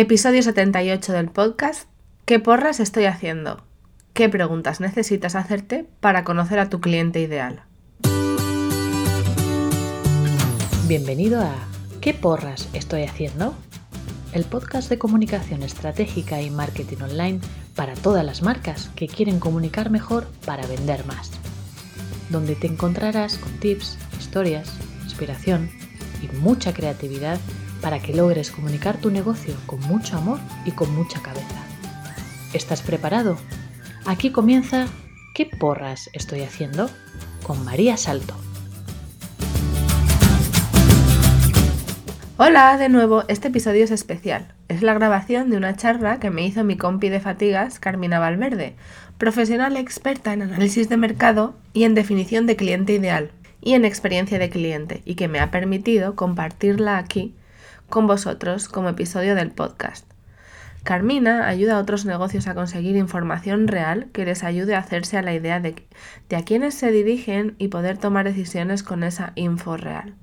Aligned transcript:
Episodio 0.00 0.44
78 0.44 1.12
del 1.12 1.28
podcast 1.28 1.88
¿Qué 2.24 2.38
porras 2.38 2.78
estoy 2.78 3.06
haciendo? 3.06 3.64
¿Qué 4.12 4.28
preguntas 4.28 4.78
necesitas 4.78 5.34
hacerte 5.34 5.88
para 5.98 6.22
conocer 6.22 6.60
a 6.60 6.68
tu 6.68 6.80
cliente 6.80 7.20
ideal? 7.20 7.64
Bienvenido 10.86 11.42
a 11.42 11.52
¿Qué 12.00 12.14
porras 12.14 12.68
estoy 12.74 13.02
haciendo? 13.02 13.56
El 14.32 14.44
podcast 14.44 14.88
de 14.88 14.98
comunicación 14.98 15.64
estratégica 15.64 16.40
y 16.40 16.50
marketing 16.50 17.02
online 17.02 17.40
para 17.74 17.94
todas 17.94 18.24
las 18.24 18.40
marcas 18.40 18.90
que 18.94 19.08
quieren 19.08 19.40
comunicar 19.40 19.90
mejor 19.90 20.28
para 20.46 20.64
vender 20.68 21.06
más. 21.06 21.32
Donde 22.30 22.54
te 22.54 22.68
encontrarás 22.68 23.36
con 23.36 23.50
tips, 23.58 23.98
historias, 24.16 24.72
inspiración 25.02 25.68
y 26.22 26.28
mucha 26.36 26.72
creatividad 26.72 27.40
para 27.80 28.00
que 28.00 28.14
logres 28.14 28.50
comunicar 28.50 28.96
tu 28.98 29.10
negocio 29.10 29.54
con 29.66 29.80
mucho 29.80 30.16
amor 30.16 30.40
y 30.64 30.72
con 30.72 30.94
mucha 30.94 31.20
cabeza. 31.20 31.64
¿Estás 32.52 32.82
preparado? 32.82 33.36
Aquí 34.06 34.30
comienza 34.30 34.86
¿Qué 35.34 35.46
porras 35.46 36.10
estoy 36.14 36.42
haciendo? 36.42 36.90
con 37.44 37.64
María 37.64 37.96
Salto. 37.96 38.34
Hola, 42.36 42.76
de 42.76 42.88
nuevo, 42.88 43.24
este 43.28 43.48
episodio 43.48 43.84
es 43.84 43.90
especial. 43.90 44.54
Es 44.68 44.82
la 44.82 44.94
grabación 44.94 45.50
de 45.50 45.56
una 45.56 45.76
charla 45.76 46.20
que 46.20 46.30
me 46.30 46.44
hizo 46.44 46.62
mi 46.64 46.76
compi 46.76 47.08
de 47.08 47.20
fatigas, 47.20 47.78
Carmina 47.78 48.18
Valverde, 48.18 48.74
profesional 49.16 49.76
experta 49.76 50.32
en 50.32 50.42
análisis 50.42 50.88
de 50.88 50.96
mercado 50.96 51.54
y 51.72 51.84
en 51.84 51.94
definición 51.94 52.46
de 52.46 52.56
cliente 52.56 52.92
ideal 52.92 53.30
y 53.60 53.74
en 53.74 53.84
experiencia 53.84 54.38
de 54.38 54.50
cliente, 54.50 55.02
y 55.04 55.14
que 55.14 55.28
me 55.28 55.40
ha 55.40 55.50
permitido 55.50 56.14
compartirla 56.14 56.98
aquí 56.98 57.34
con 57.88 58.06
vosotros 58.06 58.68
como 58.68 58.90
episodio 58.90 59.34
del 59.34 59.50
podcast. 59.50 60.04
Carmina 60.84 61.48
ayuda 61.48 61.76
a 61.76 61.80
otros 61.80 62.04
negocios 62.04 62.46
a 62.46 62.54
conseguir 62.54 62.96
información 62.96 63.66
real 63.66 64.08
que 64.12 64.24
les 64.24 64.44
ayude 64.44 64.74
a 64.74 64.78
hacerse 64.78 65.18
a 65.18 65.22
la 65.22 65.34
idea 65.34 65.60
de, 65.60 65.74
de 66.28 66.36
a 66.36 66.44
quiénes 66.44 66.74
se 66.74 66.92
dirigen 66.92 67.56
y 67.58 67.68
poder 67.68 67.98
tomar 67.98 68.24
decisiones 68.24 68.82
con 68.82 69.02
esa 69.02 69.32
info 69.34 69.76
real. 69.76 70.14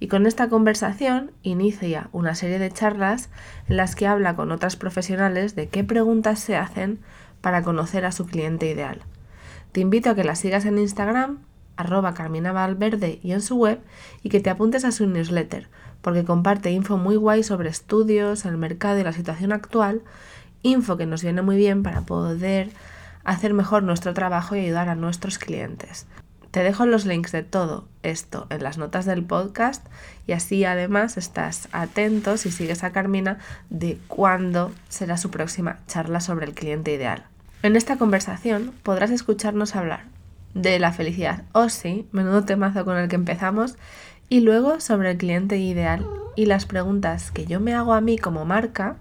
Y 0.00 0.08
con 0.08 0.26
esta 0.26 0.48
conversación 0.48 1.32
inicia 1.42 2.08
una 2.12 2.34
serie 2.34 2.58
de 2.58 2.70
charlas 2.70 3.30
en 3.68 3.76
las 3.76 3.94
que 3.94 4.06
habla 4.06 4.36
con 4.36 4.52
otras 4.52 4.76
profesionales 4.76 5.54
de 5.54 5.68
qué 5.68 5.84
preguntas 5.84 6.40
se 6.40 6.56
hacen 6.56 7.00
para 7.40 7.62
conocer 7.62 8.04
a 8.04 8.12
su 8.12 8.26
cliente 8.26 8.68
ideal. 8.68 9.02
Te 9.72 9.80
invito 9.80 10.10
a 10.10 10.14
que 10.14 10.24
la 10.24 10.34
sigas 10.34 10.64
en 10.64 10.78
Instagram, 10.78 11.40
arroba 11.76 12.14
Carmina 12.14 12.52
Valverde 12.52 13.18
y 13.22 13.32
en 13.32 13.40
su 13.40 13.56
web, 13.56 13.80
y 14.22 14.28
que 14.28 14.40
te 14.40 14.50
apuntes 14.50 14.84
a 14.84 14.92
su 14.92 15.06
newsletter, 15.06 15.68
porque 16.04 16.22
comparte 16.22 16.70
info 16.70 16.98
muy 16.98 17.16
guay 17.16 17.42
sobre 17.42 17.70
estudios, 17.70 18.44
el 18.44 18.58
mercado 18.58 18.98
y 18.98 19.04
la 19.04 19.14
situación 19.14 19.52
actual, 19.52 20.02
info 20.62 20.98
que 20.98 21.06
nos 21.06 21.22
viene 21.22 21.40
muy 21.40 21.56
bien 21.56 21.82
para 21.82 22.02
poder 22.02 22.68
hacer 23.24 23.54
mejor 23.54 23.82
nuestro 23.82 24.12
trabajo 24.12 24.54
y 24.54 24.60
ayudar 24.60 24.90
a 24.90 24.96
nuestros 24.96 25.38
clientes. 25.38 26.06
Te 26.50 26.62
dejo 26.62 26.84
los 26.84 27.06
links 27.06 27.32
de 27.32 27.42
todo 27.42 27.88
esto 28.02 28.46
en 28.50 28.62
las 28.62 28.76
notas 28.76 29.06
del 29.06 29.24
podcast 29.24 29.86
y 30.26 30.32
así 30.32 30.66
además 30.66 31.16
estás 31.16 31.68
atento 31.72 32.36
si 32.36 32.50
sigues 32.50 32.84
a 32.84 32.92
Carmina 32.92 33.38
de 33.70 33.98
cuándo 34.06 34.72
será 34.90 35.16
su 35.16 35.30
próxima 35.30 35.78
charla 35.86 36.20
sobre 36.20 36.44
el 36.44 36.52
cliente 36.52 36.92
ideal. 36.92 37.24
En 37.62 37.76
esta 37.76 37.96
conversación 37.96 38.74
podrás 38.82 39.10
escucharnos 39.10 39.74
hablar 39.74 40.04
de 40.52 40.78
la 40.78 40.92
felicidad 40.92 41.44
o 41.52 41.70
sí, 41.70 42.06
menudo 42.12 42.44
temazo 42.44 42.84
con 42.84 42.98
el 42.98 43.08
que 43.08 43.16
empezamos, 43.16 43.76
y 44.28 44.40
luego 44.40 44.80
sobre 44.80 45.12
el 45.12 45.18
cliente 45.18 45.58
ideal 45.58 46.06
y 46.36 46.46
las 46.46 46.66
preguntas 46.66 47.30
que 47.30 47.46
yo 47.46 47.60
me 47.60 47.74
hago 47.74 47.94
a 47.94 48.00
mí 48.00 48.18
como 48.18 48.44
marca, 48.44 48.96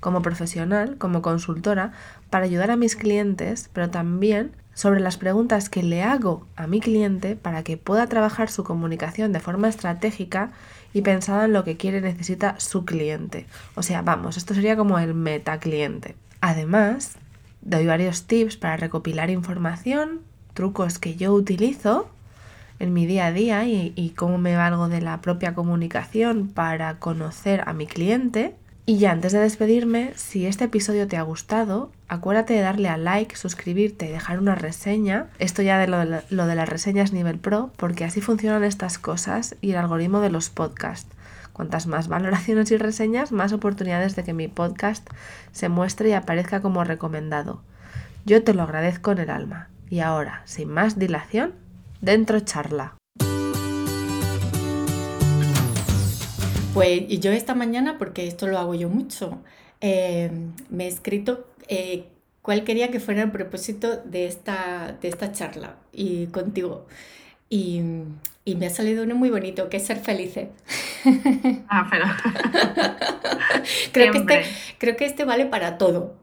como 0.00 0.22
profesional, 0.22 0.96
como 0.98 1.22
consultora, 1.22 1.92
para 2.30 2.44
ayudar 2.44 2.70
a 2.70 2.76
mis 2.76 2.96
clientes, 2.96 3.70
pero 3.72 3.90
también 3.90 4.52
sobre 4.74 5.00
las 5.00 5.16
preguntas 5.16 5.68
que 5.68 5.82
le 5.82 6.02
hago 6.02 6.46
a 6.56 6.66
mi 6.66 6.80
cliente 6.80 7.36
para 7.36 7.62
que 7.62 7.76
pueda 7.76 8.08
trabajar 8.08 8.50
su 8.50 8.64
comunicación 8.64 9.32
de 9.32 9.40
forma 9.40 9.68
estratégica 9.68 10.50
y 10.92 11.02
pensada 11.02 11.44
en 11.44 11.52
lo 11.52 11.64
que 11.64 11.76
quiere 11.76 11.98
y 11.98 12.02
necesita 12.02 12.58
su 12.58 12.84
cliente. 12.84 13.46
O 13.76 13.82
sea, 13.82 14.02
vamos, 14.02 14.36
esto 14.36 14.54
sería 14.54 14.76
como 14.76 14.98
el 14.98 15.14
meta 15.14 15.58
cliente. 15.60 16.16
Además, 16.40 17.16
doy 17.62 17.86
varios 17.86 18.24
tips 18.24 18.56
para 18.56 18.76
recopilar 18.76 19.30
información, 19.30 20.20
trucos 20.54 20.98
que 20.98 21.14
yo 21.14 21.32
utilizo 21.32 22.10
en 22.78 22.92
mi 22.92 23.06
día 23.06 23.26
a 23.26 23.32
día 23.32 23.64
y, 23.66 24.12
cómo 24.16 24.38
me 24.38 24.56
valgo 24.56 24.88
de 24.88 25.00
la 25.00 25.20
propia 25.20 25.54
comunicación 25.54 26.48
para 26.48 26.98
conocer 26.98 27.62
a 27.66 27.72
mi 27.72 27.86
cliente. 27.86 28.54
Y 28.86 28.98
ya 28.98 29.12
antes 29.12 29.32
de 29.32 29.38
despedirme, 29.38 30.12
si 30.14 30.44
este 30.44 30.64
episodio 30.64 31.08
te 31.08 31.16
ha 31.16 31.22
gustado, 31.22 31.90
acuérdate 32.08 32.52
de 32.52 32.60
darle 32.60 32.90
a 32.90 32.98
like, 32.98 33.34
suscribirte 33.36 34.06
y 34.06 34.12
dejar 34.12 34.38
una 34.38 34.54
reseña. 34.54 35.28
Esto 35.38 35.62
ya 35.62 35.78
de 35.78 35.86
lo, 35.86 36.04
de 36.04 36.22
lo 36.28 36.46
de 36.46 36.54
las 36.54 36.68
reseñas 36.68 37.12
nivel 37.12 37.38
pro, 37.38 37.70
porque 37.76 38.04
así 38.04 38.20
funcionan 38.20 38.62
estas 38.62 38.98
cosas 38.98 39.56
y 39.62 39.70
el 39.70 39.78
algoritmo 39.78 40.20
de 40.20 40.30
los 40.30 40.50
podcasts. 40.50 41.08
Cuantas 41.54 41.86
más 41.86 42.08
valoraciones 42.08 42.70
y 42.72 42.76
reseñas, 42.76 43.32
más 43.32 43.52
oportunidades 43.52 44.16
de 44.16 44.24
que 44.24 44.34
mi 44.34 44.48
podcast 44.48 45.08
se 45.52 45.70
muestre 45.70 46.10
y 46.10 46.12
aparezca 46.12 46.60
como 46.60 46.84
recomendado. 46.84 47.62
Yo 48.26 48.42
te 48.42 48.52
lo 48.52 48.64
agradezco 48.64 49.12
en 49.12 49.18
el 49.18 49.30
alma. 49.30 49.68
Y 49.88 50.00
ahora, 50.00 50.42
sin 50.44 50.68
más 50.70 50.98
dilación, 50.98 51.52
Dentro 52.04 52.38
charla. 52.40 52.98
Pues 56.74 57.08
yo 57.18 57.32
esta 57.32 57.54
mañana, 57.54 57.96
porque 57.96 58.26
esto 58.26 58.46
lo 58.46 58.58
hago 58.58 58.74
yo 58.74 58.90
mucho, 58.90 59.38
eh, 59.80 60.30
me 60.68 60.84
he 60.84 60.88
escrito 60.88 61.48
eh, 61.66 62.04
cuál 62.42 62.62
quería 62.64 62.90
que 62.90 63.00
fuera 63.00 63.22
el 63.22 63.30
propósito 63.30 63.96
de 64.04 64.26
esta, 64.26 64.98
de 65.00 65.08
esta 65.08 65.32
charla 65.32 65.76
y 65.94 66.26
contigo. 66.26 66.86
Y, 67.48 67.80
me 67.80 68.66
ha 68.66 68.70
salido 68.70 69.04
uno 69.04 69.14
muy 69.14 69.30
bonito, 69.30 69.70
que 69.70 69.78
es 69.78 69.86
ser 69.86 69.96
felices. 69.98 70.48
Ah, 71.68 71.88
pero... 71.90 72.04
creo, 73.92 74.12
que 74.12 74.18
este, 74.18 74.44
creo 74.76 74.96
que 74.96 75.06
este 75.06 75.24
vale 75.24 75.46
para 75.46 75.78
todo 75.78 76.16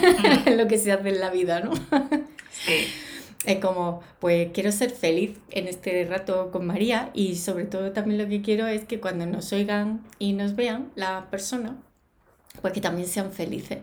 lo 0.56 0.66
que 0.66 0.78
se 0.78 0.90
hace 0.90 1.08
en 1.08 1.20
la 1.20 1.30
vida, 1.30 1.60
¿no? 1.60 1.72
Sí 2.50 2.88
es 3.44 3.58
como, 3.58 4.02
pues 4.18 4.50
quiero 4.52 4.70
ser 4.70 4.90
feliz 4.90 5.38
en 5.50 5.66
este 5.66 6.04
rato 6.04 6.50
con 6.50 6.66
María 6.66 7.10
y 7.14 7.36
sobre 7.36 7.64
todo 7.64 7.92
también 7.92 8.20
lo 8.22 8.28
que 8.28 8.42
quiero 8.42 8.66
es 8.66 8.84
que 8.84 9.00
cuando 9.00 9.24
nos 9.26 9.52
oigan 9.52 10.02
y 10.18 10.34
nos 10.34 10.56
vean 10.56 10.90
las 10.94 11.24
personas, 11.26 11.72
pues 12.60 12.74
que 12.74 12.80
también 12.80 13.08
sean 13.08 13.32
felices. 13.32 13.78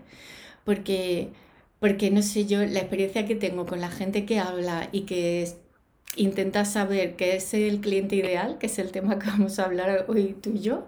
Porque, 0.64 1.30
porque 1.80 2.12
no 2.12 2.22
sé 2.22 2.46
yo, 2.46 2.60
la 2.66 2.80
experiencia 2.80 3.26
que 3.26 3.36
tengo 3.36 3.66
con 3.66 3.82
la 3.82 3.90
gente 3.90 4.26
que 4.26 4.40
habla 4.40 4.90
y 4.92 5.02
que 5.02 5.48
intenta 6.16 6.66
saber 6.66 7.16
qué 7.16 7.36
es 7.36 7.54
el 7.54 7.80
cliente 7.82 8.16
ideal, 8.16 8.58
que 8.60 8.68
es 8.68 8.78
el 8.80 8.92
tema 8.92 9.18
que 9.20 9.28
vamos 9.28 9.60
a 9.60 9.66
hablar 9.66 10.06
hoy 10.08 10.36
tú 10.40 10.52
y 10.56 10.60
yo, 10.60 10.88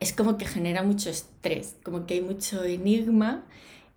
es 0.00 0.12
como 0.12 0.38
que 0.38 0.46
genera 0.46 0.82
mucho 0.82 1.10
estrés, 1.10 1.76
como 1.84 2.06
que 2.06 2.14
hay 2.14 2.20
mucho 2.22 2.64
enigma 2.64 3.44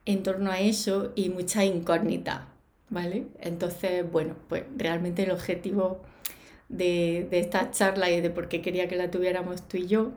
en 0.05 0.21
torno 0.21 0.51
a 0.51 0.59
eso 0.59 1.13
y 1.15 1.29
mucha 1.29 1.63
incógnita. 1.65 2.52
¿Vale? 2.93 3.25
Entonces, 3.41 4.09
bueno, 4.09 4.35
pues 4.47 4.63
realmente 4.77 5.23
el 5.23 5.31
objetivo 5.31 6.01
de, 6.69 7.27
esta 7.31 7.71
charla 7.71 8.09
y 8.11 8.21
de 8.21 8.29
por 8.29 8.47
qué 8.47 8.61
quería 8.61 8.87
que 8.87 8.95
la 8.95 9.11
tuviéramos 9.11 9.67
tú 9.67 9.77
y 9.77 9.87
yo 9.87 10.11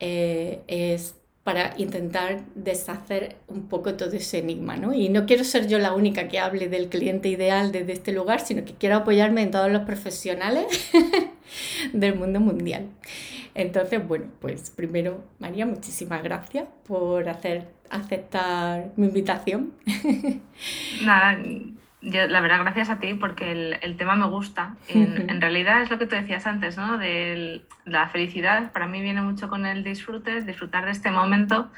eh, 0.00 0.60
es 0.66 1.14
para 1.44 1.74
intentar 1.78 2.42
deshacer 2.54 3.36
un 3.48 3.68
poco 3.68 3.94
todo 3.94 4.12
ese 4.12 4.38
enigma, 4.38 4.76
¿no? 4.76 4.92
Y 4.92 5.08
no 5.08 5.24
quiero 5.24 5.42
ser 5.42 5.68
yo 5.68 5.78
la 5.78 5.94
única 5.94 6.28
que 6.28 6.38
hable 6.38 6.68
del 6.68 6.88
cliente 6.88 7.28
ideal 7.28 7.72
desde 7.72 7.92
este 7.92 8.12
lugar, 8.12 8.40
sino 8.40 8.64
que 8.64 8.74
quiero 8.74 8.96
apoyarme 8.96 9.42
en 9.42 9.50
todos 9.50 9.70
los 9.70 9.82
profesionales 9.82 10.66
del 11.92 12.14
mundo 12.16 12.40
mundial. 12.40 12.88
Entonces, 13.54 14.06
bueno, 14.06 14.26
pues 14.40 14.70
primero, 14.70 15.24
María, 15.38 15.66
muchísimas 15.66 16.22
gracias 16.22 16.66
por 16.86 17.28
hacer, 17.28 17.68
aceptar 17.88 18.92
mi 18.96 19.06
invitación. 19.06 19.72
Nada, 21.04 21.38
yo, 22.02 22.26
la 22.26 22.40
verdad, 22.40 22.60
gracias 22.60 22.90
a 22.90 22.98
ti, 22.98 23.14
porque 23.14 23.52
el, 23.52 23.78
el 23.82 23.96
tema 23.96 24.16
me 24.16 24.26
gusta. 24.26 24.76
En, 24.88 25.30
en, 25.30 25.40
realidad 25.40 25.82
es 25.82 25.90
lo 25.90 25.98
que 25.98 26.06
tú 26.06 26.16
decías 26.16 26.46
antes, 26.46 26.76
¿no? 26.76 26.98
De 26.98 27.62
la 27.84 28.08
felicidad, 28.08 28.72
para 28.72 28.86
mí 28.86 29.00
viene 29.00 29.22
mucho 29.22 29.48
con 29.48 29.66
el 29.66 29.84
disfrute, 29.84 30.42
disfrutar 30.42 30.84
de 30.84 30.92
este 30.92 31.10
momento. 31.10 31.68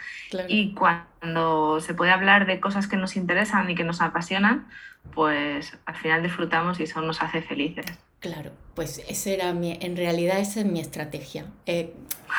Y 0.49 0.75
cuando 0.75 1.81
se 1.81 1.95
puede 1.95 2.11
hablar 2.11 2.47
de 2.47 2.61
cosas 2.61 2.87
que 2.87 2.97
nos 2.97 3.17
interesan 3.17 3.69
y 3.71 3.75
que 3.75 3.85
nos 3.85 4.01
apasionan, 4.01 4.67
pues 5.15 5.77
al 5.85 5.97
final 5.97 6.23
disfrutamos 6.23 6.81
y 6.81 6.85
eso 6.85 7.01
nos 7.03 7.23
hace 7.23 7.43
felices. 7.43 7.87
Claro, 8.21 8.53
pues 8.75 9.03
ese 9.09 9.35
era 9.35 9.53
mi, 9.53 9.77
en 9.81 9.97
realidad 9.97 10.39
esa 10.39 10.61
es 10.61 10.67
mi 10.67 10.79
estrategia. 10.79 11.47
Eh, 11.67 11.93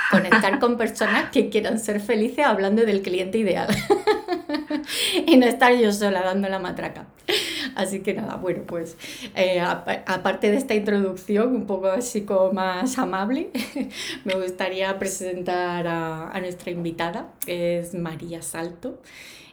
conectar 0.09 0.59
con 0.59 0.77
personas 0.77 1.29
que 1.29 1.49
quieran 1.49 1.77
ser 1.77 1.99
felices 1.99 2.45
hablando 2.45 2.85
del 2.85 3.01
cliente 3.01 3.37
ideal. 3.37 3.67
y 5.27 5.35
no 5.35 5.45
estar 5.45 5.75
yo 5.75 5.91
sola 5.91 6.21
dando 6.21 6.47
la 6.47 6.59
matraca. 6.59 7.05
Así 7.75 8.01
que 8.01 8.13
nada, 8.13 8.35
bueno, 8.35 8.63
pues 8.65 8.97
eh, 9.35 9.59
aparte 9.59 10.51
de 10.51 10.57
esta 10.57 10.75
introducción 10.75 11.55
un 11.55 11.65
poco 11.65 11.87
así 11.87 12.21
como 12.21 12.53
más 12.53 12.97
amable, 12.97 13.49
me 14.25 14.35
gustaría 14.35 14.97
presentar 14.99 15.87
a, 15.87 16.39
nuestra 16.39 16.71
invitada, 16.71 17.33
que 17.45 17.79
es 17.79 17.93
María 17.93 18.41
Salto. 18.41 19.01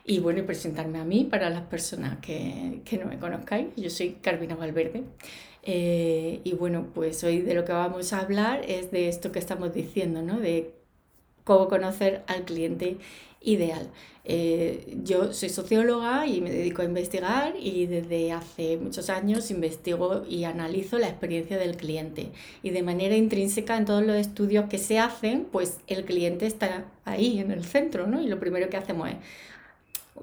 Y 0.05 0.19
bueno, 0.19 0.41
y 0.41 0.43
presentarme 0.43 0.99
a 0.99 1.05
mí 1.05 1.25
para 1.31 1.51
las 1.51 1.63
personas 1.63 2.19
que, 2.21 2.81
que 2.85 2.99
no 2.99 3.07
me 3.07 3.19
conozcáis. 3.19 3.69
Yo 3.77 3.91
soy 3.91 4.17
Carmina 4.23 4.57
Valverde. 4.57 5.05
Eh, 5.63 6.41
y 6.43 6.53
bueno, 6.55 6.87
pues 6.95 7.23
hoy 7.23 7.41
de 7.41 7.55
lo 7.55 7.65
que 7.65 7.73
vamos 7.73 8.13
a 8.13 8.21
hablar 8.21 8.63
es 8.67 8.91
de 8.91 9.09
esto 9.09 9.31
que 9.31 9.39
estamos 9.39 9.75
diciendo, 9.75 10.23
¿no? 10.23 10.41
De 10.41 10.75
cómo 11.45 11.69
conocer 11.69 12.23
al 12.27 12.45
cliente 12.45 12.97
ideal. 13.41 13.91
Eh, 14.33 14.97
yo 15.03 15.33
soy 15.33 15.49
socióloga 15.49 16.25
y 16.25 16.41
me 16.41 16.53
dedico 16.53 16.83
a 16.83 16.85
investigar 16.85 17.55
y 17.59 17.87
desde 17.87 18.31
hace 18.31 18.77
muchos 18.77 19.11
años 19.11 19.51
investigo 19.51 20.25
y 20.29 20.45
analizo 20.45 21.01
la 21.01 21.09
experiencia 21.09 21.59
del 21.59 21.77
cliente. 21.77 22.31
Y 22.63 22.71
de 22.71 22.85
manera 22.85 23.17
intrínseca 23.17 23.77
en 23.77 23.87
todos 23.87 24.05
los 24.05 24.15
estudios 24.15 24.67
que 24.67 24.79
se 24.79 25.01
hacen, 25.01 25.49
pues 25.51 25.79
el 25.89 26.05
cliente 26.05 26.47
está 26.47 26.85
ahí 27.05 27.41
en 27.41 27.51
el 27.51 27.65
centro, 27.65 28.07
¿no? 28.07 28.23
Y 28.23 28.29
lo 28.29 28.39
primero 28.39 28.71
que 28.71 28.77
hacemos 28.77 29.09
es 29.09 29.17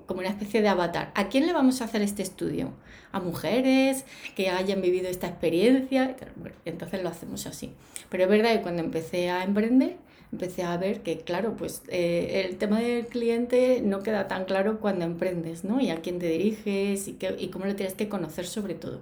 como 0.06 0.22
una 0.22 0.30
especie 0.30 0.62
de 0.62 0.70
avatar. 0.70 1.12
¿A 1.14 1.28
quién 1.28 1.46
le 1.46 1.52
vamos 1.52 1.82
a 1.82 1.84
hacer 1.84 2.02
este 2.02 2.24
estudio? 2.24 2.72
¿A 3.12 3.20
mujeres 3.20 4.06
que 4.38 4.50
hayan 4.50 4.82
vivido 4.82 5.10
esta 5.10 5.28
experiencia? 5.28 6.16
entonces 6.64 7.04
lo 7.04 7.10
hacemos 7.10 7.46
así. 7.46 7.74
Pero 8.08 8.24
es 8.24 8.30
verdad 8.30 8.54
que 8.54 8.62
cuando 8.62 8.82
empecé 8.82 9.30
a 9.30 9.44
emprender, 9.44 9.98
empecé 10.32 10.64
a 10.64 10.78
ver 10.78 11.02
que, 11.02 11.20
claro, 11.20 11.56
pues 11.56 11.84
eh, 11.88 12.44
el 12.46 12.58
tema 12.58 12.80
del 12.80 13.08
cliente 13.08 13.82
no 13.82 14.02
queda 14.04 14.28
tan 14.28 14.46
claro 14.46 14.80
cuando 14.80 15.06
emprendes, 15.06 15.64
¿no? 15.64 15.80
Y 15.80 15.90
a 15.90 16.02
quién 16.02 16.20
te 16.20 16.28
diriges 16.28 17.08
y, 17.08 17.14
qué, 17.14 17.36
y 17.40 17.48
cómo 17.48 17.66
lo 17.66 17.76
tienes 17.76 17.96
que 17.96 18.10
conocer 18.10 18.46
sobre 18.46 18.76
todo. 18.76 19.02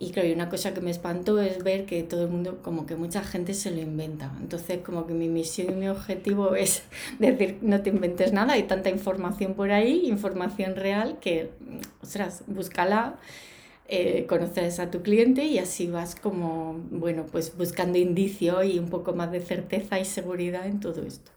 Y 0.00 0.12
claro, 0.12 0.28
y 0.28 0.32
una 0.32 0.48
cosa 0.48 0.74
que 0.74 0.80
me 0.80 0.92
espantó 0.92 1.40
es 1.40 1.64
ver 1.64 1.84
que 1.84 2.04
todo 2.04 2.22
el 2.22 2.28
mundo, 2.30 2.60
como 2.62 2.86
que 2.86 2.94
mucha 2.94 3.24
gente 3.24 3.52
se 3.52 3.72
lo 3.72 3.80
inventa. 3.80 4.32
Entonces, 4.40 4.78
como 4.84 5.08
que 5.08 5.14
mi 5.14 5.28
misión 5.28 5.72
y 5.72 5.74
mi 5.74 5.88
objetivo 5.88 6.54
es 6.54 6.82
decir, 7.18 7.58
no 7.62 7.82
te 7.82 7.90
inventes 7.90 8.32
nada, 8.32 8.52
hay 8.52 8.64
tanta 8.64 8.90
información 8.90 9.54
por 9.54 9.72
ahí, 9.72 10.06
información 10.06 10.76
real, 10.76 11.18
que, 11.20 11.50
ostras, 12.00 12.44
búscala, 12.46 13.16
eh, 13.90 14.26
conoces 14.28 14.80
a 14.80 14.90
tu 14.90 15.00
cliente 15.02 15.44
y 15.44 15.58
así 15.58 15.86
vas 15.86 16.14
como, 16.14 16.74
bueno, 16.90 17.24
pues 17.24 17.56
buscando 17.56 17.96
indicio 17.96 18.62
y 18.62 18.78
un 18.78 18.90
poco 18.90 19.14
más 19.14 19.32
de 19.32 19.40
certeza 19.40 19.98
y 19.98 20.04
seguridad 20.04 20.66
en 20.66 20.78
todo 20.78 21.02
esto. 21.02 21.30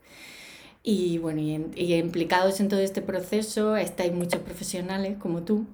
Y 0.84 1.18
bueno, 1.20 1.40
y, 1.42 1.94
implicados 1.94 2.60
en 2.60 2.68
todo 2.68 2.82
este 2.82 3.02
proceso 3.02 3.78
estáis 3.78 4.14
muchos 4.14 4.42
profesionales 4.42 5.18
como 5.18 5.44
tú, 5.44 5.66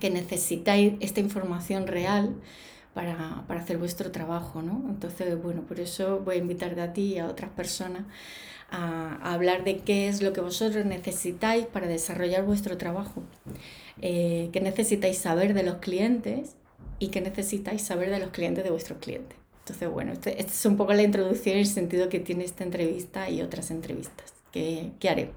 que 0.00 0.08
necesitáis 0.08 0.94
esta 1.00 1.20
información 1.20 1.86
real 1.86 2.34
para, 2.94 3.44
para, 3.46 3.60
hacer 3.60 3.76
vuestro 3.76 4.10
trabajo, 4.10 4.62
¿no? 4.62 4.84
Entonces, 4.88 5.40
bueno, 5.42 5.62
por 5.62 5.80
eso 5.80 6.20
voy 6.20 6.36
a 6.36 6.38
invitarte 6.38 6.80
a 6.80 6.92
ti 6.94 7.14
y 7.14 7.18
a 7.18 7.26
otras 7.26 7.50
personas 7.50 8.04
a, 8.70 9.18
a 9.22 9.34
hablar 9.34 9.64
de 9.64 9.78
qué 9.78 10.08
es 10.08 10.22
lo 10.22 10.32
que 10.32 10.40
vosotros 10.40 10.84
necesitáis 10.84 11.66
para 11.66 11.86
desarrollar 11.86 12.44
vuestro 12.44 12.76
trabajo, 12.78 13.22
eh, 14.00 14.50
qué 14.52 14.60
necesitáis 14.60 15.18
saber 15.18 15.54
de 15.54 15.62
los 15.62 15.76
clientes 15.76 16.56
y 16.98 17.08
qué 17.08 17.20
necesitáis 17.20 17.82
saber 17.82 18.10
de 18.10 18.18
los 18.18 18.30
clientes 18.30 18.64
de 18.64 18.70
vuestros 18.70 18.98
clientes. 18.98 19.36
Entonces, 19.60 19.88
bueno, 19.90 20.12
esta 20.12 20.30
este 20.30 20.52
es 20.52 20.66
un 20.66 20.76
poco 20.76 20.92
la 20.94 21.02
introducción 21.02 21.56
y 21.56 21.60
el 21.60 21.66
sentido 21.66 22.08
que 22.08 22.20
tiene 22.20 22.44
esta 22.44 22.64
entrevista 22.64 23.30
y 23.30 23.42
otras 23.42 23.70
entrevistas 23.70 24.32
que, 24.52 24.90
que 24.98 25.08
haré. 25.08 25.30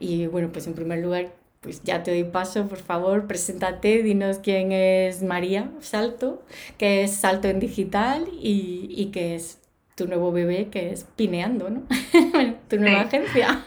Y 0.00 0.26
bueno, 0.26 0.50
pues 0.52 0.66
en 0.66 0.74
primer 0.74 1.00
lugar 1.00 1.32
pues 1.62 1.82
ya 1.84 2.02
te 2.02 2.10
doy 2.10 2.24
paso, 2.24 2.66
por 2.66 2.78
favor, 2.78 3.28
preséntate, 3.28 4.02
dinos 4.02 4.38
quién 4.42 4.72
es 4.72 5.22
María 5.22 5.70
Salto, 5.80 6.42
qué 6.76 7.04
es 7.04 7.12
Salto 7.12 7.46
en 7.48 7.60
Digital 7.60 8.28
y, 8.40 8.88
y 8.90 9.06
qué 9.12 9.36
es 9.36 9.58
tu 9.94 10.06
nuevo 10.06 10.32
bebé, 10.32 10.68
que 10.68 10.92
es 10.92 11.04
Pineando, 11.16 11.70
¿no? 11.70 11.82
tu 12.68 12.76
nueva 12.76 13.02
agencia. 13.02 13.60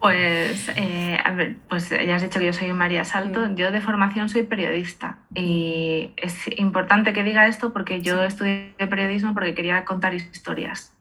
Pues, 0.00 0.70
eh, 0.76 1.18
a 1.22 1.32
ver, 1.32 1.56
pues 1.68 1.90
ya 1.90 2.16
has 2.16 2.22
dicho 2.22 2.38
que 2.38 2.46
yo 2.46 2.52
soy 2.52 2.72
María 2.72 3.04
Salto, 3.04 3.52
yo 3.54 3.70
de 3.72 3.80
formación 3.80 4.28
soy 4.28 4.44
periodista 4.44 5.18
y 5.34 6.12
es 6.16 6.48
importante 6.58 7.12
que 7.12 7.24
diga 7.24 7.46
esto 7.46 7.72
porque 7.72 8.00
yo 8.00 8.22
estudié 8.22 8.74
periodismo 8.78 9.34
porque 9.34 9.54
quería 9.54 9.84
contar 9.84 10.14
historias. 10.14 10.94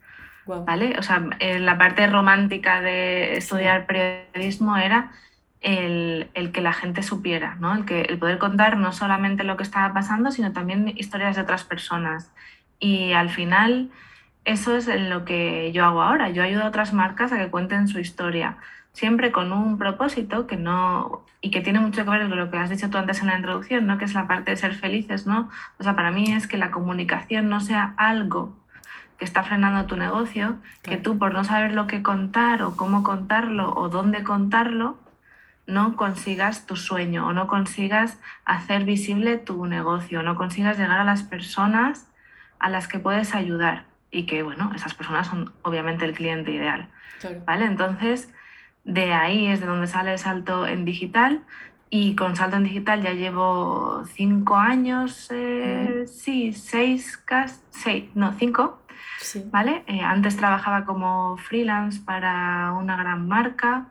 ¿Vale? 0.45 0.95
O 0.97 1.03
sea, 1.03 1.21
la 1.39 1.77
parte 1.77 2.07
romántica 2.07 2.81
de 2.81 3.35
estudiar 3.35 3.85
periodismo 3.85 4.77
era 4.77 5.11
el, 5.59 6.29
el, 6.35 6.53
que 6.53 6.61
la 6.61 6.71
gente 6.71 7.03
supiera, 7.03 7.55
¿no? 7.55 7.75
el, 7.75 7.83
que, 7.83 8.03
el 8.03 8.17
poder 8.17 8.37
contar 8.37 8.77
no 8.77 8.93
solamente 8.93 9.43
lo 9.43 9.57
que 9.57 9.63
estaba 9.63 9.93
pasando, 9.93 10.31
sino 10.31 10.53
también 10.53 10.93
historias 10.95 11.35
de 11.35 11.41
otras 11.41 11.65
personas. 11.65 12.31
Y 12.79 13.11
al 13.11 13.29
final, 13.29 13.89
eso 14.47 14.77
es 14.77 14.87
lo 14.87 15.25
que 15.25 15.73
yo 15.73 15.83
hago 15.83 16.01
ahora. 16.01 16.29
Yo 16.29 16.41
ayudo 16.41 16.63
a 16.63 16.67
otras 16.67 16.93
marcas 16.93 17.33
a 17.33 17.37
que 17.37 17.49
cuenten 17.49 17.89
su 17.89 17.99
historia, 17.99 18.57
siempre 18.93 19.33
con 19.33 19.51
un 19.51 19.77
propósito 19.77 20.47
que 20.47 20.55
no 20.55 21.25
y 21.41 21.51
que 21.51 21.59
tiene 21.59 21.81
mucho 21.81 22.05
que 22.05 22.09
ver 22.09 22.29
con 22.29 22.39
lo 22.39 22.49
que 22.49 22.57
has 22.57 22.69
dicho 22.69 22.89
tú 22.89 22.97
antes 22.97 23.19
en 23.19 23.27
la 23.27 23.35
introducción, 23.35 23.85
¿no? 23.85 23.97
que 23.97 24.05
es 24.05 24.13
la 24.13 24.25
parte 24.25 24.51
de 24.51 24.57
ser 24.57 24.73
felices. 24.73 25.27
¿no? 25.27 25.49
O 25.79 25.83
sea, 25.83 25.97
para 25.97 26.11
mí 26.11 26.31
es 26.31 26.47
que 26.47 26.57
la 26.57 26.71
comunicación 26.71 27.49
no 27.49 27.59
sea 27.59 27.93
algo 27.97 28.55
que 29.17 29.25
está 29.25 29.43
frenando 29.43 29.85
tu 29.85 29.97
negocio, 29.97 30.55
que 30.81 30.95
tú 30.95 31.17
por 31.17 31.33
no 31.33 31.43
saber 31.43 31.73
lo 31.73 31.85
que 31.85 32.01
contar 32.01 32.63
o 32.63 32.77
cómo 32.77 33.03
contarlo 33.03 33.73
o 33.75 33.89
dónde 33.89 34.23
contarlo, 34.23 34.97
no 35.65 35.97
consigas 35.97 36.65
tu 36.65 36.77
sueño 36.77 37.27
o 37.27 37.33
no 37.33 37.47
consigas 37.47 38.17
hacer 38.45 38.85
visible 38.85 39.37
tu 39.37 39.65
negocio, 39.65 40.23
no 40.23 40.37
consigas 40.37 40.77
llegar 40.77 40.99
a 40.99 41.03
las 41.03 41.23
personas 41.23 42.07
a 42.59 42.69
las 42.69 42.87
que 42.87 42.99
puedes 42.99 43.35
ayudar 43.35 43.96
y 44.11 44.25
que, 44.25 44.43
bueno, 44.43 44.71
esas 44.75 44.93
personas 44.93 45.27
son 45.27 45.53
obviamente 45.63 46.05
el 46.05 46.13
cliente 46.13 46.51
ideal. 46.51 46.89
¿Vale? 47.45 47.65
Entonces, 47.65 48.33
de 48.83 49.13
ahí 49.13 49.47
es 49.47 49.59
de 49.59 49.65
donde 49.65 49.87
sale 49.87 50.13
el 50.13 50.19
salto 50.19 50.67
en 50.67 50.85
digital 50.85 51.43
y 51.89 52.15
con 52.15 52.35
salto 52.35 52.57
en 52.57 52.63
digital 52.63 53.01
ya 53.01 53.13
llevo 53.13 54.03
cinco 54.05 54.55
años, 54.55 55.27
eh, 55.31 56.05
sí, 56.07 56.53
seis, 56.53 57.23
seis, 57.69 58.09
no, 58.13 58.33
cinco. 58.33 58.81
¿Vale? 59.51 59.83
Eh, 59.87 60.01
antes 60.01 60.37
trabajaba 60.37 60.85
como 60.85 61.37
freelance 61.37 61.99
para 61.99 62.73
una 62.73 62.95
gran 62.97 63.27
marca 63.27 63.87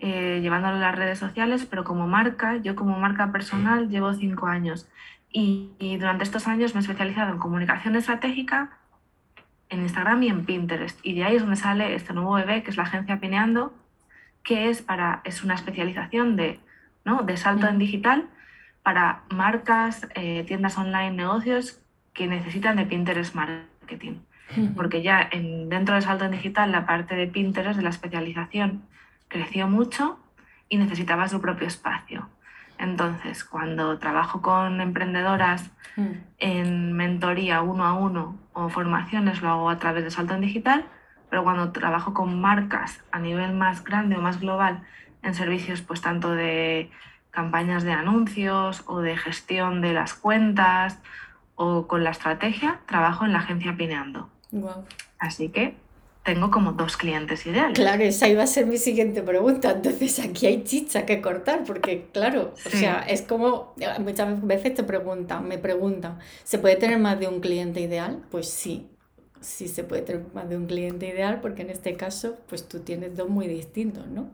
eh, 0.00 0.38
llevándolo 0.42 0.76
a 0.76 0.78
las 0.78 0.94
redes 0.94 1.18
sociales, 1.18 1.66
pero 1.68 1.82
como 1.82 2.06
marca, 2.06 2.56
yo 2.58 2.76
como 2.76 2.96
marca 3.00 3.32
personal 3.32 3.88
llevo 3.88 4.14
cinco 4.14 4.46
años 4.46 4.86
y, 5.32 5.96
durante 5.98 6.22
estos 6.22 6.46
años 6.46 6.74
me 6.74 6.80
he 6.80 6.82
especializado 6.82 7.32
en 7.32 7.38
comunicación 7.38 7.96
estratégica, 7.96 8.78
en 9.68 9.80
Instagram 9.80 10.22
y 10.22 10.28
en 10.28 10.44
Pinterest. 10.44 10.98
Y 11.02 11.14
de 11.14 11.24
ahí 11.24 11.36
es 11.36 11.42
donde 11.42 11.56
sale 11.56 11.94
este 11.94 12.12
nuevo 12.12 12.34
bebé, 12.34 12.62
que 12.62 12.70
es 12.70 12.76
la 12.76 12.84
agencia 12.84 13.20
Pineando, 13.20 13.74
que 14.42 14.70
es, 14.70 14.82
para, 14.82 15.20
es 15.24 15.44
una 15.44 15.54
especialización 15.54 16.36
de, 16.36 16.60
¿no? 17.04 17.22
de 17.22 17.36
salto 17.36 17.66
en 17.66 17.78
digital 17.78 18.28
para 18.82 19.22
marcas, 19.30 20.08
eh, 20.14 20.44
tiendas 20.46 20.78
online, 20.78 21.10
negocios 21.10 21.80
que 22.14 22.26
necesitan 22.26 22.76
de 22.76 22.86
Pinterest 22.86 23.34
Marketing. 23.34 24.20
Porque 24.74 25.02
ya 25.02 25.28
en, 25.30 25.68
dentro 25.68 25.94
de 25.94 26.00
salto 26.00 26.24
en 26.24 26.30
digital, 26.30 26.72
la 26.72 26.86
parte 26.86 27.14
de 27.14 27.26
Pinterest, 27.26 27.76
de 27.76 27.82
la 27.82 27.90
especialización, 27.90 28.82
creció 29.28 29.68
mucho 29.68 30.18
y 30.70 30.78
necesitaba 30.78 31.28
su 31.28 31.42
propio 31.42 31.66
espacio. 31.66 32.30
Entonces, 32.78 33.44
cuando 33.44 33.98
trabajo 33.98 34.40
con 34.40 34.80
emprendedoras 34.80 35.70
mm. 35.96 36.12
en 36.38 36.92
mentoría 36.92 37.60
uno 37.62 37.84
a 37.84 37.94
uno 37.94 38.38
o 38.52 38.68
formaciones, 38.68 39.42
lo 39.42 39.50
hago 39.50 39.70
a 39.70 39.78
través 39.78 40.04
de 40.04 40.10
Salto 40.10 40.34
en 40.34 40.40
Digital, 40.40 40.84
pero 41.28 41.42
cuando 41.42 41.72
trabajo 41.72 42.14
con 42.14 42.40
marcas 42.40 43.02
a 43.10 43.18
nivel 43.18 43.52
más 43.52 43.84
grande 43.84 44.16
o 44.16 44.20
más 44.20 44.40
global 44.40 44.82
en 45.22 45.34
servicios, 45.34 45.82
pues 45.82 46.00
tanto 46.00 46.30
de 46.30 46.90
campañas 47.30 47.82
de 47.82 47.92
anuncios 47.92 48.84
o 48.86 49.00
de 49.00 49.16
gestión 49.16 49.80
de 49.80 49.92
las 49.92 50.14
cuentas 50.14 51.00
o 51.56 51.86
con 51.86 52.04
la 52.04 52.10
estrategia, 52.10 52.80
trabajo 52.86 53.24
en 53.24 53.32
la 53.32 53.40
agencia 53.40 53.76
Pineando. 53.76 54.30
Así 55.18 55.48
que 55.50 55.76
tengo 56.24 56.50
como 56.50 56.72
dos 56.72 56.96
clientes 56.96 57.46
ideales. 57.46 57.78
Claro, 57.78 58.02
esa 58.02 58.28
iba 58.28 58.42
a 58.42 58.46
ser 58.46 58.66
mi 58.66 58.76
siguiente 58.76 59.22
pregunta. 59.22 59.70
Entonces 59.70 60.18
aquí 60.18 60.46
hay 60.46 60.62
chicha 60.64 61.06
que 61.06 61.22
cortar, 61.22 61.64
porque 61.64 62.08
claro, 62.12 62.52
o 62.66 62.70
sea, 62.70 63.00
es 63.08 63.22
como 63.22 63.74
muchas 64.00 64.46
veces 64.46 64.74
te 64.74 64.82
preguntan, 64.82 65.48
me 65.48 65.58
preguntan, 65.58 66.18
¿se 66.44 66.58
puede 66.58 66.76
tener 66.76 66.98
más 66.98 67.18
de 67.18 67.28
un 67.28 67.40
cliente 67.40 67.80
ideal? 67.80 68.22
Pues 68.30 68.48
sí, 68.50 68.88
sí 69.40 69.68
se 69.68 69.84
puede 69.84 70.02
tener 70.02 70.26
más 70.34 70.48
de 70.48 70.56
un 70.56 70.66
cliente 70.66 71.06
ideal, 71.08 71.40
porque 71.40 71.62
en 71.62 71.70
este 71.70 71.94
caso, 71.96 72.36
pues 72.48 72.68
tú 72.68 72.80
tienes 72.80 73.16
dos 73.16 73.28
muy 73.28 73.46
distintos, 73.46 74.06
¿no? 74.06 74.28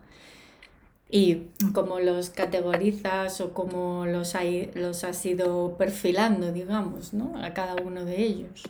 Y 1.09 1.49
cómo 1.73 2.01
los 2.01 2.31
categorizas 2.31 3.41
o 3.41 3.53
cómo 3.53 4.05
los, 4.05 4.35
hay, 4.35 4.73
los 4.75 5.05
has 5.05 5.25
ido 5.25 5.77
perfilando, 5.77 6.51
digamos, 6.51 7.13
¿no? 7.15 7.41
A 7.41 7.55
cada 7.55 7.77
uno 7.81 8.05
de 8.05 8.21
ellos. 8.21 8.65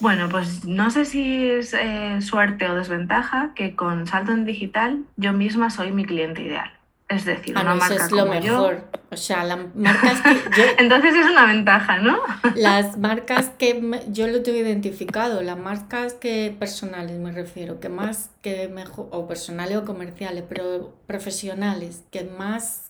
Bueno, 0.00 0.28
pues 0.30 0.64
no 0.64 0.90
sé 0.90 1.04
si 1.04 1.50
es 1.50 1.74
eh, 1.74 2.20
suerte 2.22 2.68
o 2.68 2.74
desventaja 2.74 3.52
que 3.54 3.76
con 3.76 4.06
Salto 4.06 4.32
en 4.32 4.44
Digital 4.44 5.04
yo 5.16 5.32
misma 5.32 5.70
soy 5.70 5.92
mi 5.92 6.04
cliente 6.04 6.42
ideal. 6.42 6.70
Es 7.08 7.24
decir, 7.24 7.54
ah, 7.58 7.62
una 7.62 7.74
no, 7.74 7.80
eso 7.80 7.88
marca 7.90 8.04
es 8.06 8.12
lo 8.12 8.18
yo- 8.18 8.30
mejor. 8.30 8.84
O 9.12 9.16
sea, 9.16 9.42
las 9.44 9.58
marcas 9.74 10.20
que 10.22 10.34
yo, 10.56 10.64
Entonces 10.78 11.14
es 11.16 11.26
una 11.28 11.44
ventaja, 11.46 11.98
¿no? 11.98 12.18
las 12.54 12.96
marcas 12.96 13.50
que 13.58 14.00
yo 14.12 14.28
lo 14.28 14.42
tengo 14.42 14.58
identificado, 14.58 15.42
las 15.42 15.58
marcas 15.58 16.14
que 16.14 16.54
personales 16.56 17.18
me 17.18 17.32
refiero, 17.32 17.80
que 17.80 17.88
más 17.88 18.30
que 18.40 18.68
mejor, 18.68 19.08
o 19.10 19.26
personales 19.26 19.76
o 19.78 19.84
comerciales, 19.84 20.44
pero 20.48 20.94
profesionales, 21.08 22.04
que 22.12 22.22
más 22.24 22.88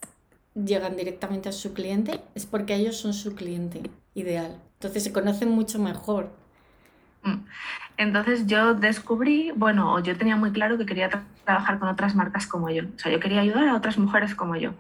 llegan 0.55 0.97
directamente 0.97 1.49
a 1.49 1.53
su 1.53 1.73
cliente, 1.73 2.21
es 2.35 2.45
porque 2.45 2.75
ellos 2.75 2.99
son 2.99 3.15
su 3.15 3.35
cliente 3.35 3.81
ideal. 4.15 4.57
Entonces 4.75 5.03
se 5.05 5.13
conocen 5.13 5.49
mucho 5.51 5.79
mejor. 5.79 6.31
Entonces 7.97 8.47
yo 8.47 8.75
descubrí, 8.75 9.53
bueno, 9.55 9.99
yo 10.01 10.17
tenía 10.17 10.37
muy 10.37 10.53
claro 10.53 10.79
que 10.79 10.87
quería 10.87 11.11
tra- 11.11 11.23
trabajar 11.45 11.79
con 11.79 11.89
otras 11.89 12.15
marcas 12.15 12.47
como 12.47 12.71
yo. 12.71 12.85
O 12.85 12.99
sea, 12.99 13.13
yo 13.13 13.21
quería 13.21 13.41
ayudar 13.43 13.69
a 13.69 13.75
otras 13.75 13.99
mujeres 13.99 14.35
como 14.35 14.57
yo. 14.57 14.73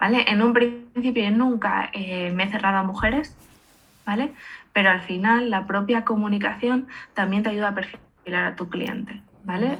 ¿vale? 0.00 0.24
En 0.30 0.42
un 0.42 0.52
principio 0.52 1.24
yo 1.24 1.30
nunca 1.30 1.90
eh, 1.92 2.32
me 2.34 2.44
he 2.44 2.50
cerrado 2.50 2.78
a 2.78 2.82
mujeres, 2.84 3.36
¿vale? 4.06 4.32
Pero 4.72 4.90
al 4.90 5.00
final 5.02 5.50
la 5.50 5.66
propia 5.66 6.04
comunicación 6.04 6.86
también 7.14 7.42
te 7.42 7.50
ayuda 7.50 7.68
a 7.68 7.74
perfilar 7.74 8.44
a 8.46 8.56
tu 8.56 8.68
cliente, 8.68 9.20
¿vale? 9.48 9.78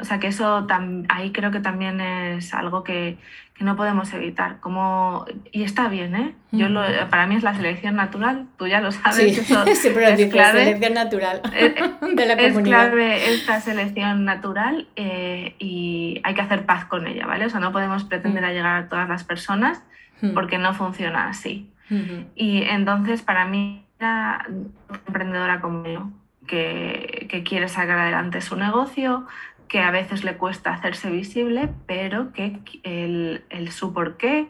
O 0.00 0.04
sea 0.04 0.18
que 0.20 0.28
eso 0.28 0.66
ahí 1.08 1.32
creo 1.32 1.50
que 1.50 1.58
también 1.60 2.00
es 2.00 2.54
algo 2.54 2.84
que, 2.84 3.18
que 3.54 3.64
no 3.64 3.74
podemos 3.76 4.12
evitar. 4.14 4.60
Como, 4.60 5.24
y 5.52 5.64
está 5.64 5.88
bien, 5.88 6.14
¿eh? 6.14 6.34
Yo 6.52 6.68
lo- 6.68 6.82
Ujú. 6.82 7.08
para 7.10 7.26
mí 7.26 7.34
es 7.34 7.42
la 7.42 7.54
selección 7.54 7.96
natural, 7.96 8.46
tú 8.56 8.66
ya 8.68 8.80
lo 8.80 8.92
sabes. 8.92 9.16
Sí, 9.16 9.40
eso 9.40 9.64
siempre 9.74 10.02
lo 10.04 10.08
es 10.10 10.16
dices, 10.18 10.32
clave. 10.32 10.64
selección 10.64 10.94
natural 10.94 11.42
Eh, 11.54 11.74
de 12.14 12.26
la 12.26 12.34
Es 12.34 12.58
clave 12.58 13.34
esta 13.34 13.60
selección 13.60 14.24
natural 14.24 14.86
eh, 14.96 15.56
y 15.58 16.20
hay 16.24 16.34
que 16.34 16.40
hacer 16.42 16.64
paz 16.66 16.84
con 16.84 17.06
ella, 17.06 17.26
¿vale? 17.26 17.46
O 17.46 17.50
sea, 17.50 17.58
no 17.60 17.72
podemos 17.72 18.04
pretender 18.04 18.42
Mm. 18.44 18.46
a 18.46 18.52
llegar 18.52 18.76
a 18.84 18.88
todas 18.88 19.08
las 19.08 19.24
personas 19.24 19.82
Mm. 20.22 20.34
porque 20.34 20.58
no 20.58 20.72
funciona 20.74 21.28
así. 21.28 21.70
Ujú. 21.90 22.26
Y 22.36 22.62
entonces 22.62 23.22
para 23.22 23.46
mí 23.46 23.86
era 23.98 24.46
emprendedora 25.06 25.60
como 25.62 25.86
yo, 25.86 26.10
que, 26.46 27.26
que 27.30 27.42
quiere 27.42 27.68
sacar 27.68 27.98
adelante 27.98 28.40
su 28.40 28.56
negocio, 28.56 29.26
que 29.68 29.80
a 29.80 29.90
veces 29.90 30.24
le 30.24 30.36
cuesta 30.36 30.72
hacerse 30.72 31.10
visible, 31.10 31.68
pero 31.86 32.32
que 32.32 32.60
el, 32.82 33.44
el 33.50 33.70
su 33.70 33.92
porqué 33.92 34.48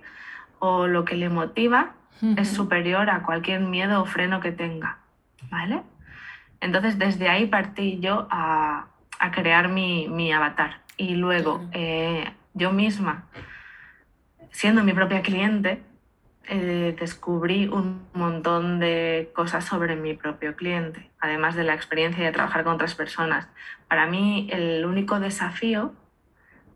o 0.58 0.86
lo 0.86 1.04
que 1.04 1.16
le 1.16 1.28
motiva 1.28 1.92
es 2.36 2.48
superior 2.48 3.08
a 3.08 3.22
cualquier 3.22 3.60
miedo 3.60 4.02
o 4.02 4.04
freno 4.04 4.40
que 4.40 4.52
tenga, 4.52 4.98
¿vale? 5.50 5.82
Entonces 6.60 6.98
desde 6.98 7.28
ahí 7.30 7.46
partí 7.46 7.98
yo 8.00 8.28
a, 8.30 8.88
a 9.18 9.30
crear 9.30 9.68
mi, 9.68 10.08
mi 10.08 10.30
avatar. 10.32 10.80
Y 10.98 11.14
luego 11.14 11.66
eh, 11.72 12.30
yo 12.52 12.72
misma, 12.72 13.24
siendo 14.50 14.84
mi 14.84 14.92
propia 14.92 15.22
cliente, 15.22 15.82
eh, 16.52 16.96
descubrí 16.98 17.68
un 17.68 18.08
montón 18.12 18.80
de 18.80 19.30
cosas 19.36 19.64
sobre 19.64 19.94
mi 19.94 20.14
propio 20.14 20.56
cliente, 20.56 21.08
además 21.20 21.54
de 21.54 21.62
la 21.62 21.74
experiencia 21.74 22.24
de 22.24 22.32
trabajar 22.32 22.64
con 22.64 22.74
otras 22.74 22.96
personas. 22.96 23.48
Para 23.86 24.06
mí 24.06 24.48
el 24.50 24.84
único 24.84 25.20
desafío 25.20 25.94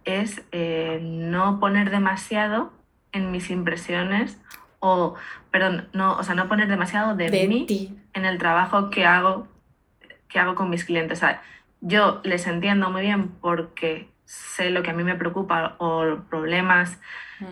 es 0.04 0.42
eh, 0.52 1.00
no 1.02 1.58
poner 1.58 1.90
demasiado 1.90 2.72
en 3.10 3.32
mis 3.32 3.50
impresiones 3.50 4.40
o, 4.78 5.16
perdón, 5.50 5.88
no, 5.92 6.16
o 6.18 6.22
sea, 6.22 6.36
no 6.36 6.46
poner 6.46 6.68
demasiado 6.68 7.16
de, 7.16 7.30
De 7.30 7.48
mí 7.48 7.66
ti. 7.66 7.98
en 8.12 8.24
el 8.24 8.38
trabajo 8.38 8.90
que 8.90 9.04
hago, 9.06 9.48
que 10.28 10.38
hago 10.38 10.54
con 10.54 10.70
mis 10.70 10.84
clientes. 10.84 11.18
O 11.18 11.20
sea, 11.20 11.42
yo 11.80 12.20
les 12.22 12.46
entiendo 12.46 12.90
muy 12.90 13.02
bien 13.02 13.28
porque 13.40 14.08
sé 14.24 14.70
lo 14.70 14.84
que 14.84 14.90
a 14.90 14.94
mí 14.94 15.02
me 15.02 15.16
preocupa 15.16 15.74
o 15.78 16.18
problemas, 16.30 17.00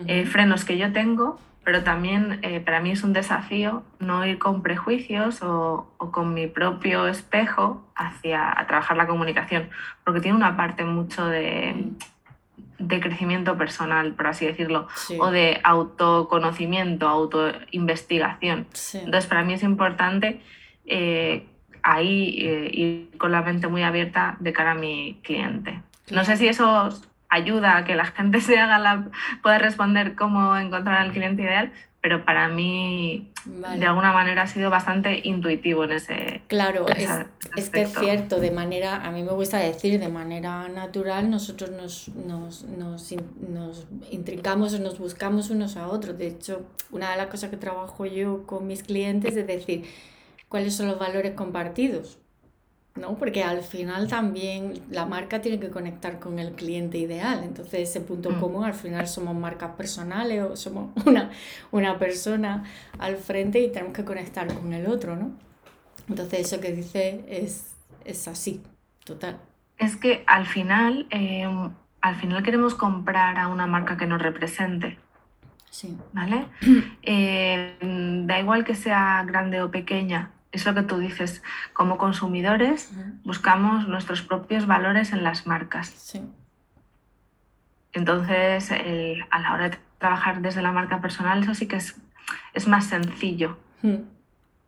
eh, 0.07 0.21
Ujú. 0.21 0.31
frenos 0.31 0.63
que 0.63 0.77
yo 0.77 0.93
tengo, 0.93 1.37
pero 1.63 1.83
también 1.83 2.39
eh, 2.41 2.59
para 2.59 2.79
mí 2.81 2.91
es 2.91 3.03
un 3.03 3.13
desafío 3.13 3.83
no 3.99 4.25
ir 4.25 4.37
con 4.37 4.61
prejuicios 4.61 5.41
o, 5.41 5.93
o 5.97 6.11
con 6.11 6.33
mi 6.33 6.47
propio 6.47 7.07
espejo 7.07 7.85
hacia 7.95 8.51
a 8.59 8.67
trabajar 8.67 8.97
la 8.97 9.07
comunicación, 9.07 9.69
porque 10.03 10.19
tiene 10.21 10.35
una 10.37 10.57
parte 10.57 10.83
mucho 10.83 11.25
de, 11.25 11.91
de 12.79 12.99
crecimiento 12.99 13.57
personal, 13.57 14.13
por 14.13 14.27
así 14.27 14.45
decirlo, 14.45 14.87
Sí, 14.95 15.17
o 15.19 15.31
de 15.31 15.61
autoconocimiento, 15.63 17.07
autoinvestigación. 17.07 18.67
sí. 18.73 18.97
Entonces, 18.97 19.27
para 19.27 19.43
mí 19.43 19.53
es 19.53 19.63
importante 19.63 20.41
eh, 20.85 21.47
ahí 21.81 22.37
eh, 22.41 22.69
ir 22.73 23.17
con 23.17 23.31
la 23.31 23.41
mente 23.41 23.67
muy 23.67 23.83
abierta 23.83 24.35
de 24.39 24.53
cara 24.53 24.71
a 24.71 24.75
mi 24.75 25.19
cliente. 25.23 25.81
No 26.11 26.25
sé 26.25 26.35
si 26.37 26.47
eso 26.47 26.89
ayuda 27.33 27.77
a 27.77 27.83
que 27.83 27.95
la 27.95 28.05
gente 28.05 28.41
se 28.41 28.59
haga 28.59 28.79
la, 28.79 29.09
pueda 29.41 29.57
responder 29.57 30.15
cómo 30.15 30.55
encontrar 30.57 30.97
al 31.01 31.11
cliente 31.11 31.41
ideal, 31.43 31.71
pero 32.01 32.25
para 32.25 32.49
mí 32.49 33.31
Vale. 33.45 33.79
de 33.79 33.85
alguna 33.85 34.11
manera 34.11 34.41
ha 34.41 34.47
sido 34.47 34.69
bastante 34.69 35.21
intuitivo 35.23 35.85
en 35.85 35.93
ese, 35.93 36.41
Claro, 36.47 36.85
en 36.89 36.97
es, 36.97 37.09
ese 37.09 37.25
es 37.55 37.69
que 37.69 37.81
es 37.83 37.93
cierto, 37.93 38.41
de 38.41 38.51
manera, 38.51 38.97
a 39.05 39.11
mí 39.11 39.23
me 39.23 39.31
gusta 39.31 39.57
decir, 39.57 39.99
de 39.99 40.09
manera 40.09 40.67
natural, 40.67 41.29
nosotros 41.29 41.71
nos, 41.71 42.09
nos, 42.09 42.63
nos, 42.63 43.13
nos 43.39 43.87
intrincamos 44.11 44.73
o 44.73 44.79
nos 44.79 44.99
buscamos 44.99 45.49
unos 45.49 45.77
a 45.77 45.87
otros. 45.87 46.17
De 46.17 46.27
hecho, 46.27 46.65
una 46.91 47.11
de 47.11 47.17
las 47.17 47.27
cosas 47.27 47.49
que 47.49 47.57
trabajo 47.57 48.05
yo 48.05 48.45
con 48.45 48.67
mis 48.67 48.83
clientes 48.83 49.37
es 49.37 49.47
decir, 49.47 49.85
cuáles 50.49 50.75
son 50.75 50.87
los 50.87 50.99
valores 50.99 51.33
compartidos, 51.35 52.19
¿no? 52.95 53.15
Porque 53.15 53.43
al 53.43 53.61
final 53.63 54.07
también 54.07 54.73
la 54.89 55.05
marca 55.05 55.41
tiene 55.41 55.59
que 55.59 55.69
conectar 55.69 56.19
con 56.19 56.37
el 56.39 56.51
cliente 56.53 56.97
ideal. 56.97 57.43
Entonces, 57.43 57.89
ese 57.89 58.01
punto 58.01 58.29
Mm. 58.31 58.39
común, 58.39 58.63
al 58.65 58.73
final 58.73 59.07
somos 59.07 59.35
marcas 59.35 59.71
personales 59.75 60.43
o 60.43 60.55
somos 60.55 60.91
una, 61.07 61.31
una 61.71 61.97
persona 61.97 62.63
al 62.99 63.17
frente 63.17 63.59
y 63.59 63.71
tenemos 63.71 63.93
que 63.93 64.05
conectar 64.05 64.47
con 64.53 64.73
el 64.73 64.87
otro, 64.87 65.15
¿no? 65.15 65.31
Entonces 66.09 66.41
eso 66.41 66.59
que 66.61 66.71
dice 66.73 67.23
es, 67.27 67.71
es 68.05 68.27
así, 68.27 68.61
total. 69.05 69.37
Es 69.77 69.95
que 69.95 70.23
al 70.27 70.45
final, 70.45 71.07
eh, 71.11 71.47
al 72.01 72.15
final 72.15 72.43
queremos 72.43 72.75
comprar 72.75 73.37
a 73.39 73.47
una 73.47 73.67
marca 73.67 73.97
que 73.97 74.05
nos 74.05 74.21
represente. 74.21 74.97
Sí. 75.69 75.97
¿vale? 76.11 76.45
Eh, 77.01 77.75
da 78.27 78.39
igual 78.39 78.63
que 78.63 78.75
sea 78.75 79.23
grande 79.25 79.61
o 79.63 79.71
pequeña, 79.71 80.29
es 80.53 80.65
lo 80.65 80.73
que 80.73 80.83
tú 80.83 80.97
dices, 80.99 81.43
como 81.73 81.97
consumidores 81.97 82.91
buscamos 83.25 83.87
nuestros 83.87 84.21
propios 84.21 84.65
valores 84.67 85.11
en 85.11 85.23
las 85.23 85.45
marcas. 85.47 85.87
Sí. 85.89 86.21
Entonces, 87.91 88.71
el- 88.71 89.25
a 89.29 89.39
la 89.39 89.53
hora 89.53 89.69
de 89.69 89.77
trabajar 89.97 90.41
desde 90.41 90.61
la 90.61 90.71
marca 90.71 91.01
personal, 91.01 91.43
eso 91.43 91.53
sí 91.53 91.67
que 91.67 91.75
es, 91.77 91.95
es 92.53 92.67
más 92.67 92.85
sencillo. 92.85 93.57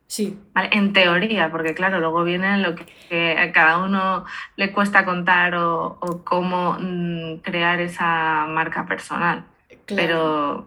Sí, 0.08 0.38
¿vale? 0.54 0.68
En 0.72 0.92
teoría, 0.92 1.50
porque 1.50 1.74
claro, 1.74 1.98
luego 1.98 2.22
viene 2.22 2.58
lo 2.58 2.74
que, 2.76 2.86
que 3.08 3.38
a 3.38 3.50
cada 3.52 3.78
uno 3.78 4.24
le 4.56 4.72
cuesta 4.72 5.04
contar 5.04 5.56
o, 5.56 5.98
o 6.00 6.22
cómo 6.24 6.76
mm, 6.78 7.38
crear 7.42 7.80
esa 7.80 8.46
marca 8.48 8.86
personal. 8.86 9.44
claro. 9.86 10.66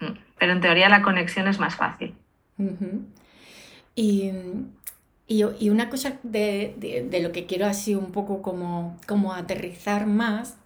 Pero, 0.00 0.08
mm, 0.12 0.18
pero 0.38 0.52
en 0.52 0.60
teoría 0.62 0.88
la 0.88 1.02
conexión 1.02 1.48
es 1.48 1.58
más 1.58 1.76
fácil. 1.76 2.14
Y, 3.94 4.30
y, 5.26 5.44
y 5.60 5.70
una 5.70 5.90
cosa 5.90 6.18
de, 6.22 6.74
de- 6.78 7.06
de 7.08 7.20
lo 7.20 7.32
que 7.32 7.46
quiero 7.46 7.66
así 7.66 7.94
un 7.94 8.12
poco 8.12 8.42
como, 8.42 8.96
como 9.06 9.32
aterrizar 9.34 10.06
más, 10.06 10.56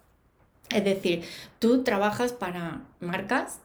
es 0.69 0.83
decir, 0.83 1.23
tú 1.59 1.83
trabajas 1.83 2.33
para 2.33 2.81
marcas 2.99 3.59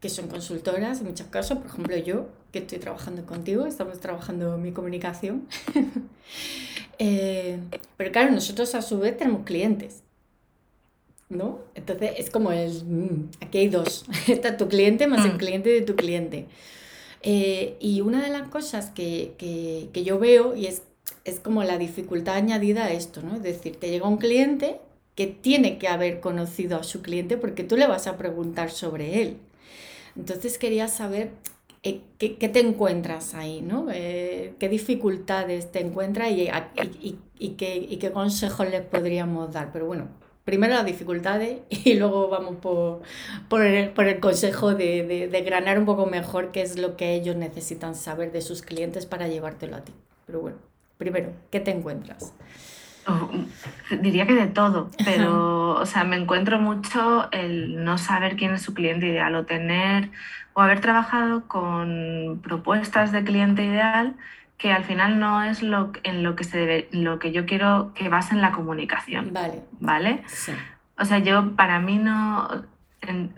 que 0.00 0.08
son 0.10 0.28
consultoras 0.28 1.00
en 1.00 1.06
muchos 1.06 1.28
casos, 1.28 1.58
por 1.58 1.68
ejemplo 1.68 1.96
yo, 1.96 2.28
que 2.52 2.58
estoy 2.60 2.78
trabajando 2.78 3.24
contigo, 3.26 3.66
estamos 3.66 4.00
trabajando 4.00 4.58
mi 4.58 4.72
comunicación. 4.72 5.46
Eh, 7.00 7.58
pero 7.96 8.12
claro, 8.12 8.30
nosotros 8.30 8.74
a 8.76 8.80
su 8.82 9.00
vez 9.00 9.16
tenemos 9.16 9.42
clientes. 9.44 10.02
¿No? 11.28 11.58
Entonces 11.74 12.12
es 12.18 12.30
como 12.30 12.52
el, 12.52 12.84
mm, 12.84 13.30
aquí 13.40 13.58
hay 13.58 13.68
dos, 13.68 14.04
está 14.28 14.56
tu 14.56 14.68
cliente 14.68 15.06
más 15.06 15.24
el 15.24 15.34
Mm. 15.34 15.38
cliente 15.38 15.70
de 15.70 15.80
tu 15.80 15.96
cliente. 15.96 16.46
Eh, 17.24 17.76
y 17.80 18.02
una 18.02 18.22
de 18.22 18.30
las 18.30 18.48
cosas 18.50 18.90
que, 18.90 19.34
que- 19.38 19.88
que 19.92 20.04
yo 20.04 20.18
veo, 20.18 20.54
y 20.56 20.66
es, 20.66 20.82
es 21.24 21.40
como 21.40 21.64
la 21.64 21.78
dificultad 21.78 22.36
añadida 22.36 22.84
a 22.86 22.92
esto, 22.92 23.22
¿no? 23.22 23.36
Es 23.36 23.42
decir, 23.42 23.76
te 23.76 23.90
llega 23.90 24.08
un 24.08 24.18
cliente 24.18 24.80
que 25.16 25.26
tiene 25.28 25.78
que 25.78 25.88
haber 25.88 26.20
conocido 26.20 26.78
a 26.78 26.84
su 26.84 27.02
cliente 27.02 27.36
porque 27.38 27.64
tú 27.64 27.76
le 27.76 27.86
vas 27.86 28.06
a 28.08 28.16
preguntar 28.18 28.70
sobre 28.70 29.22
él. 29.22 29.38
Entonces 30.16 30.58
quería 30.58 30.88
saber 30.88 31.30
eh, 31.82 32.00
qué, 32.18 32.36
qué 32.36 32.48
te 32.48 32.60
encuentras 32.60 33.34
ahí, 33.34 33.60
¿no? 33.62 33.88
Eh, 33.92 34.54
qué 34.58 34.68
dificultades 34.68 35.70
te 35.72 35.80
encuentras 35.80 36.30
y, 36.32 36.48
y- 37.02 37.18
y- 37.38 37.50
qué, 37.50 37.98
qué 38.00 38.12
consejos 38.12 38.68
les 38.70 38.82
podríamos 38.82 39.52
dar. 39.52 39.72
Pero 39.72 39.86
bueno, 39.86 40.08
primero 40.44 40.74
las 40.74 40.84
dificultades 40.84 41.60
y 41.70 41.94
luego 41.94 42.28
vamos 42.28 42.56
por, 42.56 43.02
por, 43.48 43.62
el, 43.62 43.90
por 43.90 44.06
el 44.06 44.20
consejo 44.20 44.74
de, 44.74 45.28
de, 45.30 45.40
granar 45.42 45.78
un 45.78 45.86
poco 45.86 46.06
mejor 46.06 46.52
qué 46.52 46.62
es 46.62 46.78
lo 46.78 46.96
que 46.96 47.14
ellos 47.14 47.36
necesitan 47.36 47.94
saber 47.94 48.32
de 48.32 48.42
sus 48.42 48.62
clientes 48.62 49.06
para 49.06 49.28
llevártelo 49.28 49.76
a 49.76 49.80
ti. 49.80 49.92
Pero 50.26 50.40
bueno, 50.40 50.58
primero, 50.98 51.32
¿qué 51.50 51.60
te 51.60 51.70
encuentras? 51.70 52.32
diría 54.00 54.26
que 54.26 54.32
de 54.32 54.46
todo, 54.46 54.88
pero 55.04 55.72
o 55.72 55.84
sea, 55.84 56.04
me 56.04 56.16
encuentro 56.16 56.58
mucho 56.58 57.28
el 57.32 57.84
no 57.84 57.98
saber 57.98 58.36
quién 58.36 58.54
es 58.54 58.62
su 58.62 58.72
cliente 58.72 59.06
ideal 59.06 59.34
o 59.34 59.44
tener 59.44 60.10
o 60.54 60.62
haber 60.62 60.80
trabajado 60.80 61.46
con 61.46 62.40
propuestas 62.42 63.12
de 63.12 63.24
cliente 63.24 63.64
ideal 63.64 64.14
que 64.58 64.72
al 64.72 64.84
final 64.84 65.18
no 65.18 65.42
es 65.42 65.62
lo, 65.62 65.92
en 66.04 66.22
lo 66.22 66.36
que 66.36 66.44
se 66.44 66.58
debe, 66.58 66.88
lo 66.92 67.18
que 67.18 67.32
yo 67.32 67.46
quiero 67.46 67.92
que 67.94 68.08
basen 68.08 68.40
la 68.40 68.52
comunicación. 68.52 69.32
Vale. 69.32 69.62
¿Vale? 69.80 70.22
Sí. 70.26 70.52
O 70.98 71.04
sea, 71.04 71.18
yo 71.18 71.56
para 71.56 71.80
mí 71.80 71.98
no, 71.98 72.48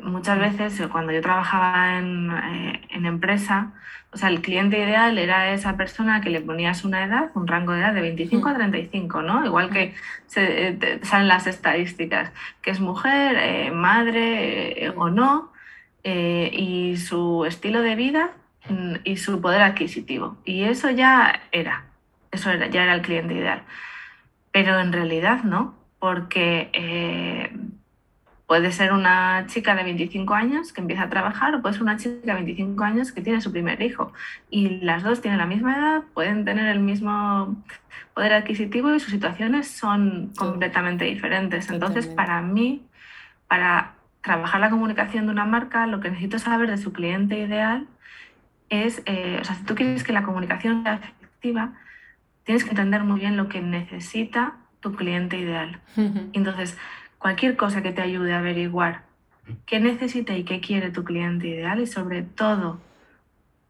muchas 0.02 0.38
veces 0.38 0.80
cuando 0.88 1.12
yo 1.12 1.20
trabajaba 1.20 1.98
en, 1.98 2.30
eh, 2.30 2.80
en, 2.90 3.06
empresa, 3.06 3.72
o 4.12 4.16
sea, 4.16 4.28
el 4.28 4.40
cliente 4.40 4.78
ideal 4.78 5.18
era 5.18 5.52
esa 5.52 5.76
persona 5.76 6.20
que 6.20 6.30
le 6.30 6.40
ponías 6.40 6.84
una 6.84 7.04
edad, 7.04 7.30
un 7.34 7.46
rango 7.46 7.72
de 7.72 7.80
edad 7.80 7.94
de 7.94 8.02
25 8.02 8.48
a 8.48 8.54
35, 8.54 9.22
¿no? 9.22 9.44
Igual 9.44 9.70
que 9.70 9.94
se, 10.26 10.68
eh, 10.68 11.00
salen 11.02 11.28
las 11.28 11.46
estadísticas, 11.46 12.32
que 12.62 12.70
es 12.70 12.80
mujer, 12.80 13.36
eh, 13.38 13.70
madre 13.70 14.92
o 14.96 15.10
no, 15.10 15.52
y 16.04 16.96
su 16.98 17.44
estilo 17.46 17.82
de 17.82 17.96
vida 17.96 18.26
mm, 18.26 18.45
y 19.04 19.16
su 19.16 19.40
poder 19.40 19.62
adquisitivo. 19.62 20.36
Y 20.44 20.64
eso 20.64 20.90
ya 20.90 21.42
era, 21.52 21.86
eso 22.30 22.50
era, 22.50 22.66
ya 22.68 22.82
era 22.84 22.94
el 22.94 23.02
cliente 23.02 23.34
ideal. 23.34 23.62
Pero 24.52 24.78
en 24.80 24.92
realidad 24.92 25.44
no, 25.44 25.74
porque 25.98 26.70
Puede 28.46 28.70
ser 28.70 28.92
una 28.92 29.44
chica 29.48 29.74
de 29.74 29.82
25 29.82 30.32
años 30.32 30.72
que 30.72 30.80
empieza 30.80 31.02
a 31.02 31.10
trabajar 31.10 31.52
o 31.56 31.62
puede 31.62 31.74
ser 31.74 31.82
una 31.82 31.96
chica 31.96 32.20
de 32.26 32.34
25 32.34 32.84
años 32.84 33.10
que 33.10 33.20
tiene 33.20 33.40
su 33.40 33.50
primer 33.50 33.82
hijo. 33.82 34.12
Y 34.50 34.68
las 34.84 35.02
dos 35.02 35.20
tienen 35.20 35.38
la 35.38 35.46
misma 35.46 35.76
edad, 35.76 36.02
pueden 36.14 36.44
tener 36.44 36.68
el 36.68 36.78
mismo 36.78 37.56
poder 38.14 38.34
adquisitivo 38.34 38.94
y 38.94 39.00
sus 39.00 39.10
situaciones 39.10 39.68
son 39.68 40.32
completamente 40.38 41.06
diferentes. 41.06 41.68
Entonces, 41.70 42.06
para 42.06 42.40
mí, 42.40 42.86
para 43.48 43.94
trabajar 44.22 44.60
la 44.60 44.70
comunicación 44.70 45.26
de 45.26 45.32
una 45.32 45.44
marca, 45.44 45.88
lo 45.88 45.98
que 45.98 46.10
necesito 46.10 46.38
saber 46.38 46.70
de 46.70 46.78
su 46.78 46.92
cliente 46.92 47.36
ideal 47.40 47.88
es, 48.68 49.02
eh, 49.06 49.38
o 49.40 49.44
sea, 49.44 49.54
si 49.54 49.64
tú 49.64 49.74
quieres 49.74 50.04
que 50.04 50.12
la 50.12 50.22
comunicación 50.22 50.82
sea 50.82 50.94
efectiva, 50.94 51.74
tienes 52.44 52.64
que 52.64 52.70
entender 52.70 53.02
muy 53.04 53.20
bien 53.20 53.36
lo 53.36 53.48
que 53.48 53.60
necesita 53.60 54.56
tu 54.80 54.94
cliente 54.94 55.38
ideal. 55.38 55.80
Entonces, 56.32 56.76
cualquier 57.18 57.56
cosa 57.56 57.82
que 57.82 57.92
te 57.92 58.02
ayude 58.02 58.34
a 58.34 58.38
averiguar 58.38 59.02
qué 59.64 59.80
necesita 59.80 60.36
y 60.36 60.44
qué 60.44 60.60
quiere 60.60 60.90
tu 60.90 61.04
cliente 61.04 61.48
ideal 61.48 61.80
y 61.80 61.86
sobre 61.86 62.22
todo 62.22 62.80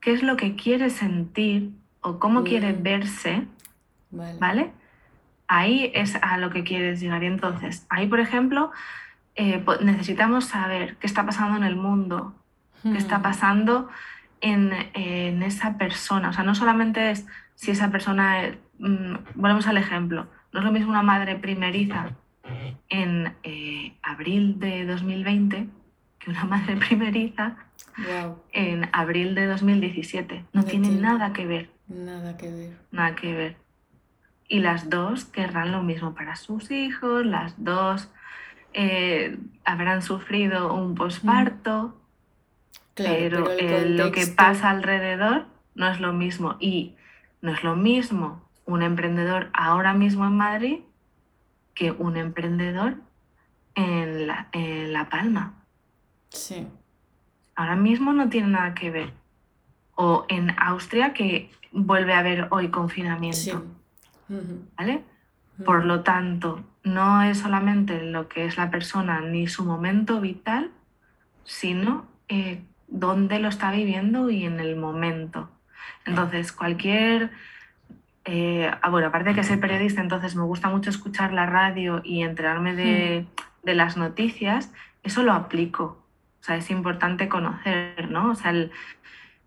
qué 0.00 0.12
es 0.12 0.22
lo 0.22 0.36
que 0.36 0.56
quiere 0.56 0.90
sentir 0.90 1.70
o 2.00 2.18
cómo 2.18 2.44
quiere 2.44 2.72
verse, 2.72 3.46
vale. 4.10 4.72
Ahí 5.48 5.90
es 5.94 6.16
a 6.16 6.38
lo 6.38 6.50
que 6.50 6.64
quieres 6.64 7.00
llegar. 7.00 7.22
Y 7.22 7.26
entonces, 7.26 7.86
ahí, 7.88 8.06
por 8.06 8.20
ejemplo, 8.20 8.72
eh, 9.36 9.64
necesitamos 9.80 10.46
saber 10.46 10.96
qué 10.96 11.06
está 11.06 11.24
pasando 11.24 11.56
en 11.56 11.64
el 11.64 11.76
mundo, 11.76 12.34
qué 12.82 12.98
está 12.98 13.22
pasando 13.22 13.88
en, 14.40 15.42
esa 15.42 15.78
persona. 15.78 16.30
O 16.30 16.32
sea, 16.32 16.44
no 16.44 16.54
solamente 16.54 17.10
es 17.10 17.26
si 17.54 17.70
esa 17.70 17.90
persona, 17.90 18.56
mm, 18.78 19.14
volvemos 19.34 19.66
al 19.66 19.78
ejemplo, 19.78 20.26
no 20.52 20.60
es 20.60 20.64
lo 20.64 20.72
mismo 20.72 20.90
una 20.90 21.02
madre 21.02 21.36
primeriza 21.36 22.10
en 22.88 23.34
eh, 23.42 23.96
abril 24.02 24.58
de 24.60 24.86
2020 24.86 25.68
que 26.18 26.30
una 26.30 26.44
madre 26.44 26.76
primeriza 26.88 27.56
en 28.52 28.88
abril 28.92 29.34
de 29.34 29.46
2017. 29.46 30.44
No, 30.52 30.64
tiene 30.64 30.90
nada 30.90 31.32
que 31.32 31.46
ver. 31.46 31.70
Nada 31.88 32.36
que 32.36 32.50
ver. 32.50 32.76
Nada 32.90 33.14
que 33.14 33.32
ver. 33.32 33.56
Y 34.48 34.60
las 34.60 34.90
dos 34.90 35.24
querrán 35.24 35.72
lo 35.72 35.82
mismo 35.82 36.14
para 36.14 36.36
sus 36.36 36.70
hijos, 36.70 37.24
las 37.26 37.62
dos 37.62 38.10
eh, 38.74 39.38
habrán 39.64 40.02
sufrido 40.02 40.72
un 40.72 40.94
posparto, 40.94 42.00
pero, 42.96 43.46
lo 43.86 44.10
que 44.10 44.26
pasa 44.26 44.70
alrededor 44.70 45.46
no 45.74 45.88
es 45.88 46.00
lo 46.00 46.12
mismo. 46.12 46.56
Y 46.58 46.96
no 47.42 47.52
es 47.52 47.62
lo 47.62 47.76
mismo 47.76 48.42
un 48.64 48.82
emprendedor 48.82 49.50
ahora 49.52 49.92
mismo 49.94 50.26
en 50.26 50.36
Madrid 50.36 50.78
que 51.74 51.90
un 51.92 52.16
emprendedor 52.16 52.96
en 53.74 54.26
La, 54.26 55.08
Palma. 55.10 55.54
Sí. 56.30 56.66
Ahora 57.54 57.76
mismo 57.76 58.12
no 58.12 58.30
tiene 58.30 58.48
nada 58.48 58.74
que 58.74 58.90
ver. 58.90 59.12
O 59.94 60.24
en 60.28 60.54
Austria, 60.58 61.12
que 61.12 61.50
vuelve 61.72 62.14
a 62.14 62.20
haber 62.20 62.48
hoy 62.50 62.68
confinamiento. 62.68 63.64
¿Vale? 64.76 65.04
Por 65.64 65.84
lo 65.84 66.02
tanto, 66.02 66.64
no 66.82 67.22
es 67.22 67.38
solamente 67.38 68.02
lo 68.02 68.28
que 68.28 68.46
es 68.46 68.56
la 68.56 68.70
persona 68.70 69.20
ni 69.20 69.46
su 69.46 69.64
momento 69.64 70.20
vital, 70.20 70.70
sino 71.44 72.06
eh, 72.28 72.62
dónde 72.88 73.38
lo 73.38 73.48
está 73.48 73.70
viviendo 73.70 74.30
y 74.30 74.44
en 74.44 74.60
el 74.60 74.76
momento. 74.76 75.50
Entonces, 76.04 76.52
cualquier 76.52 77.30
eh, 78.28 78.68
ah, 78.82 78.90
bueno, 78.90 79.06
aparte 79.06 79.30
de 79.30 79.34
que 79.36 79.44
soy 79.44 79.56
periodista, 79.56 80.00
entonces 80.00 80.34
me 80.34 80.42
gusta 80.42 80.68
mucho 80.68 80.90
escuchar 80.90 81.32
la 81.32 81.46
radio 81.46 82.00
y 82.02 82.22
enterarme 82.22 82.74
de, 82.74 83.24
hmm. 83.64 83.70
las 83.70 83.96
noticias, 83.96 84.72
eso 85.04 85.22
lo 85.22 85.32
aplico. 85.32 86.02
O 86.40 86.44
sea, 86.44 86.56
es 86.56 86.70
importante 86.70 87.28
conocer, 87.28 88.10
¿no? 88.10 88.30
O 88.30 88.34
sea, 88.34 88.52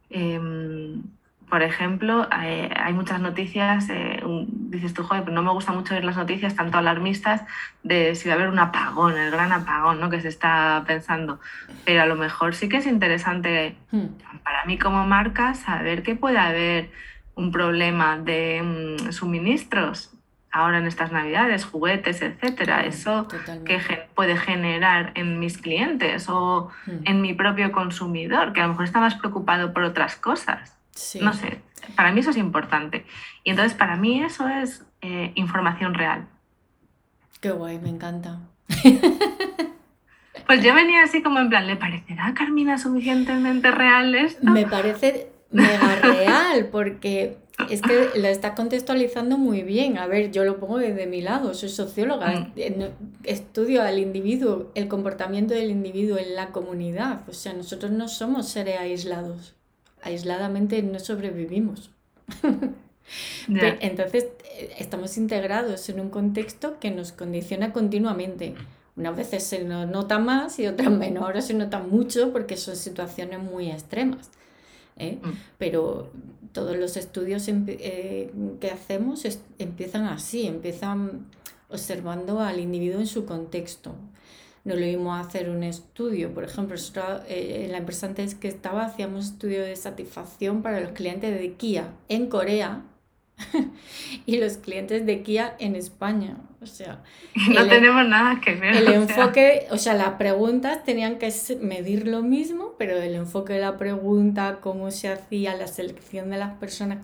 em, 0.09 1.03
por 1.49 1.63
ejemplo, 1.63 2.27
eh, 2.43 2.69
hay, 2.75 2.93
muchas 2.93 3.19
noticias, 3.19 3.89
eh, 3.89 4.21
dices 4.23 4.93
tú, 4.93 5.03
joder, 5.03 5.31
no 5.31 5.41
me 5.41 5.51
gusta 5.51 5.71
mucho 5.71 5.95
ver 5.95 6.03
las 6.03 6.15
noticias 6.15 6.55
tanto 6.55 6.77
alarmistas 6.77 7.43
de 7.81 8.13
si 8.15 8.29
va 8.29 8.35
a 8.35 8.37
haber 8.37 8.49
un 8.49 8.59
apagón, 8.59 9.17
el 9.17 9.31
gran 9.31 9.51
apagón, 9.51 9.99
¿no? 9.99 10.09
Que 10.09 10.21
se 10.21 10.27
está 10.27 10.83
pensando. 10.85 11.39
Pero 11.85 12.03
a 12.03 12.05
lo 12.05 12.15
mejor 12.15 12.53
sí 12.53 12.69
que 12.69 12.77
es 12.77 12.85
interesante 12.85 13.75
hmm. 13.91 14.05
para 14.43 14.65
mí 14.65 14.77
como 14.77 15.05
marca 15.05 15.55
saber 15.55 16.03
que 16.03 16.15
puede 16.15 16.37
haber 16.37 16.91
un 17.35 17.51
problema 17.51 18.17
de 18.17 18.97
mm, 18.99 19.11
suministros 19.11 20.11
ahora 20.51 20.79
en 20.79 20.87
estas 20.87 21.11
navidades, 21.11 21.63
juguetes, 21.63 22.21
etcétera, 22.21 22.85
eso 22.85 23.27
que 23.65 23.79
puede 24.15 24.35
generar 24.35 25.11
en 25.15 25.39
mis 25.39 25.57
clientes 25.57 26.27
o 26.27 26.69
hmm. 26.85 26.91
en 27.05 27.21
mi 27.21 27.33
propio 27.33 27.71
consumidor, 27.71 28.53
que 28.53 28.61
a 28.61 28.63
lo 28.63 28.69
mejor 28.69 28.85
está 28.85 28.99
más 28.99 29.15
preocupado 29.15 29.73
por 29.73 29.83
otras 29.83 30.15
cosas. 30.15 30.78
No 31.21 31.33
sé, 31.33 31.61
para 31.95 32.11
mí 32.11 32.19
eso 32.19 32.31
es 32.31 32.37
importante. 32.37 33.05
Y 33.43 33.51
entonces 33.51 33.77
para 33.77 33.95
mí 33.95 34.21
eso 34.21 34.47
es 34.47 34.85
eh, 35.01 35.31
información 35.35 35.93
real. 35.93 36.27
Qué 37.41 37.51
guay, 37.51 37.79
me 37.79 37.89
encanta. 37.89 38.39
Pues 40.49 40.63
yo 40.63 40.73
venía 40.73 41.03
así 41.03 41.21
como 41.21 41.37
en 41.39 41.49
plan, 41.49 41.67
¿le 41.67 41.75
parecerá 41.75 42.25
a 42.25 42.33
Carmina 42.33 42.79
suficientemente 42.79 43.69
real 43.69 44.15
esto? 44.15 44.49
Me 44.49 44.65
parece 44.65 45.31
mega 45.51 45.95
real, 46.01 46.69
porque 46.71 47.37
es 47.69 47.83
que 47.83 48.09
la 48.15 48.31
está 48.31 48.55
contextualizando 48.55 49.37
muy 49.37 49.61
bien. 49.61 49.99
A 49.99 50.07
ver, 50.07 50.31
yo 50.31 50.43
lo 50.45 50.59
pongo 50.59 50.79
desde 50.79 51.05
mi 51.05 51.21
lado, 51.21 51.53
soy 51.53 51.69
socióloga, 51.69 52.31
mm. 52.55 52.83
estudio 53.25 53.83
al 53.83 53.99
individuo, 53.99 54.71
el 54.73 54.87
comportamiento 54.87 55.53
del 55.53 55.69
individuo 55.69 56.17
en 56.17 56.33
la 56.33 56.47
comunidad. 56.47 57.21
O 57.29 57.33
sea, 57.33 57.53
nosotros 57.53 57.91
no 57.91 58.07
somos 58.07 58.47
seres 58.47 58.79
aislados. 58.79 59.55
Aisladamente 60.01 60.81
no 60.81 60.99
sobrevivimos. 60.99 61.91
Entonces, 63.81 64.27
eh, 64.45 64.75
estamos 64.77 65.17
integrados 65.17 65.89
en 65.89 65.99
un 65.99 66.09
contexto 66.09 66.79
que 66.79 66.91
nos 66.91 67.11
condiciona 67.11 67.73
continuamente. 67.73 68.55
Unas 68.95 69.15
veces 69.15 69.43
se 69.43 69.63
nos 69.63 69.87
nota 69.87 70.19
más 70.19 70.59
y 70.59 70.67
otras 70.67 70.91
menos. 71.03 71.23
Ahora 71.23 71.41
se 71.41 71.53
nota 71.53 71.79
mucho 71.79 72.31
porque 72.31 72.57
son 72.57 72.75
situaciones 72.75 73.39
muy 73.39 73.71
extremas. 73.71 74.29
¿eh? 74.97 75.17
Mm. 75.21 75.29
Pero 75.57 76.11
todos 76.51 76.77
los 76.77 76.97
estudios 76.97 77.47
eh, 77.47 78.31
que 78.59 78.71
hacemos 78.71 79.25
empiezan 79.57 80.05
así, 80.05 80.47
empiezan 80.47 81.25
observando 81.69 82.41
al 82.41 82.59
individuo 82.59 82.99
en 82.99 83.07
su 83.07 83.25
contexto. 83.25 83.95
No 84.69 84.75
lo 84.75 84.85
íbamos 84.85 85.17
a 85.17 85.27
hacer 85.27 85.49
un 85.49 85.63
estudio, 85.63 86.31
por 86.31 86.43
ejemplo, 86.43 86.75
eh, 87.27 87.63
en 87.65 87.71
la 87.71 87.79
empresa 87.79 88.05
antes 88.05 88.35
que 88.35 88.47
estaba 88.47 88.85
hacíamos 88.85 89.25
estudio 89.25 89.63
de 89.63 89.75
satisfacción 89.75 90.61
para 90.61 90.79
los 90.79 90.91
clientes 90.91 91.39
de 91.39 91.53
Kia 91.53 91.89
en 92.07 92.27
Corea 92.27 92.83
y 94.27 94.37
los 94.37 94.57
clientes 94.57 95.07
de 95.07 95.23
Kia 95.23 95.55
en 95.57 95.75
España. 95.75 96.37
O 96.61 96.67
sea, 96.67 97.01
no 97.51 97.67
tenemos 97.67 98.07
nada 98.07 98.39
que 98.41 98.53
ver. 98.53 98.75
El 98.75 98.89
enfoque, 98.89 99.65
o 99.71 99.77
sea, 99.79 99.95
las 99.95 100.11
preguntas 100.19 100.83
tenían 100.83 101.17
que 101.17 101.33
medir 101.59 102.07
lo 102.07 102.21
mismo, 102.21 102.75
pero 102.77 102.95
el 102.95 103.15
enfoque 103.15 103.53
de 103.53 103.61
la 103.61 103.75
pregunta, 103.75 104.59
cómo 104.61 104.91
se 104.91 105.09
hacía 105.09 105.55
la 105.55 105.65
selección 105.65 106.29
de 106.29 106.37
las 106.37 106.59
personas 106.59 107.03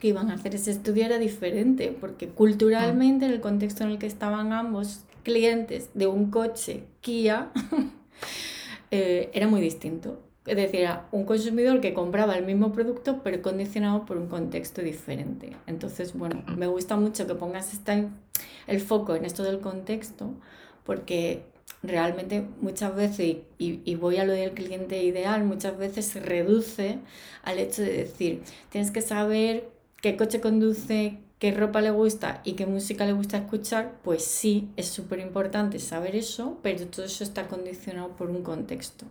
que 0.00 0.08
iban 0.08 0.32
a 0.32 0.34
hacer 0.34 0.56
ese 0.56 0.72
estudio 0.72 1.04
era 1.04 1.18
diferente, 1.18 1.96
porque 2.00 2.26
culturalmente, 2.26 3.26
en 3.26 3.30
el 3.30 3.40
contexto 3.40 3.84
en 3.84 3.90
el 3.90 3.98
que 3.98 4.08
estaban 4.08 4.52
ambos 4.52 5.04
clientes 5.24 5.90
de 5.94 6.06
un 6.06 6.30
coche 6.30 6.84
Kia, 7.00 7.50
eh, 8.92 9.30
era 9.32 9.48
muy 9.48 9.60
distinto. 9.60 10.22
es 10.46 10.56
decir, 10.56 10.86
un 11.10 11.24
consumidor 11.24 11.80
que 11.80 11.94
compraba 11.94 12.36
el 12.36 12.44
mismo 12.44 12.72
producto 12.72 13.22
pero 13.24 13.42
condicionado 13.42 14.04
por 14.04 14.18
un 14.18 14.28
contexto 14.28 14.82
diferente. 14.82 15.56
Entonces, 15.66 16.14
bueno, 16.14 16.44
me 16.56 16.68
gusta 16.68 16.96
mucho 16.96 17.26
que 17.26 17.34
pongas 17.34 17.72
esta, 17.72 17.94
el 18.68 18.80
foco 18.80 19.16
en 19.16 19.24
esto 19.24 19.42
del 19.42 19.58
contexto 19.60 20.30
porque 20.84 21.42
realmente 21.82 22.46
muchas 22.60 22.94
veces, 22.94 23.38
y, 23.58 23.80
y, 23.84 23.94
voy 23.96 24.18
a 24.18 24.24
lo 24.24 24.32
del 24.32 24.52
cliente 24.52 25.02
ideal, 25.02 25.44
muchas 25.44 25.76
veces 25.76 26.06
se 26.06 26.20
reduce 26.20 26.98
al 27.42 27.58
hecho 27.58 27.82
de 27.82 27.92
decir, 27.92 28.42
tienes 28.70 28.90
que 28.90 29.00
saber 29.00 29.68
qué 30.00 30.16
coche 30.16 30.40
conduce, 30.40 31.18
qué 31.44 31.52
ropa 31.52 31.82
le 31.82 31.90
gusta 31.90 32.40
y 32.42 32.54
qué 32.54 32.64
música 32.64 33.04
le 33.04 33.12
gusta 33.12 33.36
escuchar, 33.36 33.98
pues 34.02 34.24
sí, 34.24 34.70
es 34.78 34.88
súper 34.88 35.18
importante 35.18 35.78
saber 35.78 36.16
eso, 36.16 36.58
pero 36.62 36.86
todo 36.86 37.04
eso 37.04 37.22
está 37.22 37.48
condicionado 37.48 38.16
por 38.16 38.30
un 38.30 38.42
contexto 38.42 39.04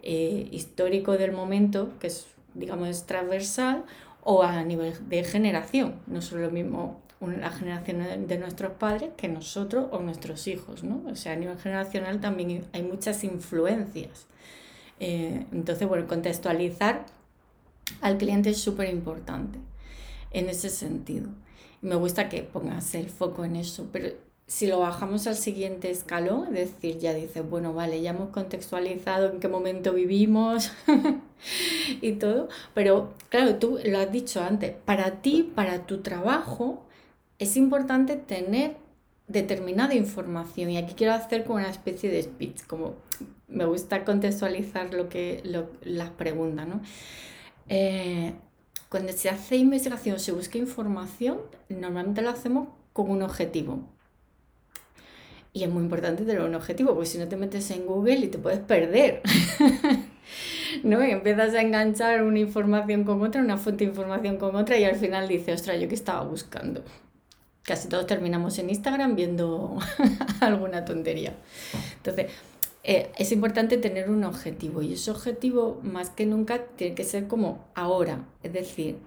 eh, 0.00 0.46
histórico 0.52 1.18
del 1.18 1.32
momento, 1.32 1.98
que 1.98 2.06
es, 2.06 2.28
digamos, 2.54 3.06
transversal, 3.06 3.84
o 4.22 4.44
a 4.44 4.62
nivel 4.62 4.94
de 5.08 5.24
generación. 5.24 5.96
No 6.06 6.20
es 6.20 6.30
lo 6.30 6.48
mismo 6.52 7.00
la 7.20 7.50
generación 7.50 8.28
de 8.28 8.38
nuestros 8.38 8.74
padres 8.74 9.10
que 9.16 9.26
nosotros 9.26 9.88
o 9.90 9.98
nuestros 9.98 10.46
hijos, 10.46 10.84
¿no? 10.84 11.02
O 11.10 11.16
sea, 11.16 11.32
a 11.32 11.36
nivel 11.36 11.58
generacional 11.58 12.20
también 12.20 12.66
hay 12.72 12.84
muchas 12.84 13.24
influencias. 13.24 14.28
Eh, 15.00 15.44
entonces, 15.50 15.88
bueno, 15.88 16.06
contextualizar 16.06 17.04
al 18.00 18.16
cliente 18.16 18.50
es 18.50 18.60
súper 18.60 18.88
importante 18.90 19.58
en 20.30 20.48
ese 20.48 20.70
sentido. 20.70 21.30
Me 21.80 21.94
gusta 21.94 22.28
que 22.28 22.42
pongas 22.42 22.94
el 22.94 23.08
foco 23.08 23.44
en 23.44 23.56
eso, 23.56 23.88
pero 23.92 24.10
si 24.48 24.66
lo 24.66 24.80
bajamos 24.80 25.26
al 25.26 25.36
siguiente 25.36 25.90
escalón, 25.90 26.56
es 26.56 26.72
decir, 26.72 26.98
ya 26.98 27.12
dices, 27.12 27.48
bueno, 27.48 27.74
vale, 27.74 28.00
ya 28.00 28.10
hemos 28.10 28.30
contextualizado 28.30 29.30
en 29.30 29.40
qué 29.40 29.48
momento 29.48 29.92
vivimos 29.92 30.72
y 32.00 32.12
todo, 32.12 32.48
pero 32.74 33.12
claro, 33.28 33.56
tú 33.56 33.78
lo 33.84 33.98
has 33.98 34.10
dicho 34.10 34.42
antes, 34.42 34.74
para 34.86 35.20
ti, 35.20 35.52
para 35.54 35.86
tu 35.86 35.98
trabajo, 35.98 36.82
es 37.38 37.56
importante 37.56 38.16
tener 38.16 38.76
determinada 39.28 39.94
información 39.94 40.70
y 40.70 40.78
aquí 40.78 40.94
quiero 40.94 41.12
hacer 41.12 41.44
como 41.44 41.58
una 41.58 41.68
especie 41.68 42.10
de 42.10 42.22
speech, 42.22 42.64
como 42.66 42.94
me 43.48 43.66
gusta 43.66 44.04
contextualizar 44.04 44.94
lo 44.94 45.10
que 45.10 45.42
las 45.82 46.10
preguntas, 46.10 46.66
¿no? 46.66 46.80
Eh, 47.68 48.32
cuando 48.88 49.12
se 49.12 49.28
hace 49.28 49.56
investigación, 49.56 50.18
se 50.18 50.32
busca 50.32 50.58
información, 50.58 51.38
normalmente 51.68 52.22
lo 52.22 52.30
hacemos 52.30 52.68
con 52.92 53.10
un 53.10 53.22
objetivo. 53.22 53.80
Y 55.52 55.64
es 55.64 55.70
muy 55.70 55.82
importante 55.82 56.24
tener 56.24 56.42
un 56.42 56.54
objetivo, 56.54 56.94
porque 56.94 57.06
si 57.06 57.18
no 57.18 57.28
te 57.28 57.36
metes 57.36 57.70
en 57.70 57.86
Google 57.86 58.16
y 58.16 58.28
te 58.28 58.38
puedes 58.38 58.60
perder. 58.60 59.22
¿no? 60.82 61.04
Y 61.04 61.10
empiezas 61.10 61.54
a 61.54 61.60
enganchar 61.60 62.22
una 62.22 62.38
información 62.38 63.04
con 63.04 63.22
otra, 63.22 63.40
una 63.40 63.56
fuente 63.56 63.84
de 63.84 63.90
información 63.90 64.36
con 64.36 64.56
otra, 64.56 64.78
y 64.78 64.84
al 64.84 64.96
final 64.96 65.28
dices, 65.28 65.60
ostras, 65.60 65.80
¿yo 65.80 65.88
qué 65.88 65.94
estaba 65.94 66.22
buscando? 66.24 66.82
Casi 67.62 67.88
todos 67.88 68.06
terminamos 68.06 68.58
en 68.58 68.70
Instagram 68.70 69.14
viendo 69.14 69.78
alguna 70.40 70.84
tontería. 70.84 71.34
Entonces, 71.96 72.26
eh, 72.84 73.10
es 73.18 73.32
importante 73.32 73.76
tener 73.76 74.08
un 74.10 74.24
objetivo 74.24 74.82
y 74.82 74.94
ese 74.94 75.10
objetivo 75.10 75.80
más 75.82 76.10
que 76.10 76.26
nunca 76.26 76.64
tiene 76.76 76.94
que 76.94 77.04
ser 77.04 77.26
como 77.26 77.66
ahora, 77.74 78.26
es 78.42 78.52
decir, 78.52 78.98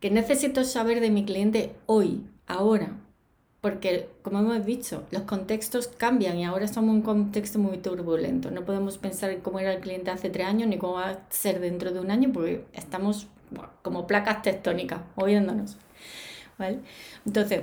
que 0.00 0.10
necesito 0.10 0.64
saber 0.64 1.00
de 1.00 1.10
mi 1.10 1.24
cliente 1.24 1.72
hoy, 1.86 2.24
ahora, 2.46 2.96
porque 3.60 4.08
como 4.22 4.38
hemos 4.38 4.64
dicho, 4.64 5.04
los 5.10 5.22
contextos 5.22 5.88
cambian 5.88 6.38
y 6.38 6.44
ahora 6.44 6.66
en 6.66 6.88
un 6.88 7.02
contexto 7.02 7.58
muy 7.58 7.78
turbulento. 7.78 8.50
No 8.52 8.64
podemos 8.64 8.96
pensar 8.98 9.30
en 9.30 9.40
cómo 9.40 9.58
era 9.58 9.72
el 9.72 9.80
cliente 9.80 10.10
hace 10.10 10.30
tres 10.30 10.46
años 10.46 10.68
ni 10.68 10.78
cómo 10.78 10.94
va 10.94 11.10
a 11.10 11.20
ser 11.30 11.58
dentro 11.58 11.92
de 11.92 11.98
un 11.98 12.12
año 12.12 12.30
porque 12.32 12.64
estamos 12.72 13.26
como 13.82 14.06
placas 14.06 14.42
tectónicas 14.42 15.00
moviéndonos. 15.16 15.78
¿vale? 16.58 16.78
Entonces, 17.24 17.62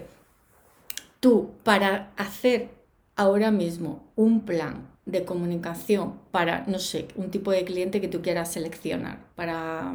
tú 1.19 1.51
para 1.63 2.11
hacer 2.17 2.71
ahora 3.15 3.51
mismo 3.51 4.03
un 4.15 4.41
plan 4.41 4.92
de 5.05 5.25
comunicación 5.25 6.19
para, 6.31 6.63
no 6.67 6.79
sé, 6.79 7.07
un 7.15 7.29
tipo 7.29 7.51
de 7.51 7.65
cliente 7.65 8.01
que 8.01 8.07
tú 8.07 8.21
quieras 8.21 8.53
seleccionar, 8.53 9.19
para 9.35 9.93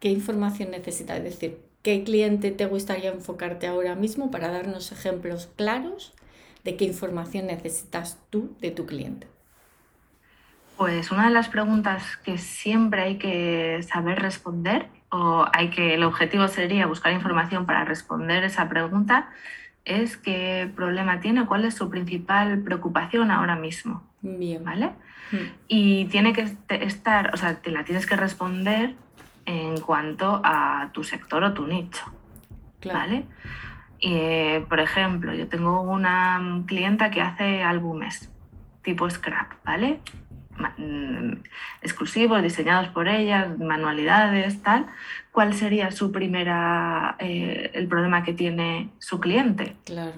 qué 0.00 0.08
información 0.08 0.70
necesitas, 0.70 1.18
es 1.18 1.24
decir, 1.24 1.58
qué 1.82 2.04
cliente 2.04 2.50
te 2.50 2.66
gustaría 2.66 3.10
enfocarte 3.10 3.66
ahora 3.66 3.94
mismo 3.94 4.30
para 4.30 4.50
darnos 4.50 4.92
ejemplos 4.92 5.48
claros 5.56 6.14
de 6.64 6.76
qué 6.76 6.84
información 6.84 7.46
necesitas 7.46 8.18
tú 8.30 8.56
de 8.60 8.70
tu 8.70 8.86
cliente. 8.86 9.26
Pues 10.76 11.10
una 11.10 11.26
de 11.26 11.34
las 11.34 11.48
preguntas 11.48 12.16
que 12.18 12.38
siempre 12.38 13.02
hay 13.02 13.18
que 13.18 13.80
saber 13.82 14.20
responder 14.20 14.86
o 15.10 15.44
hay 15.52 15.70
que 15.70 15.94
el 15.94 16.04
objetivo 16.04 16.46
sería 16.46 16.86
buscar 16.86 17.12
información 17.12 17.66
para 17.66 17.84
responder 17.84 18.44
esa 18.44 18.68
pregunta 18.68 19.30
es 19.84 20.16
qué 20.16 20.70
problema 20.74 21.20
tiene, 21.20 21.46
cuál 21.46 21.64
es 21.64 21.74
su 21.74 21.88
principal 21.90 22.62
preocupación 22.62 23.30
ahora 23.30 23.56
mismo. 23.56 24.02
Bien. 24.20 24.64
¿Vale? 24.64 24.92
Hmm. 25.30 25.52
Y 25.68 26.06
tiene 26.06 26.32
que 26.32 26.48
estar, 26.68 27.32
o 27.34 27.36
sea, 27.36 27.60
te 27.60 27.70
la 27.70 27.84
tienes 27.84 28.06
que 28.06 28.16
responder 28.16 28.94
en 29.46 29.80
cuanto 29.80 30.40
a 30.44 30.90
tu 30.92 31.04
sector 31.04 31.42
o 31.44 31.54
tu 31.54 31.66
nicho. 31.66 32.04
¿Vale? 32.84 33.24
Y, 34.00 34.60
por 34.68 34.78
ejemplo, 34.78 35.34
yo 35.34 35.48
tengo 35.48 35.80
una 35.80 36.62
clienta 36.66 37.10
que 37.10 37.20
hace 37.20 37.62
álbumes 37.62 38.30
tipo 38.82 39.08
scrap, 39.10 39.52
¿vale? 39.64 40.00
Mm, 40.76 41.42
exclusivos, 41.82 42.42
diseñados 42.42 42.88
por 42.88 43.08
ella, 43.08 43.54
manualidades, 43.58 44.60
tal. 44.62 44.86
¿Cuál 45.30 45.54
sería 45.54 45.90
su 45.90 46.10
primera, 46.10 47.16
eh, 47.20 47.70
el 47.74 47.86
problema 47.86 48.24
que 48.24 48.32
tiene 48.32 48.90
su 48.98 49.20
cliente? 49.20 49.76
Claro. 49.84 50.16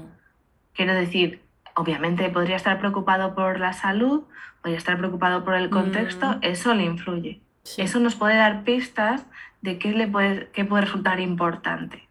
Quiero 0.74 0.94
decir, 0.94 1.42
obviamente 1.74 2.28
podría 2.30 2.56
estar 2.56 2.78
preocupado 2.78 3.34
por 3.34 3.60
la 3.60 3.72
salud, 3.72 4.22
podría 4.62 4.78
estar 4.78 4.96
preocupado 4.98 5.44
por 5.44 5.54
el 5.54 5.68
contexto, 5.68 6.26
mm. 6.26 6.38
eso 6.42 6.74
le 6.74 6.84
influye. 6.84 7.40
Eso 7.76 8.00
nos 8.00 8.14
puede 8.14 8.36
dar 8.36 8.64
pistas 8.64 9.26
de 9.60 9.78
qué, 9.78 9.92
le 9.92 10.08
puede, 10.08 10.48
qué 10.52 10.64
puede 10.64 10.84
resultar 10.84 11.20
importante. 11.20 12.08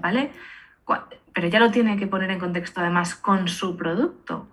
¿Vale? 0.00 0.30
Pero 1.32 1.48
ya 1.48 1.58
lo 1.58 1.70
tiene 1.70 1.96
que 1.96 2.06
poner 2.06 2.30
en 2.30 2.38
contexto 2.38 2.80
además 2.80 3.14
con 3.14 3.48
su 3.48 3.76
producto. 3.76 4.46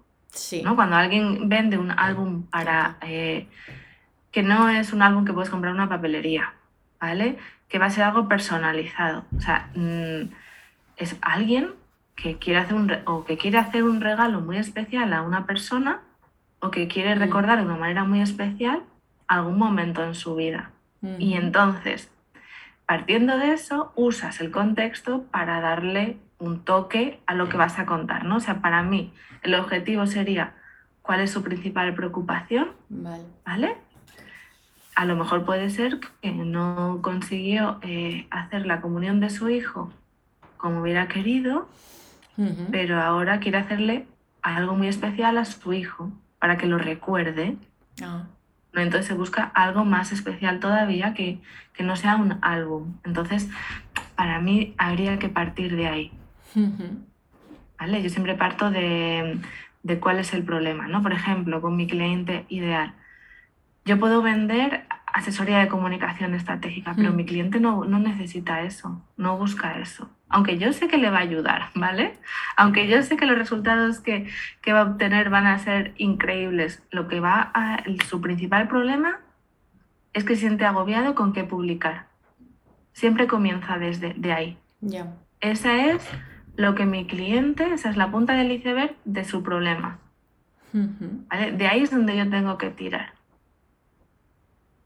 ¿No? 0.63 0.75
Cuando 0.75 0.95
alguien 0.95 1.49
vende 1.49 1.77
un 1.77 1.91
álbum 1.91 2.43
para 2.43 2.97
eh, 3.01 3.47
que 4.31 4.43
no 4.43 4.69
es 4.69 4.93
un 4.93 5.01
álbum 5.01 5.25
que 5.25 5.33
puedes 5.33 5.49
comprar 5.49 5.71
en 5.71 5.81
una 5.81 5.89
papelería, 5.89 6.53
¿vale? 6.99 7.37
Que 7.67 7.79
va 7.79 7.87
a 7.87 7.89
ser 7.89 8.03
algo 8.03 8.27
personalizado. 8.27 9.25
O 9.35 9.41
sea, 9.41 9.69
mm, 9.75 10.31
es 10.97 11.17
alguien 11.21 11.71
que 12.15 12.37
quiere 12.37 12.59
hacer 12.59 12.75
un 12.75 12.91
o 13.05 13.23
que 13.23 13.37
quiere 13.37 13.57
hacer 13.57 13.83
un 13.83 14.01
regalo 14.01 14.41
muy 14.41 14.57
especial 14.57 15.13
a 15.13 15.21
una 15.21 15.45
persona 15.45 16.01
o 16.59 16.71
que 16.71 16.87
quiere 16.87 17.15
mm. 17.15 17.19
recordar 17.19 17.57
de 17.59 17.65
una 17.65 17.77
manera 17.77 18.03
muy 18.03 18.21
especial 18.21 18.83
algún 19.27 19.57
momento 19.57 20.03
en 20.03 20.15
su 20.15 20.35
vida. 20.35 20.71
Y 21.17 21.35
entonces, 21.35 22.11
partiendo 22.85 23.37
de 23.37 23.53
eso, 23.53 23.93
usas 23.95 24.41
el 24.41 24.51
contexto 24.51 25.23
para 25.31 25.61
darle 25.61 26.17
un 26.39 26.63
toque 26.63 27.19
a 27.25 27.35
lo 27.35 27.49
que 27.49 27.57
vas 27.57 27.77
a 27.79 27.85
contar, 27.85 28.25
¿no? 28.25 28.37
O 28.37 28.39
sea, 28.39 28.61
para 28.61 28.81
mí 28.81 29.13
el 29.43 29.53
objetivo 29.55 30.07
sería 30.07 30.55
cuál 31.01 31.21
es 31.21 31.31
su 31.31 31.43
principal 31.43 31.93
preocupación, 31.93 32.71
¿vale? 32.89 33.75
A 34.95 35.05
lo 35.05 35.15
mejor 35.15 35.45
puede 35.45 35.69
ser 35.69 35.99
que 35.99 36.31
no 36.31 36.99
consiguió 37.01 37.79
eh, 37.81 38.27
hacer 38.31 38.65
la 38.65 38.81
comunión 38.81 39.19
de 39.19 39.29
su 39.29 39.49
hijo 39.49 39.91
como 40.57 40.81
hubiera 40.81 41.07
querido, 41.07 41.69
pero 42.71 43.01
ahora 43.01 43.39
quiere 43.39 43.57
hacerle 43.57 44.05
algo 44.41 44.75
muy 44.75 44.87
especial 44.87 45.37
a 45.37 45.45
su 45.45 45.73
hijo 45.73 46.11
para 46.37 46.57
que 46.57 46.67
lo 46.67 46.77
recuerde. 46.77 47.57
Ah. 48.01 48.23
Entonces 48.73 49.07
se 49.07 49.13
busca 49.13 49.43
algo 49.43 49.83
más 49.83 50.11
especial 50.11 50.59
todavía 50.59 51.13
que, 51.13 51.39
que, 51.73 51.83
no 51.83 51.95
sea 51.95 52.15
un 52.15 52.37
álbum. 52.41 52.93
Entonces, 53.03 53.49
para 54.15 54.39
mí 54.39 54.75
habría 54.77 55.17
que 55.17 55.27
partir 55.27 55.75
de 55.75 55.87
ahí. 55.87 56.11
¿Vale? 57.79 58.03
Yo 58.03 58.09
siempre 58.09 58.35
parto 58.35 58.71
de, 58.71 59.39
de, 59.83 59.99
cuál 59.99 60.19
es 60.19 60.33
el 60.33 60.43
problema. 60.43 60.87
¿no? 60.87 61.01
Por 61.01 61.13
ejemplo, 61.13 61.61
con 61.61 61.75
mi 61.75 61.87
cliente 61.87 62.45
ideal. 62.49 62.93
Yo 63.85 63.99
puedo 63.99 64.21
vender 64.21 64.85
asesoría 65.11 65.59
de 65.59 65.67
comunicación 65.67 66.35
estratégica, 66.35 66.93
pero 66.95 67.11
mi 67.11 67.25
cliente 67.25 67.59
no, 67.59 67.83
no 67.85 67.97
necesita 67.99 68.61
eso, 68.61 69.01
no 69.17 69.37
busca 69.37 69.79
eso 69.79 70.09
aunque 70.29 70.59
yo 70.59 70.71
sé 70.73 70.87
que 70.87 70.97
le 70.97 71.09
va 71.09 71.17
a 71.17 71.21
ayudar, 71.21 71.69
¿vale? 71.73 72.13
Aunque 72.55 72.87
yo 72.87 73.01
sé 73.01 73.17
que 73.17 73.25
los 73.25 73.37
resultados 73.37 73.99
que, 73.99 74.27
va 74.67 74.81
a 74.81 74.83
obtener 74.83 75.29
van 75.31 75.47
a 75.47 75.57
ser 75.57 75.93
increíbles, 75.97 76.83
lo 76.91 77.07
que 77.07 77.19
va 77.19 77.51
a, 77.53 77.83
su 78.07 78.21
principal 78.21 78.67
problema 78.67 79.19
es 80.13 80.23
que 80.23 80.35
se 80.35 80.41
siente 80.41 80.65
agobiado 80.65 81.15
con 81.15 81.33
qué 81.33 81.43
publicar. 81.43 82.07
Siempre 82.93 83.27
comienza 83.27 83.79
desde 83.79 84.13
de 84.13 84.31
ahí. 84.31 84.57
Ya. 84.81 85.15
Esa 85.41 85.85
es 85.87 86.07
lo 86.59 86.75
que 86.75 86.85
mi 86.85 87.07
cliente, 87.07 87.71
esa 87.73 87.89
es 87.89 87.95
la 87.95 88.11
punta 88.11 88.33
del 88.33 88.51
iceberg 88.51 88.93
de 89.05 89.23
su 89.23 89.43
problema. 89.43 89.97
De 90.73 91.67
ahí 91.67 91.83
es 91.83 91.89
donde 91.89 92.17
yo 92.17 92.29
tengo 92.29 92.57
que 92.57 92.69
tirar. 92.69 93.13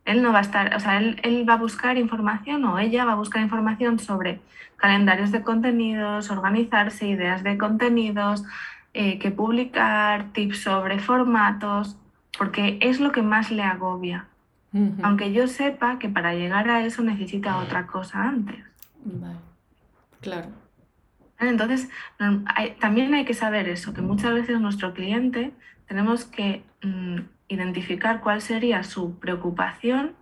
Él 0.06 0.22
no 0.22 0.32
va 0.32 0.38
a 0.38 0.42
estar, 0.42 0.76
o 0.76 0.80
sea, 0.80 1.00
él, 1.00 1.20
él, 1.24 1.50
va 1.50 1.56
a 1.56 1.58
buscar 1.58 1.98
información 1.98 2.64
o 2.66 2.78
ella 2.78 3.06
va 3.06 3.14
a 3.14 3.16
buscar 3.16 3.42
información 3.42 3.98
sobre 3.98 4.40
calendarios 4.78 5.32
de 5.32 5.42
contenidos, 5.42 6.30
organizarse, 6.30 7.08
ideas 7.08 7.42
de 7.44 7.58
contenidos, 7.58 8.44
eh, 8.94 9.18
que 9.18 9.32
publicar, 9.32 10.32
tips 10.32 10.60
sobre 10.62 11.00
formatos, 11.00 11.98
porque 12.38 12.78
es 12.82 13.00
lo 13.00 13.12
que 13.12 13.24
más 13.24 13.50
le 13.50 13.64
agobia. 13.64 14.28
Aunque 15.04 15.32
yo 15.34 15.48
sepa 15.48 15.98
que 16.00 16.10
para 16.10 16.34
llegar 16.34 16.70
a 16.70 16.84
eso 16.84 17.04
necesita 17.04 17.58
otra 17.58 17.88
cosa 17.88 18.24
antes. 18.24 18.64
Vale. 19.06 19.38
Claro. 20.20 20.63
Entonces, 21.50 21.90
también 22.80 23.14
hay 23.14 23.26
que 23.26 23.34
saber 23.34 23.68
eso, 23.70 23.94
que 23.94 24.02
muchas 24.02 24.34
veces 24.34 24.60
nuestro 24.60 24.94
cliente 24.94 25.52
tenemos 25.88 26.26
que 26.26 26.64
mm, 26.82 27.20
identificar 27.48 28.22
cuál 28.22 28.42
sería 28.42 28.84
su 28.84 29.20
preocupación, 29.20 30.16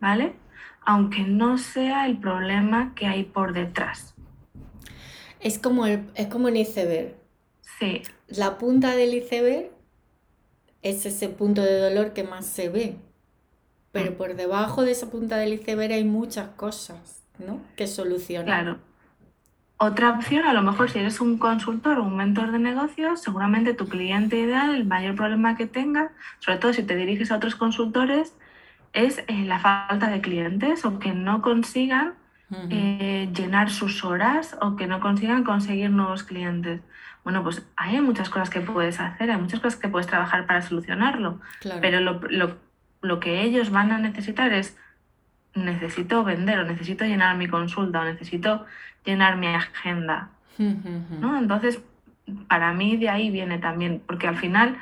¿vale? 0.00 0.34
Aunque 0.82 1.22
no 1.22 1.58
sea 1.58 2.06
el 2.06 2.18
problema 2.18 2.94
que 2.94 3.06
hay 3.06 3.24
por 3.24 3.52
detrás. 3.52 4.14
Es 5.40 5.58
como, 5.58 5.86
es 5.86 6.26
como 6.30 6.48
un 6.48 6.56
iceberg. 6.56 7.14
Sí. 7.78 8.02
La 8.28 8.58
punta 8.58 8.96
del 8.96 9.14
iceberg 9.14 9.70
es 10.82 11.06
ese 11.06 11.28
punto 11.28 11.62
de 11.62 11.78
dolor 11.78 12.12
que 12.12 12.24
más 12.24 12.46
se 12.46 12.68
ve. 12.68 12.96
Pero 13.92 14.12
mm. 14.12 14.14
por 14.14 14.34
debajo 14.34 14.82
de 14.82 14.92
esa 14.92 15.10
punta 15.10 15.36
del 15.36 15.52
iceberg 15.54 15.92
hay 15.92 16.04
muchas 16.04 16.48
cosas, 16.50 17.22
¿no? 17.38 17.60
Que 17.76 17.86
solucionar. 17.86 18.46
Claro. 18.46 18.87
Otra 19.80 20.10
opción, 20.10 20.44
a 20.44 20.52
lo 20.52 20.62
mejor 20.62 20.90
si 20.90 20.98
eres 20.98 21.20
un 21.20 21.38
consultor 21.38 21.98
o 21.98 22.02
un 22.02 22.16
mentor 22.16 22.50
de 22.50 22.58
negocios, 22.58 23.22
seguramente 23.22 23.74
tu 23.74 23.88
cliente 23.88 24.36
ideal, 24.36 24.74
el 24.74 24.84
mayor 24.84 25.14
problema 25.14 25.56
que 25.56 25.68
tenga, 25.68 26.10
sobre 26.40 26.58
todo 26.58 26.72
si 26.72 26.82
te 26.82 26.96
diriges 26.96 27.30
a 27.30 27.36
otros 27.36 27.54
consultores, 27.54 28.34
es 28.92 29.18
eh, 29.28 29.44
la 29.44 29.60
falta 29.60 30.10
de 30.10 30.20
clientes 30.20 30.84
o 30.84 30.98
que 30.98 31.12
no 31.12 31.42
consigan 31.42 32.14
eh, 32.70 33.28
llenar 33.32 33.70
sus 33.70 34.04
horas 34.04 34.56
o 34.60 34.74
que 34.74 34.88
no 34.88 34.98
consigan 34.98 35.44
conseguir 35.44 35.90
nuevos 35.90 36.24
clientes. 36.24 36.80
Bueno, 37.22 37.44
pues 37.44 37.64
hay 37.76 38.00
muchas 38.00 38.30
cosas 38.30 38.50
que 38.50 38.60
puedes 38.60 38.98
hacer, 38.98 39.30
hay 39.30 39.36
muchas 39.36 39.60
cosas 39.60 39.78
que 39.78 39.88
puedes 39.88 40.08
trabajar 40.08 40.46
para 40.46 40.62
solucionarlo, 40.62 41.40
pero 41.80 42.00
lo, 42.00 42.20
lo, 42.30 42.56
lo 43.00 43.20
que 43.20 43.42
ellos 43.42 43.70
van 43.70 43.92
a 43.92 43.98
necesitar 43.98 44.52
es 44.52 44.76
necesito 45.54 46.24
vender 46.24 46.58
o 46.58 46.64
necesito 46.64 47.04
llenar 47.04 47.36
mi 47.36 47.48
consulta 47.48 48.00
o 48.00 48.04
necesito 48.04 48.64
llenar 49.08 49.36
mi 49.36 49.46
agenda. 49.46 50.28
¿no? 50.58 51.38
Entonces, 51.38 51.80
para 52.46 52.72
mí 52.72 52.96
de 52.96 53.08
ahí 53.08 53.30
viene 53.30 53.58
también, 53.58 54.02
porque 54.06 54.28
al 54.28 54.36
final, 54.36 54.76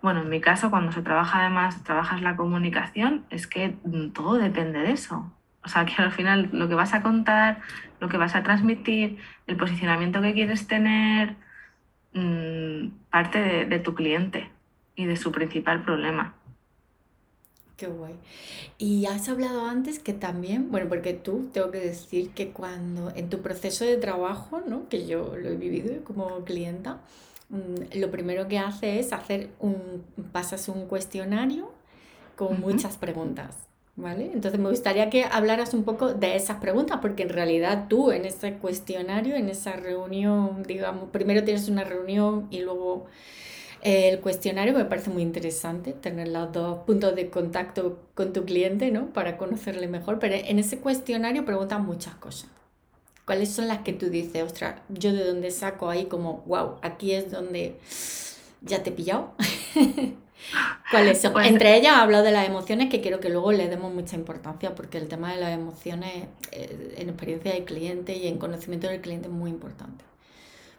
bueno, 0.00 0.22
en 0.22 0.28
mi 0.30 0.40
caso, 0.40 0.70
cuando 0.70 0.90
se 0.92 1.02
trabaja 1.02 1.40
además, 1.40 1.84
trabajas 1.84 2.22
la 2.22 2.36
comunicación, 2.36 3.24
es 3.28 3.46
que 3.46 3.76
todo 4.14 4.34
depende 4.34 4.78
de 4.78 4.92
eso. 4.92 5.30
O 5.64 5.68
sea, 5.68 5.84
que 5.84 6.00
al 6.00 6.12
final 6.12 6.48
lo 6.52 6.68
que 6.68 6.74
vas 6.74 6.94
a 6.94 7.02
contar, 7.02 7.60
lo 8.00 8.08
que 8.08 8.16
vas 8.16 8.34
a 8.34 8.42
transmitir, 8.42 9.18
el 9.46 9.56
posicionamiento 9.56 10.22
que 10.22 10.32
quieres 10.32 10.66
tener, 10.66 11.34
mm, 12.14 12.88
parte 13.10 13.66
de 13.66 13.78
tu 13.80 13.94
cliente 13.94 14.50
y 14.94 15.04
de 15.04 15.16
su 15.16 15.30
principal 15.30 15.82
problema. 15.82 16.32
Qué 17.78 17.86
guay. 17.86 18.16
Y 18.76 19.06
has 19.06 19.28
hablado 19.28 19.64
antes 19.64 20.00
que 20.00 20.12
también, 20.12 20.72
bueno, 20.72 20.88
porque 20.88 21.14
tú 21.14 21.48
tengo 21.52 21.70
que 21.70 21.78
decir 21.78 22.30
que 22.30 22.50
cuando 22.50 23.12
en 23.14 23.30
tu 23.30 23.40
proceso 23.40 23.84
de 23.84 23.96
trabajo, 23.96 24.60
¿no? 24.66 24.88
que 24.88 25.06
yo 25.06 25.36
lo 25.36 25.48
he 25.48 25.54
vivido 25.54 26.02
como 26.02 26.44
clienta, 26.44 26.98
mm, 27.50 28.00
lo 28.00 28.10
primero 28.10 28.48
que 28.48 28.58
hace 28.58 28.98
es 28.98 29.12
hacer 29.12 29.50
un, 29.60 30.02
pasas 30.32 30.68
un 30.68 30.86
cuestionario 30.86 31.70
con 32.34 32.60
muchas 32.60 32.96
preguntas. 32.96 33.56
¿Vale? 33.94 34.30
Entonces 34.32 34.58
me 34.60 34.70
gustaría 34.70 35.08
que 35.08 35.24
hablaras 35.24 35.72
un 35.72 35.84
poco 35.84 36.14
de 36.14 36.34
esas 36.34 36.58
preguntas, 36.58 36.98
porque 37.00 37.24
en 37.24 37.30
realidad 37.30 37.86
tú 37.88 38.10
en 38.10 38.24
ese 38.24 38.54
cuestionario, 38.54 39.36
en 39.36 39.48
esa 39.48 39.74
reunión, 39.74 40.64
digamos, 40.64 41.10
primero 41.10 41.44
tienes 41.44 41.68
una 41.68 41.84
reunión 41.84 42.48
y 42.50 42.60
luego 42.60 43.06
el 43.82 44.20
cuestionario 44.20 44.74
me 44.74 44.84
parece 44.84 45.10
muy 45.10 45.22
interesante, 45.22 45.92
tener 45.92 46.28
los 46.28 46.52
dos 46.52 46.78
puntos 46.84 47.14
de 47.14 47.30
contacto 47.30 47.98
con 48.14 48.32
tu 48.32 48.44
cliente, 48.44 48.90
¿no? 48.90 49.12
Para 49.12 49.36
conocerle 49.36 49.86
mejor, 49.88 50.18
pero 50.18 50.34
en 50.34 50.58
ese 50.58 50.78
cuestionario 50.78 51.44
preguntan 51.44 51.84
muchas 51.84 52.14
cosas. 52.16 52.50
¿Cuáles 53.24 53.50
son 53.50 53.68
las 53.68 53.80
que 53.80 53.92
tú 53.92 54.08
dices, 54.08 54.42
ostras, 54.42 54.80
yo 54.88 55.12
de 55.12 55.24
dónde 55.24 55.50
saco 55.50 55.90
ahí 55.90 56.06
como, 56.06 56.42
wow, 56.46 56.76
aquí 56.82 57.12
es 57.12 57.30
donde 57.30 57.76
ya 58.62 58.82
te 58.82 58.90
he 58.90 58.92
pillado? 58.92 59.34
¿Cuáles 60.90 61.20
son? 61.20 61.34
Pues 61.34 61.46
Entre 61.46 61.76
ellas 61.76 61.96
he 61.96 62.00
hablado 62.00 62.24
de 62.24 62.30
las 62.30 62.46
emociones 62.48 62.88
que 62.88 63.00
quiero 63.00 63.20
que 63.20 63.28
luego 63.28 63.52
le 63.52 63.68
demos 63.68 63.92
mucha 63.92 64.16
importancia 64.16 64.74
porque 64.74 64.98
el 64.98 65.08
tema 65.08 65.32
de 65.32 65.40
las 65.40 65.50
emociones 65.50 66.26
eh, 66.52 66.94
en 66.96 67.08
experiencia 67.10 67.52
del 67.52 67.64
cliente 67.64 68.16
y 68.16 68.28
en 68.28 68.38
conocimiento 68.38 68.88
del 68.88 69.00
cliente 69.00 69.28
es 69.28 69.34
muy 69.34 69.50
importante. 69.50 70.07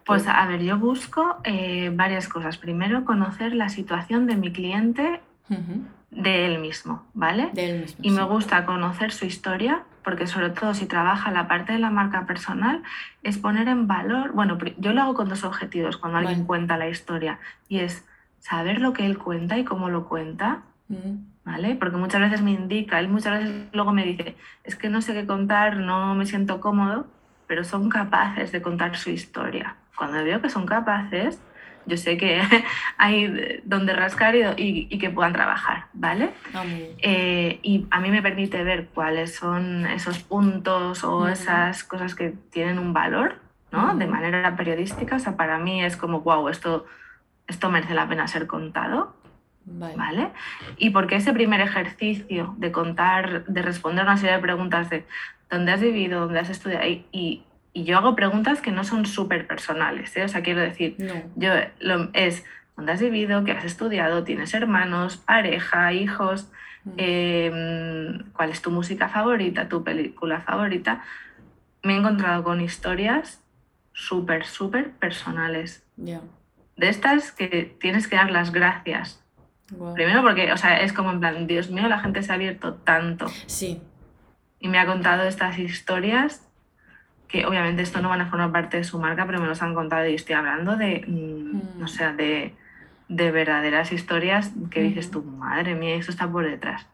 Pues 0.06 0.26
a 0.26 0.46
ver, 0.46 0.62
yo 0.62 0.78
busco 0.78 1.36
eh, 1.44 1.90
varias 1.94 2.28
cosas. 2.28 2.58
Primero, 2.58 3.04
conocer 3.04 3.54
la 3.54 3.68
situación 3.68 4.26
de 4.26 4.36
mi 4.36 4.52
cliente 4.52 5.20
de 6.10 6.46
él 6.46 6.58
mismo, 6.58 7.04
¿vale? 7.14 7.50
De 7.52 7.70
él 7.70 7.80
mismo, 7.82 7.98
y 8.02 8.10
me 8.10 8.22
gusta 8.24 8.64
conocer 8.66 9.12
su 9.12 9.26
historia, 9.26 9.82
porque 10.02 10.26
sobre 10.26 10.50
todo 10.50 10.74
si 10.74 10.86
trabaja 10.86 11.30
la 11.30 11.46
parte 11.46 11.72
de 11.72 11.78
la 11.78 11.90
marca 11.90 12.26
personal, 12.26 12.82
es 13.22 13.38
poner 13.38 13.68
en 13.68 13.86
valor, 13.86 14.32
bueno, 14.32 14.58
yo 14.78 14.92
lo 14.92 15.02
hago 15.02 15.14
con 15.14 15.28
dos 15.28 15.44
objetivos 15.44 15.96
cuando 15.96 16.18
alguien 16.18 16.44
cuenta 16.44 16.76
la 16.76 16.88
historia, 16.88 17.38
y 17.68 17.78
es 17.78 18.04
saber 18.38 18.80
lo 18.80 18.92
que 18.92 19.06
él 19.06 19.18
cuenta 19.18 19.58
y 19.58 19.64
cómo 19.64 19.88
lo 19.88 20.08
cuenta, 20.08 20.62
¿vale? 21.44 21.76
Porque 21.76 21.96
muchas 21.96 22.20
veces 22.20 22.42
me 22.42 22.52
indica, 22.52 22.98
él 22.98 23.08
muchas 23.08 23.40
veces 23.40 23.66
luego 23.72 23.92
me 23.92 24.04
dice, 24.04 24.36
es 24.64 24.76
que 24.76 24.88
no 24.88 25.02
sé 25.02 25.14
qué 25.14 25.26
contar, 25.26 25.76
no 25.76 26.14
me 26.14 26.26
siento 26.26 26.60
cómodo, 26.60 27.06
pero 27.46 27.64
son 27.64 27.88
capaces 27.88 28.52
de 28.52 28.62
contar 28.62 28.96
su 28.96 29.10
historia 29.10 29.76
cuando 30.00 30.24
veo 30.24 30.40
que 30.40 30.48
son 30.48 30.64
capaces, 30.64 31.38
yo 31.84 31.98
sé 31.98 32.16
que 32.16 32.40
hay 32.96 33.60
donde 33.64 33.92
rascar 33.92 34.34
y, 34.34 34.88
y, 34.88 34.98
que 34.98 35.10
puedan 35.10 35.34
trabajar, 35.34 35.88
¿vale? 35.92 36.30
Ah, 36.54 36.64
eh, 37.02 37.58
y 37.62 37.86
a 37.90 38.00
mí 38.00 38.10
me 38.10 38.22
permite 38.22 38.64
ver 38.64 38.86
cuáles 38.94 39.34
son 39.34 39.84
esos 39.84 40.20
puntos 40.20 41.04
o 41.04 41.28
esas 41.28 41.84
cosas 41.84 42.14
que 42.14 42.32
tienen 42.50 42.78
un 42.78 42.94
valor, 42.94 43.40
¿no? 43.72 43.94
De 43.94 44.06
manera 44.06 44.56
periodística, 44.56 45.16
o 45.16 45.18
sea, 45.18 45.36
para 45.36 45.58
mí 45.58 45.84
es 45.84 45.98
como, 45.98 46.22
wow, 46.22 46.48
esto, 46.48 46.86
esto 47.46 47.68
merece 47.68 47.92
la 47.92 48.08
pena 48.08 48.26
ser 48.26 48.46
contado. 48.46 49.14
Vale. 49.66 49.96
¿Vale? 49.96 50.30
Y 50.78 50.88
porque 50.90 51.16
ese 51.16 51.34
primer 51.34 51.60
ejercicio 51.60 52.54
de 52.56 52.72
contar, 52.72 53.44
de 53.44 53.60
responder 53.60 54.04
una 54.04 54.16
serie 54.16 54.36
de 54.36 54.42
preguntas 54.42 54.88
de 54.88 55.04
dónde 55.50 55.72
has 55.72 55.82
vivido, 55.82 56.20
dónde 56.20 56.40
has 56.40 56.48
estudiado 56.48 56.86
y, 56.86 57.04
y 57.12 57.44
yo 57.74 57.98
hago 57.98 58.16
preguntas 58.16 58.60
que 58.60 58.72
no 58.72 58.84
son 58.84 59.06
súper 59.06 59.46
personales, 59.46 60.16
¿eh? 60.16 60.24
o 60.24 60.28
sea, 60.28 60.42
quiero 60.42 60.60
decir, 60.60 60.96
yo 61.36 61.52
lo, 61.78 62.10
es 62.12 62.44
dónde 62.76 62.92
has 62.92 63.00
vivido, 63.00 63.44
qué 63.44 63.52
has 63.52 63.64
estudiado, 63.64 64.24
tienes 64.24 64.54
hermanos, 64.54 65.18
pareja, 65.18 65.92
hijos, 65.92 66.50
mm. 66.84 66.92
em, 66.96 68.30
cuál 68.32 68.50
es 68.50 68.62
tu 68.62 68.70
música 68.70 69.08
favorita, 69.08 69.68
tu 69.68 69.84
película 69.84 70.40
favorita. 70.40 71.04
Me 71.82 71.94
he 71.94 71.96
encontrado 71.96 72.42
con 72.42 72.60
historias 72.60 73.42
súper, 73.92 74.46
súper 74.46 74.90
personales. 74.92 75.84
De 75.96 76.88
estas 76.88 77.32
que 77.32 77.76
tienes 77.78 78.08
que 78.08 78.16
dar 78.16 78.30
las 78.30 78.52
gracias. 78.52 79.22
Primero 79.94 80.22
porque, 80.22 80.52
o 80.52 80.56
sea, 80.56 80.80
es 80.80 80.92
como 80.92 81.12
en 81.12 81.20
plan, 81.20 81.46
Dios 81.46 81.70
mío, 81.70 81.86
la 81.86 82.00
gente 82.00 82.22
se 82.22 82.32
ha 82.32 82.34
abierto 82.34 82.74
tanto. 82.74 83.28
Sí. 83.46 83.80
Y 84.58 84.68
me 84.68 84.78
ha 84.78 84.86
contado 84.86 85.22
estas 85.22 85.58
historias 85.58 86.49
que 87.30 87.46
obviamente 87.46 87.82
esto 87.82 88.00
no 88.02 88.08
van 88.08 88.20
a 88.20 88.26
formar 88.28 88.52
parte 88.52 88.78
de 88.78 88.84
su 88.84 88.98
marca, 88.98 89.24
pero 89.26 89.40
me 89.40 89.46
los 89.46 89.62
han 89.62 89.74
contado 89.74 90.06
y 90.06 90.14
estoy 90.14 90.34
hablando 90.34 90.76
de, 90.76 91.04
mm, 91.06 91.82
mm. 91.82 92.16
de, 92.16 92.54
de, 93.08 93.30
verdaderas 93.30 93.92
historias 93.92 94.50
que 94.70 94.82
dices 94.82 95.10
tú, 95.10 95.22
madre 95.22 95.74
mía, 95.74 95.94
eso 95.94 96.10
está 96.10 96.30
por 96.30 96.44
detrás. 96.44 96.86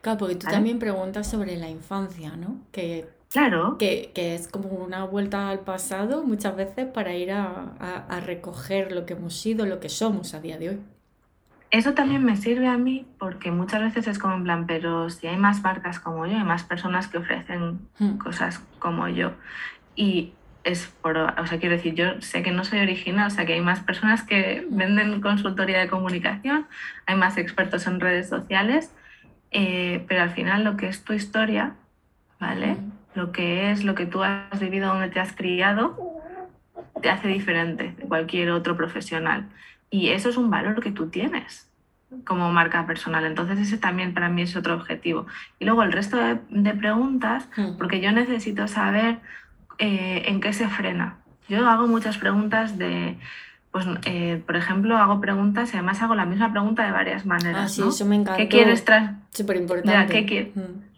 Claro, 0.00 0.18
porque 0.18 0.36
tú 0.36 0.46
también 0.46 0.78
preguntas 0.78 1.30
sobre 1.30 1.56
la 1.56 1.70
infancia, 1.70 2.36
¿no? 2.36 2.60
Que, 2.72 3.08
claro. 3.30 3.78
Que, 3.78 4.10
que, 4.14 4.34
es 4.34 4.48
como 4.48 4.68
una 4.68 5.04
vuelta 5.04 5.48
al 5.48 5.60
pasado 5.60 6.24
muchas 6.24 6.56
veces 6.56 6.86
para 6.86 7.14
ir 7.14 7.32
a, 7.32 8.04
a 8.08 8.20
recoger 8.20 8.92
lo 8.92 9.06
que 9.06 9.14
hemos 9.14 9.34
sido, 9.34 9.66
lo 9.66 9.80
que 9.80 9.88
somos 9.88 10.34
a 10.34 10.40
día 10.40 10.58
de 10.58 10.70
hoy. 10.70 10.80
Eso 11.70 11.92
también 11.92 12.24
me 12.24 12.36
sirve 12.36 12.66
a 12.66 12.78
mí 12.78 13.06
porque 13.18 13.50
muchas 13.50 13.82
veces 13.82 14.06
es 14.06 14.18
como 14.18 14.34
en 14.34 14.44
plan, 14.44 14.66
pero 14.66 15.10
si 15.10 15.26
hay 15.26 15.36
más 15.36 15.62
marcas 15.62 16.00
como 16.00 16.26
yo, 16.26 16.38
hay 16.38 16.44
más 16.44 16.64
personas 16.64 17.08
que 17.08 17.18
ofrecen 17.18 17.80
hmm. 17.98 18.16
cosas 18.16 18.62
como 18.78 19.06
yo. 19.08 19.32
Y 19.94 20.32
es 20.64 20.86
por, 21.02 21.18
o 21.18 21.46
sea, 21.46 21.58
quiero 21.58 21.76
decir, 21.76 21.94
yo 21.94 22.20
sé 22.20 22.42
que 22.42 22.52
no 22.52 22.64
soy 22.64 22.80
original, 22.80 23.26
o 23.26 23.30
sea, 23.30 23.44
que 23.44 23.52
hay 23.52 23.60
más 23.60 23.80
personas 23.80 24.22
que 24.22 24.66
hmm. 24.66 24.76
venden 24.76 25.20
consultoría 25.20 25.78
de 25.78 25.88
comunicación, 25.88 26.66
hay 27.04 27.16
más 27.16 27.36
expertos 27.36 27.86
en 27.86 28.00
redes 28.00 28.30
sociales, 28.30 28.94
eh, 29.50 30.04
pero 30.08 30.22
al 30.22 30.30
final 30.30 30.64
lo 30.64 30.78
que 30.78 30.88
es 30.88 31.04
tu 31.04 31.12
historia, 31.12 31.74
¿vale? 32.40 32.74
Hmm. 32.76 32.92
Lo 33.14 33.30
que 33.30 33.72
es 33.72 33.84
lo 33.84 33.94
que 33.94 34.06
tú 34.06 34.22
has 34.22 34.58
vivido, 34.58 34.88
donde 34.88 35.10
te 35.10 35.20
has 35.20 35.32
criado, 35.32 35.98
te 37.02 37.10
hace 37.10 37.28
diferente 37.28 37.94
de 37.98 38.04
cualquier 38.04 38.50
otro 38.52 38.74
profesional. 38.74 39.48
Y 39.90 40.10
eso 40.10 40.28
es 40.28 40.36
un 40.36 40.50
valor 40.50 40.82
que 40.82 40.90
tú 40.90 41.08
tienes. 41.08 41.66
como 42.24 42.50
marca 42.50 42.86
personal. 42.86 43.26
Entonces 43.26 43.58
ese 43.58 43.76
también 43.76 44.14
para 44.14 44.30
mí 44.30 44.40
es 44.40 44.56
otro 44.56 44.74
objetivo. 44.74 45.26
Y 45.58 45.66
luego 45.66 45.82
el 45.82 45.92
resto 45.92 46.16
de, 46.16 46.72
preguntas, 46.72 47.48
porque 47.76 48.00
yo 48.00 48.12
necesito 48.12 48.66
saber 48.66 49.18
eh, 49.78 50.22
en 50.26 50.40
qué 50.40 50.54
se 50.54 50.68
frena. 50.68 51.18
Yo 51.48 51.68
hago 51.68 51.86
muchas 51.86 52.16
preguntas 52.16 52.78
de, 52.78 53.18
pues, 53.70 53.86
eh, 54.04 54.42
por 54.44 54.56
ejemplo, 54.56 54.96
hago 54.96 55.20
preguntas 55.20 55.72
y 55.72 55.76
además 55.76 56.02
hago 56.02 56.14
la 56.14 56.26
misma 56.26 56.50
pregunta 56.50 56.84
de 56.84 56.92
varias 56.92 57.26
maneras. 57.26 57.62
Ah, 57.64 57.68
sí, 57.68 57.82
eso 57.86 58.04
me 58.04 58.16
encanta. 58.16 58.36
¿Qué 58.36 58.48
quieres 58.48 58.84
Súper 59.30 59.56
importante. 59.56 60.26
¿qué, 60.26 60.52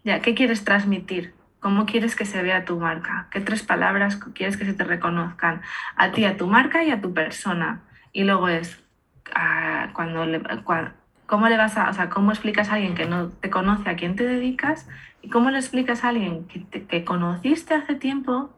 ya, 0.05 0.21
¿qué 0.21 0.35
quieres 0.35 0.65
transmitir? 0.65 1.35
¿Cómo 1.61 1.85
quieres 1.85 2.17
que 2.17 2.25
se 2.25 2.43
vea 2.43 2.65
tu 2.65 2.79
marca? 2.79 3.29
¿Qué 3.31 3.41
tres 3.41 3.63
palabras 3.63 4.17
quieres 4.35 4.57
que 4.57 4.65
se 4.65 4.73
te 4.73 4.85
reconozcan? 4.85 5.61
A 5.95 6.11
ti, 6.13 6.25
a 6.25 6.37
tu 6.37 6.47
marca 6.47 6.83
y 6.83 6.91
a 6.91 7.01
tu 7.01 7.13
persona. 7.13 7.83
Y 8.13 8.25
luego 8.25 8.49
es, 8.49 8.83
ah, 9.35 9.91
cuando, 9.93 10.25
le, 10.27 10.43
¿cómo 11.27 11.49
le 11.49 11.57
vas 11.57 11.77
a, 11.77 11.91
o 11.91 11.93
sea, 11.93 12.09
cómo 12.09 12.31
explicas 12.31 12.71
a 12.71 12.75
alguien 12.75 12.95
que 12.95 13.07
no 13.07 13.29
te 13.29 13.51
conoce 13.51 13.89
a 13.89 13.97
quién 13.97 14.17
te 14.17 14.27
dedicas? 14.27 14.89
¿Y 15.23 15.29
cómo 15.31 15.51
le 15.51 15.59
explicas 15.59 16.05
a 16.05 16.09
alguien 16.09 16.47
que, 16.47 16.87
que 16.87 17.05
conociste 17.05 17.75
hace 17.75 17.95
tiempo, 17.95 18.51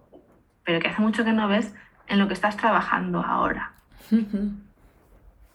pero 0.65 0.81
que 0.81 0.89
hace 0.89 1.03
mucho 1.03 1.25
que 1.25 1.33
no 1.33 1.49
ves, 1.49 1.75
en 2.09 2.19
lo 2.19 2.29
que 2.29 2.35
estás 2.35 2.57
trabajando 2.57 3.23
ahora? 3.23 3.73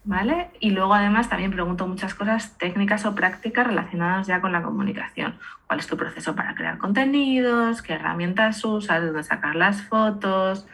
¿Vale? 0.08 0.50
Y 0.62 0.72
luego 0.72 0.94
además 0.94 1.28
también 1.28 1.52
pregunto 1.52 1.86
muchas 1.86 2.16
cosas 2.16 2.58
técnicas 2.58 3.06
o 3.06 3.14
prácticas 3.14 3.68
relacionadas 3.68 4.26
ya 4.26 4.40
con 4.40 4.54
la 4.54 4.64
comunicación. 4.64 5.36
¿Cuál 5.68 5.80
es 5.80 5.88
tu 5.88 5.98
proceso 5.98 6.34
para 6.34 6.56
crear 6.56 6.78
contenidos? 6.78 7.82
¿Qué 7.82 7.94
herramientas 7.94 8.64
usas? 8.64 9.04
¿Dónde 9.04 9.22
sacar 9.24 9.58
las 9.58 9.82
fotos? 9.82 10.66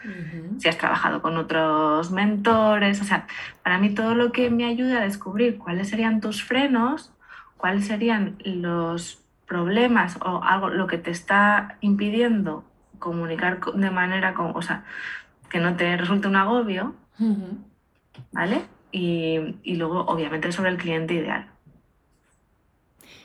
Si 0.60 0.70
has 0.70 0.78
trabajado 0.78 1.24
con 1.24 1.36
otros 1.38 2.12
mentores. 2.12 3.02
O 3.02 3.06
sea, 3.06 3.26
para 3.64 3.80
mí 3.80 3.90
todo 3.90 4.14
lo 4.14 4.32
que 4.32 4.52
me 4.52 4.66
ayuda 4.66 5.00
a 5.00 5.04
descubrir 5.04 5.58
cuáles 5.58 5.90
serían 5.90 6.22
tus 6.22 6.44
frenos, 6.44 7.12
cuáles 7.58 7.88
serían 7.88 8.36
los 8.46 9.20
problemas 9.48 10.20
o 10.22 10.44
algo 10.44 10.70
lo 10.70 10.86
que 10.86 11.00
te 11.00 11.10
está 11.10 11.78
impidiendo 11.82 12.64
comunicar 13.00 13.60
de 13.60 13.90
manera, 13.90 14.36
o 14.38 14.62
sea, 14.62 14.84
que 15.50 15.60
no 15.60 15.76
te 15.76 15.98
resulte 15.98 16.28
un 16.28 16.36
agobio, 16.36 16.94
¿vale? 18.32 18.62
Y, 18.94 19.76
luego 19.76 20.02
obviamente 20.02 20.52
sobre 20.52 20.70
el 20.70 20.78
cliente 20.78 21.16
ideal. 21.16 21.48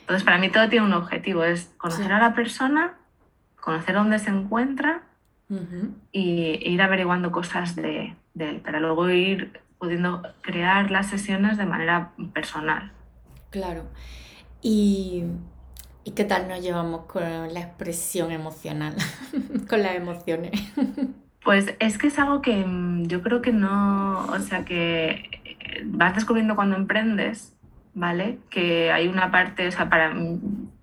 Entonces, 0.00 0.24
para 0.24 0.38
mí 0.38 0.50
todo 0.50 0.68
tiene 0.68 0.86
un 0.86 0.94
objetivo, 0.94 1.44
es 1.44 1.70
conocer 1.76 2.10
a 2.12 2.18
la 2.18 2.34
persona, 2.34 2.96
conocer 3.60 3.94
dónde 3.94 4.18
se 4.18 4.30
encuentra 4.30 5.02
y, 6.10 6.54
e 6.54 6.70
ir 6.70 6.80
averiguando 6.82 7.30
cosas 7.30 7.76
de, 7.76 8.16
él, 8.38 8.60
para 8.62 8.80
luego 8.80 9.10
ir 9.10 9.60
pudiendo 9.78 10.22
crear 10.40 10.90
las 10.90 11.08
sesiones 11.08 11.58
de 11.58 11.66
manera 11.66 12.12
personal. 12.32 12.90
Claro. 13.50 13.84
¿Y, 14.62 15.24
¿y 16.04 16.12
qué 16.12 16.24
tal 16.24 16.48
nos 16.48 16.62
llevamos 16.62 17.04
con 17.04 17.52
la 17.52 17.60
expresión 17.60 18.32
emocional, 18.32 18.96
con 19.68 19.82
las 19.82 19.94
emociones? 19.94 20.52
Pues 21.44 21.74
es 21.78 21.98
que 21.98 22.08
es 22.08 22.18
algo 22.18 22.42
que 22.42 22.64
mm, 22.64 23.06
yo 23.06 23.22
creo 23.22 23.40
que 23.42 23.52
no, 23.52 24.26
o 24.26 24.38
sea, 24.40 24.64
que 24.64 25.37
vas 25.84 26.14
descubriendo 26.14 26.56
cuando 26.56 26.76
emprendes, 26.76 27.54
¿vale? 27.94 28.38
Que 28.50 28.92
hay 28.92 29.08
una 29.08 29.30
parte, 29.30 29.66
o 29.68 29.70
sea, 29.70 29.88
para 29.88 30.12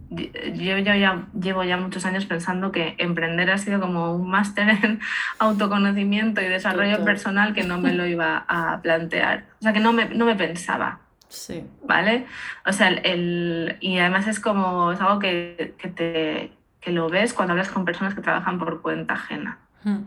yo, 0.09 0.77
ya 0.77 1.27
llevo 1.39 1.63
ya 1.63 1.77
muchos 1.77 2.05
años 2.05 2.25
pensando 2.25 2.71
que 2.71 2.95
emprender 2.97 3.49
ha 3.49 3.57
sido 3.57 3.79
como 3.79 4.13
un 4.13 4.29
máster 4.29 4.69
en 4.69 4.99
autoconocimiento 5.39 6.41
y 6.41 6.45
desarrollo 6.45 7.03
personal 7.03 7.53
que 7.53 7.63
no 7.63 7.79
me 7.79 7.93
lo 7.93 8.05
iba 8.05 8.45
a 8.47 8.81
plantear. 8.81 9.45
O 9.59 9.63
sea, 9.63 9.73
que 9.73 9.79
no 9.79 9.93
me, 9.93 10.05
no 10.09 10.25
me 10.25 10.35
pensaba. 10.35 10.99
Sí. 11.27 11.63
¿Vale? 11.83 12.25
O 12.65 12.71
sea, 12.71 12.89
el, 12.89 13.77
y 13.81 13.97
además 13.97 14.27
es 14.27 14.39
como, 14.39 14.91
es 14.91 15.01
algo 15.01 15.19
que, 15.19 15.73
que, 15.77 15.89
te, 15.89 16.51
que 16.79 16.91
lo 16.91 17.09
ves 17.09 17.33
cuando 17.33 17.53
hablas 17.53 17.69
con 17.69 17.83
personas 17.83 18.13
que 18.13 18.21
trabajan 18.21 18.59
por 18.59 18.81
cuenta 18.81 19.15
ajena. 19.15 19.57
Hmm. 19.83 20.03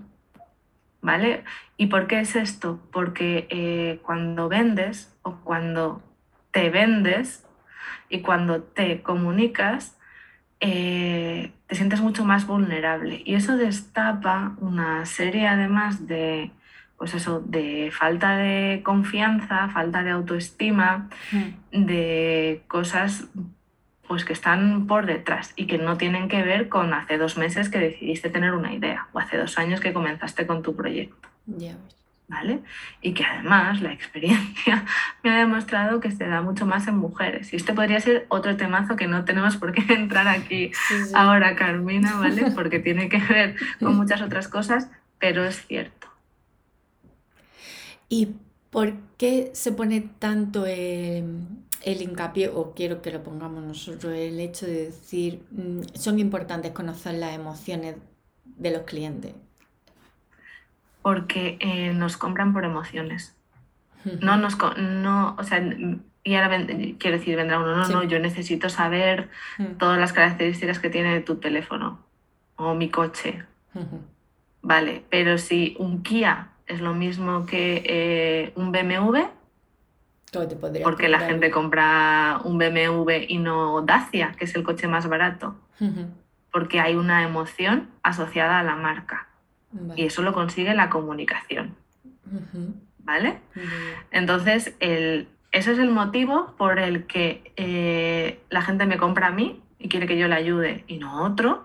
¿Vale? 1.01 1.45
¿Y 1.77 1.87
por 1.87 2.07
qué 2.07 2.21
es 2.21 2.37
esto? 2.37 2.81
Porque 2.93 3.47
eh, 3.51 4.01
cuando 4.03 4.49
vendes 4.49 5.15
o 5.23 5.37
cuando 5.45 6.03
te 6.51 6.71
vendes 6.71 7.47
y 8.09 8.21
cuando 8.21 8.63
te 8.63 9.03
comunicas, 9.03 9.97
eh, 10.61 11.53
te 11.67 11.75
sientes 11.75 12.01
mucho 12.01 12.25
más 12.25 12.47
vulnerable. 12.47 13.23
Y 13.25 13.35
eso 13.35 13.57
destapa 13.57 14.57
una 14.59 15.07
serie 15.07 15.47
además 15.47 16.07
de, 16.07 16.51
pues 16.97 17.15
eso, 17.15 17.41
de 17.41 17.91
falta 17.93 18.37
de 18.37 18.83
confianza, 18.85 19.69
falta 19.69 20.03
de 20.03 20.11
autoestima, 20.11 21.09
mm. 21.31 21.85
de 21.87 22.65
cosas 22.67 23.29
pues 24.09 24.25
que 24.25 24.33
están 24.33 24.87
por 24.87 25.07
detrás 25.07 25.53
y 25.55 25.67
que 25.67 25.79
no 25.79 25.99
tienen 25.99 26.29
que 26.29 26.43
ver 26.43 26.69
con 26.69 26.95
hace 26.95 27.19
dos 27.19 27.37
meses 27.37 27.69
que 27.69 27.79
decidiste 27.79 28.31
tener 28.31 28.55
una 28.55 28.73
idea 28.73 29.07
o 29.13 29.19
hace 29.19 29.37
dos 29.37 29.59
años 29.59 29.81
que 29.81 29.93
comenzaste 29.93 30.47
con 30.47 30.63
tu 30.63 30.75
proyecto. 30.75 31.29
¿Vale? 32.27 32.61
Y 33.01 33.15
que 33.15 33.25
además 33.25 33.81
la 33.81 33.93
experiencia 33.93 34.85
me 35.23 35.31
ha 35.31 35.39
demostrado 35.39 36.01
que 36.01 36.11
se 36.11 36.27
da 36.27 36.43
mucho 36.43 36.67
más 36.67 36.89
en 36.89 36.97
mujeres. 36.97 37.53
Y 37.53 37.57
este 37.57 37.73
podría 37.73 38.01
ser 38.01 38.27
otro 38.29 38.57
temazo 38.57 38.97
que 38.97 39.07
no 39.07 39.25
tenemos 39.25 39.57
por 39.57 39.73
qué 39.73 39.93
entrar 39.95 40.27
aquí 40.27 40.73
ahora, 41.15 41.55
Carmina, 41.55 42.17
¿vale? 42.17 42.51
Porque 42.55 42.81
tiene 42.81 43.09
que 43.09 43.19
ver 43.19 43.57
con 43.79 43.97
muchas 43.97 44.21
otras 44.21 44.49
cosas, 44.49 44.91
pero 45.19 45.45
es 45.45 45.67
cierto. 45.67 46.09
¿Y 48.09 48.35
por 48.71 48.95
qué 49.19 49.51
se 49.55 49.73
pone 49.73 50.03
tanto 50.19 50.67
en 50.67 51.68
el 51.85 52.03
hincapié, 52.03 52.49
o 52.49 52.73
quiero 52.75 53.03
que 53.03 53.11
lo 53.11 53.23
pongamos 53.23 53.63
nosotros, 53.63 54.13
el 54.13 54.41
hecho 54.41 54.67
de 54.67 54.87
decir, 54.87 55.43
mm, 55.51 55.81
son 55.95 56.19
importantes 56.19 56.73
conocer 56.73 57.15
las 57.15 57.35
emociones 57.35 57.97
de 58.45 58.71
los 58.71 58.83
clientes. 58.83 59.35
Porque 61.03 61.57
eh, 61.61 61.93
nos 61.95 62.17
compran 62.17 62.53
por 62.53 62.65
emociones. 62.65 63.35
No 64.21 64.37
nos, 64.37 64.57
no, 64.79 65.37
o 65.39 65.45
sea, 65.45 65.63
y 66.25 66.35
ahora 66.35 66.67
quiero 66.99 67.19
decir, 67.19 67.37
vendrá 67.37 67.59
uno, 67.59 67.77
no, 67.77 67.89
no, 67.89 68.05
yo 68.05 68.19
necesito 68.19 68.69
saber 68.69 69.29
todas 69.79 69.99
las 69.99 70.13
características 70.13 70.79
que 70.79 70.89
tiene 70.89 71.21
tu 71.21 71.37
teléfono 71.37 72.01
o 72.57 72.75
mi 72.75 72.91
coche. 72.91 73.45
Vale, 74.63 75.05
pero 75.11 75.39
si 75.39 75.77
un 75.79 76.03
Kia 76.03 76.51
es 76.67 76.81
lo 76.81 76.95
mismo 76.95 77.47
que 77.47 77.83
eh, 77.87 78.53
un 78.57 78.73
BMW, 78.73 79.27
porque 80.83 81.09
la 81.09 81.21
gente 81.21 81.51
compra 81.51 82.41
un 82.45 82.59
BMW 82.59 83.11
y 83.29 83.39
no 83.39 83.83
Dacia, 83.83 84.33
que 84.39 84.45
es 84.45 84.55
el 84.55 84.63
coche 84.63 84.89
más 84.89 85.09
barato. 85.09 85.57
Porque 86.51 86.81
hay 86.81 86.97
una 86.97 87.23
emoción 87.23 87.89
asociada 88.03 88.59
a 88.59 88.63
la 88.63 88.77
marca. 88.77 89.29
Y 89.97 90.07
eso 90.07 90.23
lo 90.23 90.33
consigue 90.33 90.75
la 90.75 90.91
comunicación. 90.91 91.77
¿Vale? 93.05 93.39
Entonces, 94.11 94.75
el, 94.81 95.29
ese 95.53 95.73
es 95.73 95.79
el 95.79 95.91
motivo 95.91 96.55
por 96.59 96.79
el 96.79 97.07
que 97.07 97.53
eh, 97.57 98.41
la 98.51 98.63
gente 98.63 98.87
me 98.87 98.99
compra 98.99 99.29
a 99.29 99.31
mí 99.31 99.63
y 99.79 99.89
quiere 99.89 100.07
que 100.07 100.19
yo 100.19 100.29
le 100.29 100.35
ayude 100.35 100.85
y 100.87 100.99
no 100.99 101.19
a 101.19 101.23
otro. 101.23 101.65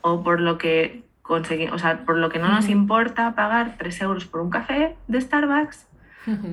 O 0.00 0.22
por 0.22 0.40
lo 0.40 0.58
que 0.58 1.02
o 1.28 1.78
sea, 1.78 2.04
por 2.06 2.16
lo 2.16 2.30
que 2.30 2.38
no 2.38 2.48
nos 2.48 2.70
importa 2.70 3.34
pagar 3.34 3.76
3 3.78 4.00
euros 4.00 4.24
por 4.24 4.40
un 4.40 4.48
café 4.48 4.96
de 5.08 5.20
Starbucks 5.20 5.87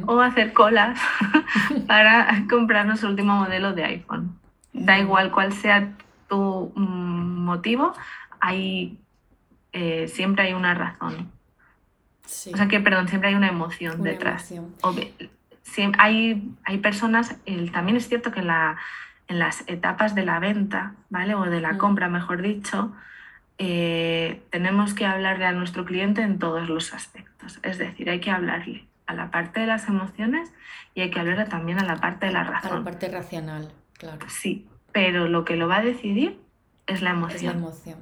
o 0.06 0.22
hacer 0.22 0.54
colas 0.54 1.00
para 1.88 2.46
comprarnos 2.50 3.04
el 3.04 3.10
último 3.10 3.36
modelo 3.36 3.74
de 3.74 3.86
iPhone. 3.86 4.38
Da 4.74 5.00
igual 5.00 5.32
cuál 5.32 5.54
sea 5.54 5.94
tu 6.28 6.72
mm, 6.76 7.46
motivo, 7.46 7.94
hay, 8.40 8.98
eh, 9.74 10.08
siempre 10.08 10.46
hay 10.46 10.54
una 10.54 10.74
razón. 10.74 11.32
O 12.26 12.58
sea 12.58 12.68
que, 12.68 12.80
perdón, 12.80 13.08
siempre 13.08 13.30
hay 13.30 13.36
una 13.36 13.48
emoción 13.48 14.02
detrás. 14.02 14.52
hay, 15.98 16.52
hay 16.64 16.78
personas, 16.80 17.38
también 17.72 17.98
es 17.98 18.08
cierto 18.08 18.32
que 18.32 18.40
en, 18.40 18.48
la, 18.48 18.78
en 19.28 19.40
las 19.40 19.64
etapas 19.68 20.16
de 20.16 20.26
la 20.26 20.40
venta, 20.40 20.94
¿vale? 21.10 21.36
O 21.36 21.44
de 21.44 21.62
la 21.62 21.78
compra, 21.78 22.10
mejor 22.10 22.42
dicho, 22.42 22.92
eh, 23.58 24.42
tenemos 24.50 24.94
que 24.94 25.06
hablarle 25.06 25.46
a 25.46 25.52
nuestro 25.52 25.86
cliente 25.86 26.22
en 26.22 26.40
todos 26.40 26.68
los 26.68 26.94
aspectos. 26.94 27.60
Es 27.62 27.78
decir, 27.78 28.10
hay 28.10 28.20
que 28.20 28.32
hablarle 28.32 28.86
a 29.08 29.14
la 29.14 29.32
parte 29.32 29.60
de 29.62 29.68
las 29.68 29.88
emociones 29.88 30.52
y 30.94 31.02
hay 31.02 31.12
que 31.12 31.20
hablarle 31.20 31.46
también 31.46 31.80
a 31.80 31.86
la 31.86 31.98
parte 31.98 32.28
de 32.28 32.32
la 32.32 32.44
razón. 32.44 32.72
A 32.72 32.78
la 32.78 32.84
parte 32.84 33.10
racional, 33.10 33.72
claro. 33.94 34.26
Sí, 34.30 34.68
pero 34.92 35.28
lo 35.28 35.46
que 35.46 35.56
lo 35.56 35.68
va 35.68 35.78
a 35.78 35.84
decidir 35.84 36.40
es 36.88 37.02
la 37.02 37.12
emoción. 37.12 37.36
Es 37.36 37.44
la 37.44 37.52
emoción. 37.52 37.98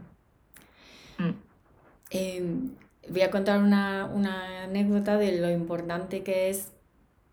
Mm. 1.18 1.32
Em, 2.12 2.72
voy 3.10 3.22
a 3.22 3.32
contar 3.32 3.62
una, 3.62 4.64
anécdota 4.64 5.18
de 5.18 5.39
lo 5.39 5.49
importante 5.49 6.24
que 6.24 6.49
es 6.49 6.72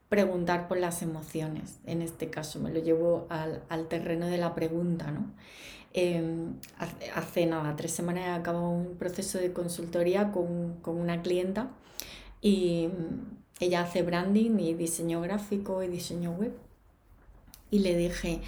preguntar 0.09 0.67
por 0.67 0.79
las 0.79 1.03
emociones. 1.03 1.79
En 1.87 2.03
este 2.03 2.31
caso 2.31 2.59
me 2.59 2.73
lo 2.73 2.81
llevo 2.81 3.27
al, 3.31 3.63
al 3.69 3.87
terreno 3.87 4.27
de 4.27 4.39
la 4.39 4.55
pregunta, 4.55 5.11
¿no? 5.13 5.31
Em, 5.93 6.55
hace, 7.15 7.47
nada, 7.47 7.75
tres 7.75 7.91
semanas 7.91 8.39
acabado 8.39 8.69
un 8.69 8.97
proceso 8.97 9.39
de 9.39 9.53
consultoría 9.53 10.31
con, 10.31 10.79
una 10.85 11.21
clienta 11.23 11.71
y 12.41 12.89
ella 13.61 13.83
hace 13.83 14.03
branding 14.03 14.59
y 14.59 14.75
diseño 14.75 15.21
gráfico 15.21 15.83
y 15.83 15.89
diseño 15.89 16.33
web. 16.33 16.53
y 17.71 17.79
le 17.81 17.97
dije, 17.97 18.41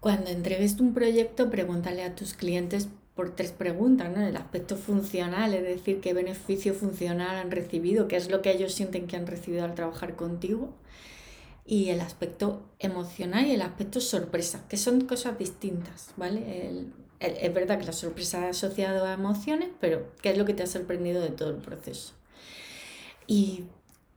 cuando 0.00 0.30
entregues 0.30 0.80
un 0.80 0.94
proyecto, 0.94 1.48
pregúntale 1.48 2.02
a 2.02 2.14
tus 2.16 2.34
clientes 2.34 2.88
por 3.14 3.36
tres 3.36 3.52
preguntas, 3.52 4.10
¿no? 4.14 4.26
El 4.26 4.36
aspecto 4.36 4.76
funcional, 4.76 5.54
es 5.54 5.62
decir, 5.62 6.00
qué 6.00 6.12
beneficio 6.12 6.74
funcional 6.74 7.36
han 7.36 7.50
recibido, 7.50 8.08
qué 8.08 8.16
es 8.16 8.30
lo 8.30 8.42
que 8.42 8.50
ellos 8.50 8.74
sienten 8.74 9.06
que 9.06 9.16
han 9.16 9.26
recibido 9.26 9.64
al 9.64 9.74
trabajar 9.74 10.16
contigo. 10.16 10.74
Y 11.64 11.90
el 11.90 12.00
aspecto 12.00 12.62
emocional 12.78 13.46
y 13.46 13.52
el 13.52 13.62
aspecto 13.62 14.00
sorpresa, 14.00 14.66
que 14.68 14.76
son 14.76 15.02
cosas 15.02 15.38
distintas, 15.38 16.12
¿vale? 16.16 16.90
es 17.20 17.54
verdad 17.54 17.78
que 17.78 17.86
la 17.86 17.92
sorpresa 17.92 18.50
es 18.50 18.56
asociada 18.56 19.10
a 19.10 19.14
emociones, 19.14 19.70
pero 19.80 20.12
¿qué 20.20 20.30
es 20.30 20.38
lo 20.38 20.44
que 20.44 20.52
te 20.52 20.62
ha 20.62 20.66
sorprendido 20.66 21.22
de 21.22 21.30
todo 21.30 21.50
el 21.50 21.56
proceso? 21.56 22.12
Y 23.26 23.64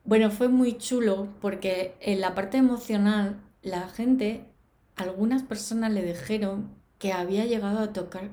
bueno, 0.08 0.32
fue 0.32 0.48
muy 0.48 0.78
chulo 0.78 1.28
porque 1.42 1.96
en 2.00 2.22
la 2.22 2.34
parte 2.34 2.58
emocional 2.58 3.42
la 3.62 3.90
gente, 3.90 4.46
algunas 4.96 5.44
personas 5.44 5.92
le 5.92 6.02
dijeron 6.02 6.70
que 6.98 7.12
había 7.12 7.46
llegado 7.46 7.80
a 7.80 7.92
tocar 7.92 8.30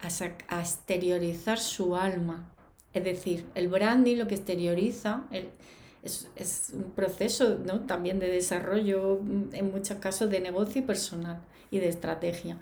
a, 0.00 0.60
exteriorizar 0.60 1.58
su 1.58 1.96
alma. 1.96 2.52
Es 2.92 3.04
decir, 3.04 3.46
el 3.54 3.68
branding 3.68 4.18
lo 4.18 4.26
que 4.28 4.34
exterioriza 4.34 5.24
es, 6.02 6.28
es, 6.36 6.72
un 6.74 6.92
proceso 6.92 7.58
¿no? 7.64 7.80
también 7.80 8.18
de 8.18 8.28
desarrollo, 8.28 9.18
mm, 9.22 9.54
en 9.54 9.72
muchos 9.72 9.96
casos 9.96 10.28
de 10.28 10.40
negocio 10.40 10.82
y 10.82 10.84
personal 10.84 11.40
y 11.70 11.78
de 11.78 11.88
estrategia. 11.88 12.58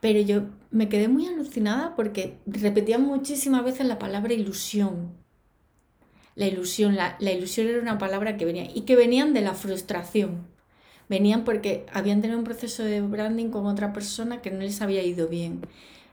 Pero 0.00 0.20
yo 0.20 0.44
me 0.70 0.88
quedé 0.88 1.08
muy 1.08 1.26
alucinada 1.26 1.96
porque 1.96 2.38
repetían 2.46 3.02
muchísimas 3.02 3.64
veces 3.64 3.84
la 3.84 3.98
palabra 3.98 4.32
ilusión. 4.32 5.19
La 6.34 6.46
ilusión, 6.46 6.96
la, 6.96 7.16
la 7.18 7.32
ilusión 7.32 7.68
era 7.68 7.80
una 7.80 7.98
palabra 7.98 8.36
que 8.36 8.44
venía 8.44 8.68
y 8.74 8.82
que 8.82 8.96
venían 8.96 9.34
de 9.34 9.40
la 9.40 9.54
frustración. 9.54 10.46
Venían 11.08 11.44
porque 11.44 11.86
habían 11.92 12.20
tenido 12.20 12.38
un 12.38 12.44
proceso 12.44 12.84
de 12.84 13.00
branding 13.00 13.50
con 13.50 13.66
otra 13.66 13.92
persona 13.92 14.40
que 14.40 14.50
no 14.50 14.60
les 14.60 14.80
había 14.80 15.02
ido 15.02 15.26
bien 15.28 15.62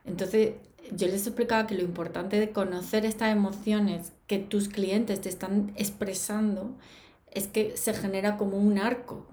entonces, 0.08 0.54
yo 0.96 1.08
les 1.08 1.28
explicaba 1.28 1.68
que 1.68 1.76
lo 1.76 1.84
importante 1.84 2.40
de 2.40 2.52
conocer 2.52 3.06
estas 3.06 3.32
emociones 3.32 4.14
que 4.26 4.40
tus 4.40 4.70
clientes 4.70 5.22
te 5.22 5.30
están 5.30 5.74
expresando 5.76 6.76
es 7.32 7.48
que 7.48 7.76
se 7.76 7.94
genera 7.94 8.38
como 8.38 8.58
un 8.58 8.80
arco. 8.80 9.28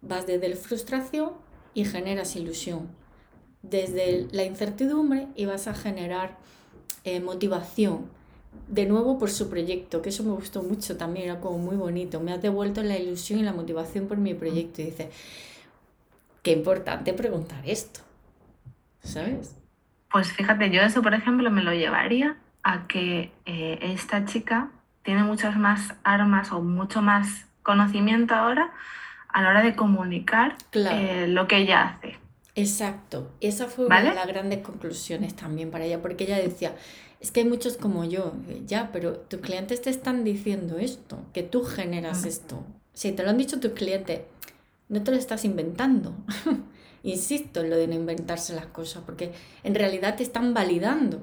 Vas 0.00 0.26
desde 0.26 0.48
la 0.48 0.56
frustración 0.56 1.32
y 1.74 1.84
generas 1.84 2.36
ilusión. 2.36 2.88
Desde 3.62 4.28
la 4.30 4.44
incertidumbre 4.44 5.26
y 5.34 5.46
vas 5.46 5.66
a 5.66 5.74
generar 5.74 6.38
eh, 7.02 7.18
motivación. 7.18 8.08
De 8.68 8.86
nuevo 8.86 9.18
por 9.18 9.30
su 9.30 9.50
proyecto, 9.50 10.02
que 10.02 10.08
eso 10.08 10.24
me 10.24 10.32
gustó 10.32 10.62
mucho 10.62 10.96
también, 10.96 11.30
era 11.30 11.40
como 11.40 11.58
muy 11.58 11.76
bonito. 11.76 12.20
Me 12.20 12.32
has 12.32 12.42
devuelto 12.42 12.82
la 12.82 12.98
ilusión 12.98 13.38
y 13.40 13.42
la 13.42 13.52
motivación 13.52 14.06
por 14.06 14.16
mi 14.16 14.34
proyecto. 14.34 14.82
Y 14.82 14.86
dice, 14.86 15.10
qué 16.42 16.52
importante 16.52 17.12
preguntar 17.12 17.60
esto. 17.64 18.00
¿sabes? 19.04 19.56
Pues 20.10 20.32
fíjate, 20.32 20.70
yo 20.70 20.82
eso, 20.82 21.02
por 21.02 21.14
ejemplo, 21.14 21.50
me 21.50 21.62
lo 21.62 21.72
llevaría 21.72 22.36
a 22.62 22.86
que 22.86 23.32
eh, 23.46 23.78
esta 23.82 24.24
chica 24.24 24.70
tiene 25.02 25.22
muchas 25.22 25.56
más 25.56 25.94
armas 26.02 26.50
o 26.52 26.60
mucho 26.62 27.02
más 27.02 27.46
conocimiento 27.62 28.34
ahora 28.34 28.72
a 29.28 29.42
la 29.42 29.50
hora 29.50 29.62
de 29.62 29.74
comunicar 29.74 30.56
eh, 30.72 31.26
lo 31.28 31.46
que 31.46 31.58
ella 31.58 31.82
hace. 31.82 32.18
Exacto, 32.54 33.32
esa 33.40 33.66
fue 33.66 33.86
una 33.86 34.00
de 34.00 34.14
las 34.14 34.26
grandes 34.28 34.60
conclusiones 34.60 35.34
también 35.34 35.72
para 35.72 35.84
ella, 35.84 36.00
porque 36.00 36.24
ella 36.24 36.38
decía, 36.38 36.76
es 37.24 37.30
que 37.30 37.40
hay 37.40 37.46
muchos 37.46 37.78
como 37.78 38.04
yo, 38.04 38.34
ya, 38.66 38.90
pero 38.92 39.14
tus 39.16 39.40
clientes 39.40 39.80
te 39.80 39.88
están 39.88 40.24
diciendo 40.24 40.76
esto, 40.76 41.16
que 41.32 41.42
tú 41.42 41.64
generas 41.64 42.26
esto. 42.26 42.62
Si 42.92 43.12
te 43.12 43.22
lo 43.22 43.30
han 43.30 43.38
dicho 43.38 43.60
tus 43.60 43.72
clientes, 43.72 44.20
no 44.90 45.02
te 45.02 45.10
lo 45.10 45.16
estás 45.16 45.46
inventando. 45.46 46.14
Insisto 47.02 47.62
en 47.62 47.70
lo 47.70 47.78
de 47.78 47.88
no 47.88 47.94
inventarse 47.94 48.54
las 48.54 48.66
cosas, 48.66 49.04
porque 49.06 49.32
en 49.62 49.74
realidad 49.74 50.16
te 50.16 50.22
están 50.22 50.52
validando 50.52 51.22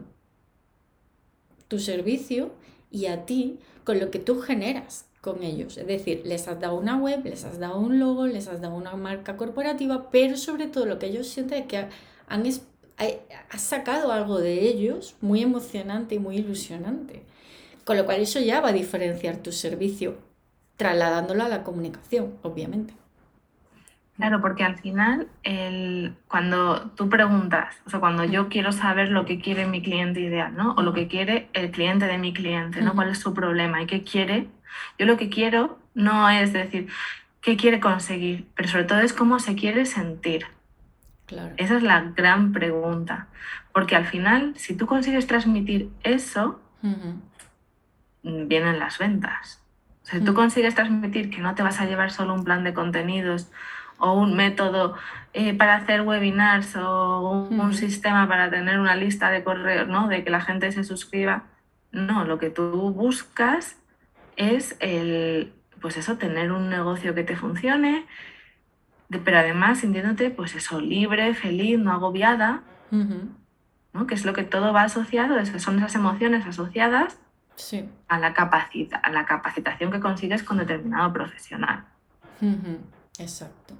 tu 1.67 1.77
servicio 1.77 2.51
y 2.89 3.05
a 3.05 3.27
ti 3.27 3.59
con 3.83 3.99
lo 3.99 4.09
que 4.09 4.17
tú 4.17 4.39
generas 4.39 5.05
con 5.21 5.43
ellos. 5.43 5.77
Es 5.77 5.85
decir, 5.85 6.23
les 6.25 6.47
has 6.47 6.59
dado 6.59 6.79
una 6.79 6.97
web, 6.97 7.23
les 7.25 7.45
has 7.45 7.59
dado 7.59 7.77
un 7.77 7.99
logo, 7.99 8.25
les 8.25 8.47
has 8.47 8.59
dado 8.59 8.73
una 8.73 8.95
marca 8.95 9.37
corporativa, 9.37 10.09
pero 10.09 10.35
sobre 10.35 10.65
todo 10.65 10.87
lo 10.87 10.97
que 10.97 11.05
ellos 11.05 11.27
sienten 11.27 11.61
es 11.61 11.67
que 11.67 11.87
han, 12.27 12.43
has 13.49 13.61
sacado 13.61 14.11
algo 14.11 14.39
de 14.39 14.67
ellos 14.67 15.15
muy 15.21 15.41
emocionante 15.41 16.15
y 16.15 16.19
muy 16.19 16.37
ilusionante. 16.37 17.23
Con 17.85 17.97
lo 17.97 18.05
cual 18.05 18.21
eso 18.21 18.39
ya 18.39 18.61
va 18.61 18.69
a 18.69 18.73
diferenciar 18.73 19.37
tu 19.37 19.51
servicio, 19.51 20.17
trasladándolo 20.77 21.43
a 21.43 21.49
la 21.49 21.63
comunicación, 21.63 22.35
obviamente. 22.43 22.93
Claro, 24.17 24.39
porque 24.39 24.63
al 24.63 24.77
final, 24.77 25.27
el, 25.41 26.15
cuando 26.27 26.91
tú 26.91 27.09
preguntas, 27.09 27.75
o 27.87 27.89
sea, 27.89 27.99
cuando 27.99 28.23
yo 28.23 28.49
quiero 28.49 28.71
saber 28.71 29.09
lo 29.09 29.25
que 29.25 29.39
quiere 29.39 29.65
mi 29.65 29.81
cliente 29.81 30.19
ideal, 30.19 30.55
¿no? 30.55 30.75
O 30.77 30.83
lo 30.83 30.93
que 30.93 31.07
quiere 31.07 31.49
el 31.53 31.71
cliente 31.71 32.05
de 32.05 32.19
mi 32.19 32.31
cliente, 32.31 32.83
¿no? 32.83 32.93
¿Cuál 32.93 33.09
es 33.09 33.19
su 33.19 33.33
problema 33.33 33.81
y 33.81 33.87
qué 33.87 34.03
quiere? 34.03 34.47
Yo 34.99 35.07
lo 35.07 35.17
que 35.17 35.29
quiero 35.29 35.79
no 35.95 36.29
es 36.29 36.53
decir 36.53 36.87
qué 37.41 37.57
quiere 37.57 37.79
conseguir, 37.79 38.45
pero 38.55 38.69
sobre 38.69 38.83
todo 38.83 38.99
es 38.99 39.13
cómo 39.13 39.39
se 39.39 39.55
quiere 39.55 39.87
sentir. 39.87 40.45
Claro. 41.31 41.53
Esa 41.55 41.77
es 41.77 41.83
la 41.83 42.01
gran 42.01 42.51
pregunta. 42.51 43.27
Porque 43.71 43.95
al 43.95 44.05
final, 44.05 44.53
si 44.57 44.75
tú 44.75 44.85
consigues 44.85 45.27
transmitir 45.27 45.89
eso, 46.03 46.59
vienen 48.21 48.79
las 48.79 48.97
ventas. 48.97 49.63
O 50.03 50.05
sea, 50.05 50.19
si 50.19 50.25
tú 50.25 50.33
consigues 50.33 50.75
transmitir 50.75 51.29
que 51.29 51.39
no 51.39 51.55
te 51.55 51.63
vas 51.63 51.79
a 51.79 51.85
llevar 51.85 52.11
solo 52.11 52.33
un 52.33 52.43
plan 52.43 52.65
de 52.65 52.73
contenidos 52.73 53.49
o 53.97 54.13
un 54.13 54.35
método 54.35 54.95
eh, 55.33 55.53
para 55.53 55.75
hacer 55.75 56.01
webinars 56.01 56.75
o 56.75 57.47
un, 57.49 57.73
sistema 57.73 58.27
para 58.27 58.49
tener 58.49 58.79
una 58.79 58.95
lista 58.95 59.29
de 59.29 59.43
correos, 59.43 59.87
¿no? 59.87 60.09
De 60.09 60.25
que 60.25 60.31
la 60.31 60.41
gente 60.41 60.69
se 60.73 60.83
suscriba. 60.83 61.43
No, 61.93 62.25
lo 62.25 62.39
que 62.39 62.49
tú 62.49 62.91
buscas 62.91 63.77
es 64.35 64.75
el, 64.79 65.53
pues 65.79 65.95
eso, 65.95 66.17
tener 66.17 66.51
un 66.51 66.69
negocio 66.69 67.15
que 67.15 67.23
te 67.23 67.37
funcione, 67.37 68.05
pero 69.19 69.39
además 69.39 69.79
sintiéndote, 69.79 70.29
pues 70.29 70.55
eso, 70.55 70.79
libre, 70.79 71.33
feliz, 71.33 71.77
no 71.79 71.91
agobiada, 71.91 72.61
¿no? 72.91 74.07
Que 74.07 74.15
es 74.15 74.25
lo 74.25 74.33
que 74.33 74.43
todo 74.43 74.73
va 74.73 74.83
asociado, 74.83 75.43
son 75.59 75.77
esas 75.77 75.95
emociones 75.95 76.45
asociadas 76.45 77.19
a, 78.07 78.19
la 78.19 78.33
capacita, 78.33 78.97
a 78.97 79.11
la 79.11 79.25
capacitación 79.25 79.91
que 79.91 79.99
consigues 79.99 80.43
con 80.43 80.57
determinado 80.57 81.11
profesional. 81.13 81.85
Exacto. 83.19 83.75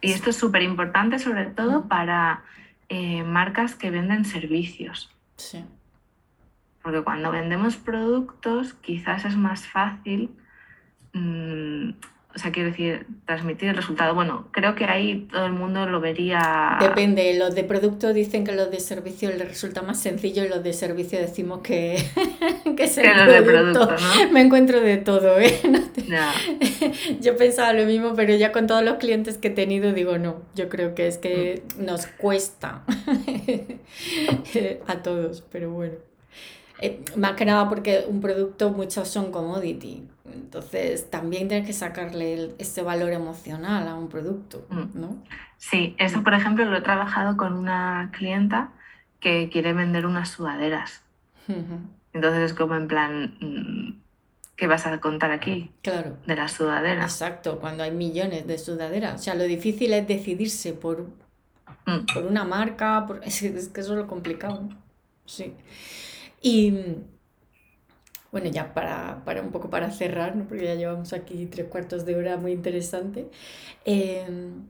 Y 0.00 0.12
esto 0.12 0.30
es 0.30 0.36
súper 0.36 0.62
importante, 0.62 1.18
sobre 1.18 1.46
todo 1.46 1.88
para 1.88 2.42
eh, 2.88 3.22
marcas 3.22 3.74
que 3.74 3.90
venden 3.90 4.24
servicios. 4.24 5.14
Sí. 5.36 5.64
Porque 6.82 7.02
cuando 7.02 7.30
vendemos 7.30 7.76
productos, 7.76 8.74
quizás 8.74 9.24
es 9.24 9.36
más 9.36 9.66
fácil 9.66 10.30
mm, 11.12 11.90
o 12.34 12.38
sea, 12.38 12.50
quiero 12.50 12.70
decir, 12.70 13.06
transmitir 13.26 13.68
el 13.68 13.76
resultado. 13.76 14.14
Bueno, 14.14 14.48
creo 14.52 14.74
que 14.74 14.84
ahí 14.84 15.28
todo 15.30 15.44
el 15.44 15.52
mundo 15.52 15.86
lo 15.86 16.00
vería. 16.00 16.78
Depende, 16.80 17.36
los 17.38 17.54
de 17.54 17.64
producto 17.64 18.12
dicen 18.12 18.44
que 18.44 18.52
los 18.52 18.70
de 18.70 18.80
servicio 18.80 19.30
les 19.30 19.46
resulta 19.46 19.82
más 19.82 20.00
sencillo 20.00 20.44
y 20.44 20.48
los 20.48 20.62
de 20.62 20.72
servicio 20.72 21.18
decimos 21.18 21.60
que, 21.60 22.02
que 22.76 22.84
es 22.84 22.96
el 22.96 23.26
de 23.26 23.42
producto. 23.42 23.90
¿no? 23.90 24.32
Me 24.32 24.40
encuentro 24.40 24.80
de 24.80 24.96
todo, 24.96 25.38
¿eh? 25.38 25.60
Yo 27.20 27.36
pensaba 27.36 27.72
lo 27.74 27.84
mismo, 27.84 28.14
pero 28.14 28.34
ya 28.34 28.50
con 28.50 28.66
todos 28.66 28.82
los 28.82 28.94
clientes 28.96 29.36
que 29.36 29.48
he 29.48 29.52
tenido 29.52 29.92
digo, 29.92 30.18
no, 30.18 30.42
yo 30.54 30.68
creo 30.68 30.94
que 30.94 31.06
es 31.06 31.18
que 31.18 31.62
mm. 31.76 31.84
nos 31.84 32.06
cuesta 32.06 32.82
a 34.86 34.96
todos, 35.02 35.42
pero 35.52 35.70
bueno. 35.70 35.94
Eh, 36.80 37.00
más 37.16 37.32
que 37.32 37.44
nada 37.44 37.68
porque 37.68 38.04
un 38.08 38.20
producto 38.20 38.70
muchos 38.70 39.06
son 39.06 39.30
commodity 39.30 40.02
entonces, 40.24 41.10
también 41.10 41.48
tienes 41.48 41.66
que 41.66 41.72
sacarle 41.72 42.54
ese 42.58 42.82
valor 42.82 43.12
emocional 43.12 43.88
a 43.88 43.94
un 43.94 44.08
producto, 44.08 44.66
mm. 44.70 45.00
¿no? 45.00 45.22
Sí, 45.56 45.96
eso 45.98 46.22
por 46.22 46.34
ejemplo 46.34 46.64
lo 46.64 46.76
he 46.76 46.80
trabajado 46.80 47.36
con 47.36 47.54
una 47.54 48.10
clienta 48.16 48.72
que 49.20 49.48
quiere 49.50 49.72
vender 49.72 50.06
unas 50.06 50.30
sudaderas. 50.30 51.02
Entonces 52.12 52.50
es 52.50 52.54
como 52.54 52.76
en 52.76 52.88
plan, 52.88 53.36
mm, 53.40 54.00
¿qué 54.56 54.66
vas 54.66 54.86
a 54.86 55.00
contar 55.00 55.32
aquí? 55.32 55.70
Claro. 55.82 56.16
De 56.26 56.36
las 56.36 56.52
sudaderas. 56.52 57.12
Exacto, 57.12 57.58
cuando 57.58 57.82
hay 57.82 57.90
millones 57.90 58.46
de 58.46 58.58
sudaderas. 58.58 59.20
O 59.20 59.22
sea, 59.22 59.34
lo 59.34 59.44
difícil 59.44 59.92
es 59.92 60.06
decidirse 60.06 60.72
por, 60.72 61.08
mm. 61.86 62.06
por 62.14 62.26
una 62.26 62.44
marca, 62.44 63.06
es, 63.22 63.40
que 63.40 63.80
eso 63.80 63.92
es 63.92 63.98
lo 63.98 64.06
complicado. 64.06 64.68
Sí. 65.26 65.54
Y 66.40 66.74
bueno, 68.32 68.48
ya 68.50 68.74
para, 68.74 69.22
para, 69.24 69.42
un 69.42 69.52
poco 69.52 69.70
para 69.70 69.90
cerrar, 69.90 70.34
porque 70.48 70.64
ya 70.64 70.74
llevamos 70.74 71.12
aquí 71.12 71.46
tres 71.46 71.68
cuartos 71.68 72.06
de 72.06 72.16
hora 72.16 72.36
muy 72.38 72.52
interesante. 72.52 73.28
Em, 73.84 74.66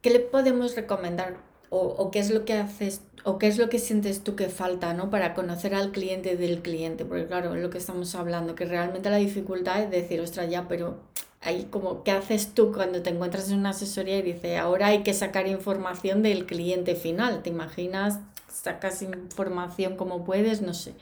¿Qué 0.00 0.10
le 0.10 0.20
podemos 0.20 0.76
recomendar 0.76 1.36
o, 1.70 1.78
o, 1.80 2.10
qué 2.12 2.20
es 2.20 2.30
lo 2.30 2.44
que 2.44 2.54
haces 2.54 3.02
o 3.24 3.38
qué 3.38 3.48
es 3.48 3.58
lo 3.58 3.68
que 3.68 3.78
sientes 3.80 4.22
tú 4.22 4.36
que 4.36 4.48
falta 4.48 4.94
¿no? 4.94 5.10
para 5.10 5.34
conocer 5.34 5.74
al 5.74 5.90
cliente 5.90 6.36
del 6.36 6.62
cliente? 6.62 7.04
Porque 7.04 7.26
claro, 7.26 7.54
es 7.54 7.62
lo 7.62 7.70
que 7.70 7.78
estamos 7.78 8.14
hablando, 8.14 8.54
que 8.54 8.64
realmente 8.64 9.10
la 9.10 9.16
dificultad 9.16 9.82
es 9.82 9.90
decir, 9.90 10.20
ostras, 10.20 10.48
ya, 10.48 10.68
pero 10.68 11.00
ahí 11.40 11.66
como, 11.70 12.04
¿qué 12.04 12.12
haces 12.12 12.54
tú 12.54 12.72
cuando 12.72 13.02
te 13.02 13.10
encuentras 13.10 13.50
en 13.50 13.58
una 13.58 13.70
asesoría 13.70 14.18
y 14.18 14.22
dices, 14.22 14.58
ahora 14.58 14.88
hay 14.88 15.02
que 15.02 15.14
sacar 15.14 15.48
información 15.48 16.22
del 16.22 16.46
cliente 16.46 16.94
final? 16.94 17.42
¿Te 17.42 17.50
imaginas? 17.50 18.20
Sacas 18.62 19.02
información 19.02 19.96
como 19.96 20.24
puedes, 20.24 20.62
no 20.62 20.74
sé. 20.74 20.94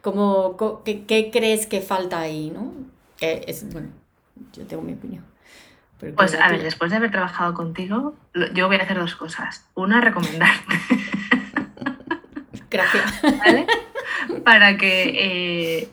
Como, 0.00 0.56
¿qué, 0.84 1.04
¿Qué 1.04 1.30
crees 1.32 1.66
que 1.66 1.80
falta 1.80 2.20
ahí? 2.20 2.50
¿no? 2.50 2.72
Que 3.18 3.44
es, 3.48 3.70
bueno, 3.72 3.88
yo 4.52 4.64
tengo 4.66 4.82
mi 4.82 4.92
opinión. 4.92 5.24
pues 6.16 6.34
a 6.34 6.48
ver, 6.50 6.62
después 6.62 6.90
de 6.90 6.98
haber 6.98 7.10
trabajado 7.10 7.52
contigo, 7.54 8.14
yo 8.54 8.68
voy 8.68 8.76
a 8.76 8.82
hacer 8.82 8.98
dos 8.98 9.16
cosas. 9.16 9.68
Una, 9.74 10.00
recomendarte. 10.00 10.74
Gracias. 12.70 13.22
¿Vale? 13.22 13.66
Para 14.44 14.76
que 14.76 15.80
eh, 15.80 15.88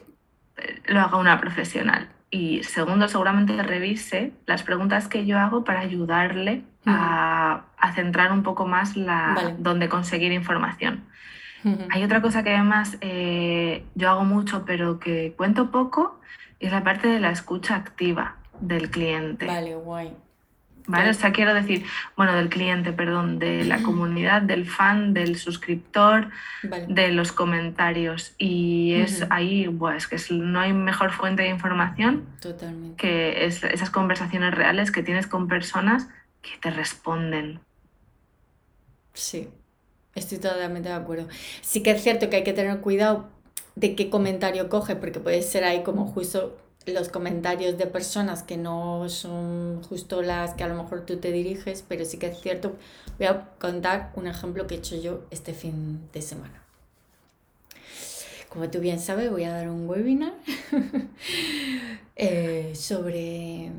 lo 0.86 1.00
haga 1.00 1.18
una 1.18 1.40
profesional. 1.40 2.10
Y 2.32 2.64
segundo, 2.64 3.10
seguramente 3.10 3.62
revise 3.62 4.32
las 4.46 4.64
preguntas 4.64 5.10
que 5.10 5.26
yo 5.26 5.38
hago 5.38 5.66
para 5.66 5.82
ayudarle 5.82 6.64
a, 6.86 7.66
centrar 7.94 8.32
un 8.32 8.42
poco 8.42 8.66
más 8.66 8.96
la, 8.96 9.54
dónde 9.60 9.90
conseguir 9.90 10.32
información. 10.32 11.04
Hay 11.92 12.04
otra 12.04 12.22
cosa 12.22 12.42
que 12.42 12.56
además 12.56 12.98
eh, 13.02 13.86
yo 13.94 14.10
hago 14.10 14.24
mucho, 14.24 14.64
pero 14.66 15.00
que 15.00 15.34
cuento 15.38 15.70
poco, 15.70 16.20
es 16.60 16.72
la 16.72 16.84
parte 16.84 17.08
de 17.08 17.20
la 17.20 17.30
escucha 17.30 17.76
activa 17.76 18.38
del 18.62 18.90
cliente. 18.90 19.46
Vale, 19.46 19.76
guay. 19.76 20.16
¿Vale? 20.88 21.12
O 21.12 21.14
sea, 21.14 21.32
quiero 21.32 21.54
decir, 21.54 21.86
bueno, 22.18 22.36
del 22.36 22.50
cliente, 22.50 22.92
perdón, 22.92 23.40
de 23.40 23.64
la 23.64 23.82
comunidad, 23.84 24.42
del 24.42 24.68
fan, 24.68 25.14
del 25.14 25.38
suscriptor, 25.38 26.30
de 26.88 27.12
los 27.12 27.32
comentarios. 27.32 28.34
Y 28.38 28.96
es 28.96 29.26
ahí, 29.30 29.70
pues, 29.70 30.08
que 30.08 30.18
no 30.32 30.60
hay 30.60 30.74
mejor 30.74 31.12
fuente 31.12 31.44
de 31.44 31.50
información 31.50 32.26
que 32.98 33.46
esas 33.46 33.90
conversaciones 33.90 34.54
reales 34.54 34.92
que 34.92 35.04
tienes 35.04 35.28
con 35.28 35.48
personas 35.48 36.08
que 36.42 36.52
te 36.62 36.72
responden. 36.72 37.60
Sí, 39.14 39.50
estoy 40.16 40.40
totalmente 40.40 40.90
de 40.90 40.96
acuerdo. 40.96 41.28
Sí 41.62 41.84
que 41.84 41.92
es 41.92 42.02
cierto 42.02 42.30
que 42.30 42.38
hay 42.38 42.44
que 42.44 42.54
tener 42.54 42.80
cuidado 42.80 43.30
de 43.76 43.96
qué 43.96 44.10
comentario 44.10 44.68
coge, 44.68 44.96
porque 44.96 45.20
puede 45.20 45.42
ser 45.42 45.64
ahí 45.64 45.84
como 45.84 46.06
justo 46.06 46.58
los 46.86 47.10
comentarios 47.10 47.78
de 47.78 47.86
personas 47.86 48.44
que 48.44 48.58
no 48.58 49.08
son 49.10 49.84
justo 49.84 50.22
las 50.22 50.56
que 50.56 50.64
a 50.64 50.68
lo 50.68 50.82
mejor 50.82 51.06
tú 51.06 51.18
te 51.18 51.32
diriges, 51.32 51.84
pero 51.88 52.06
sí 52.06 52.18
que 52.18 52.28
es 52.28 52.40
cierto. 52.42 52.76
Voy 53.18 53.28
a 53.28 53.50
contar 53.60 54.12
un 54.16 54.28
ejemplo 54.28 54.66
que 54.68 54.76
he 54.76 54.78
hecho 54.80 55.00
yo 55.00 55.22
este 55.30 55.54
fin 55.54 56.00
de 56.14 56.22
semana. 56.22 56.64
Como 58.50 58.70
tú 58.70 58.80
bien 58.80 59.00
sabes, 59.00 59.32
voy 59.32 59.46
a 59.46 59.54
dar 59.54 59.70
un 59.70 59.88
webinar 59.88 60.34
eh, 62.18 62.74
sobre, 62.76 63.72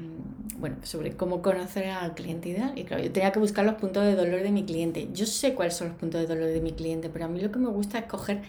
bueno, 0.56 0.76
sobre 0.82 1.14
cómo 1.14 1.42
conocer 1.42 1.90
al 1.90 2.14
cliente 2.14 2.48
ideal. 2.48 2.72
Y 2.78 2.84
claro, 2.84 3.02
yo 3.02 3.12
tenía 3.12 3.32
que 3.32 3.38
buscar 3.38 3.66
los 3.66 3.74
puntos 3.74 4.04
de 4.04 4.14
dolor 4.14 4.42
de 4.42 4.50
mi 4.50 4.64
cliente. 4.64 5.08
Yo 5.12 5.26
sé 5.26 5.54
cuáles 5.54 5.74
son 5.74 5.88
los 5.88 5.96
puntos 5.98 6.22
de 6.22 6.26
dolor 6.26 6.48
de 6.48 6.60
mi 6.60 6.72
cliente, 6.72 7.10
pero 7.10 7.26
a 7.26 7.28
mí 7.28 7.40
lo 7.40 7.52
que 7.52 7.58
me 7.58 7.68
gusta 7.68 7.98
es 7.98 8.06
coger 8.06 8.40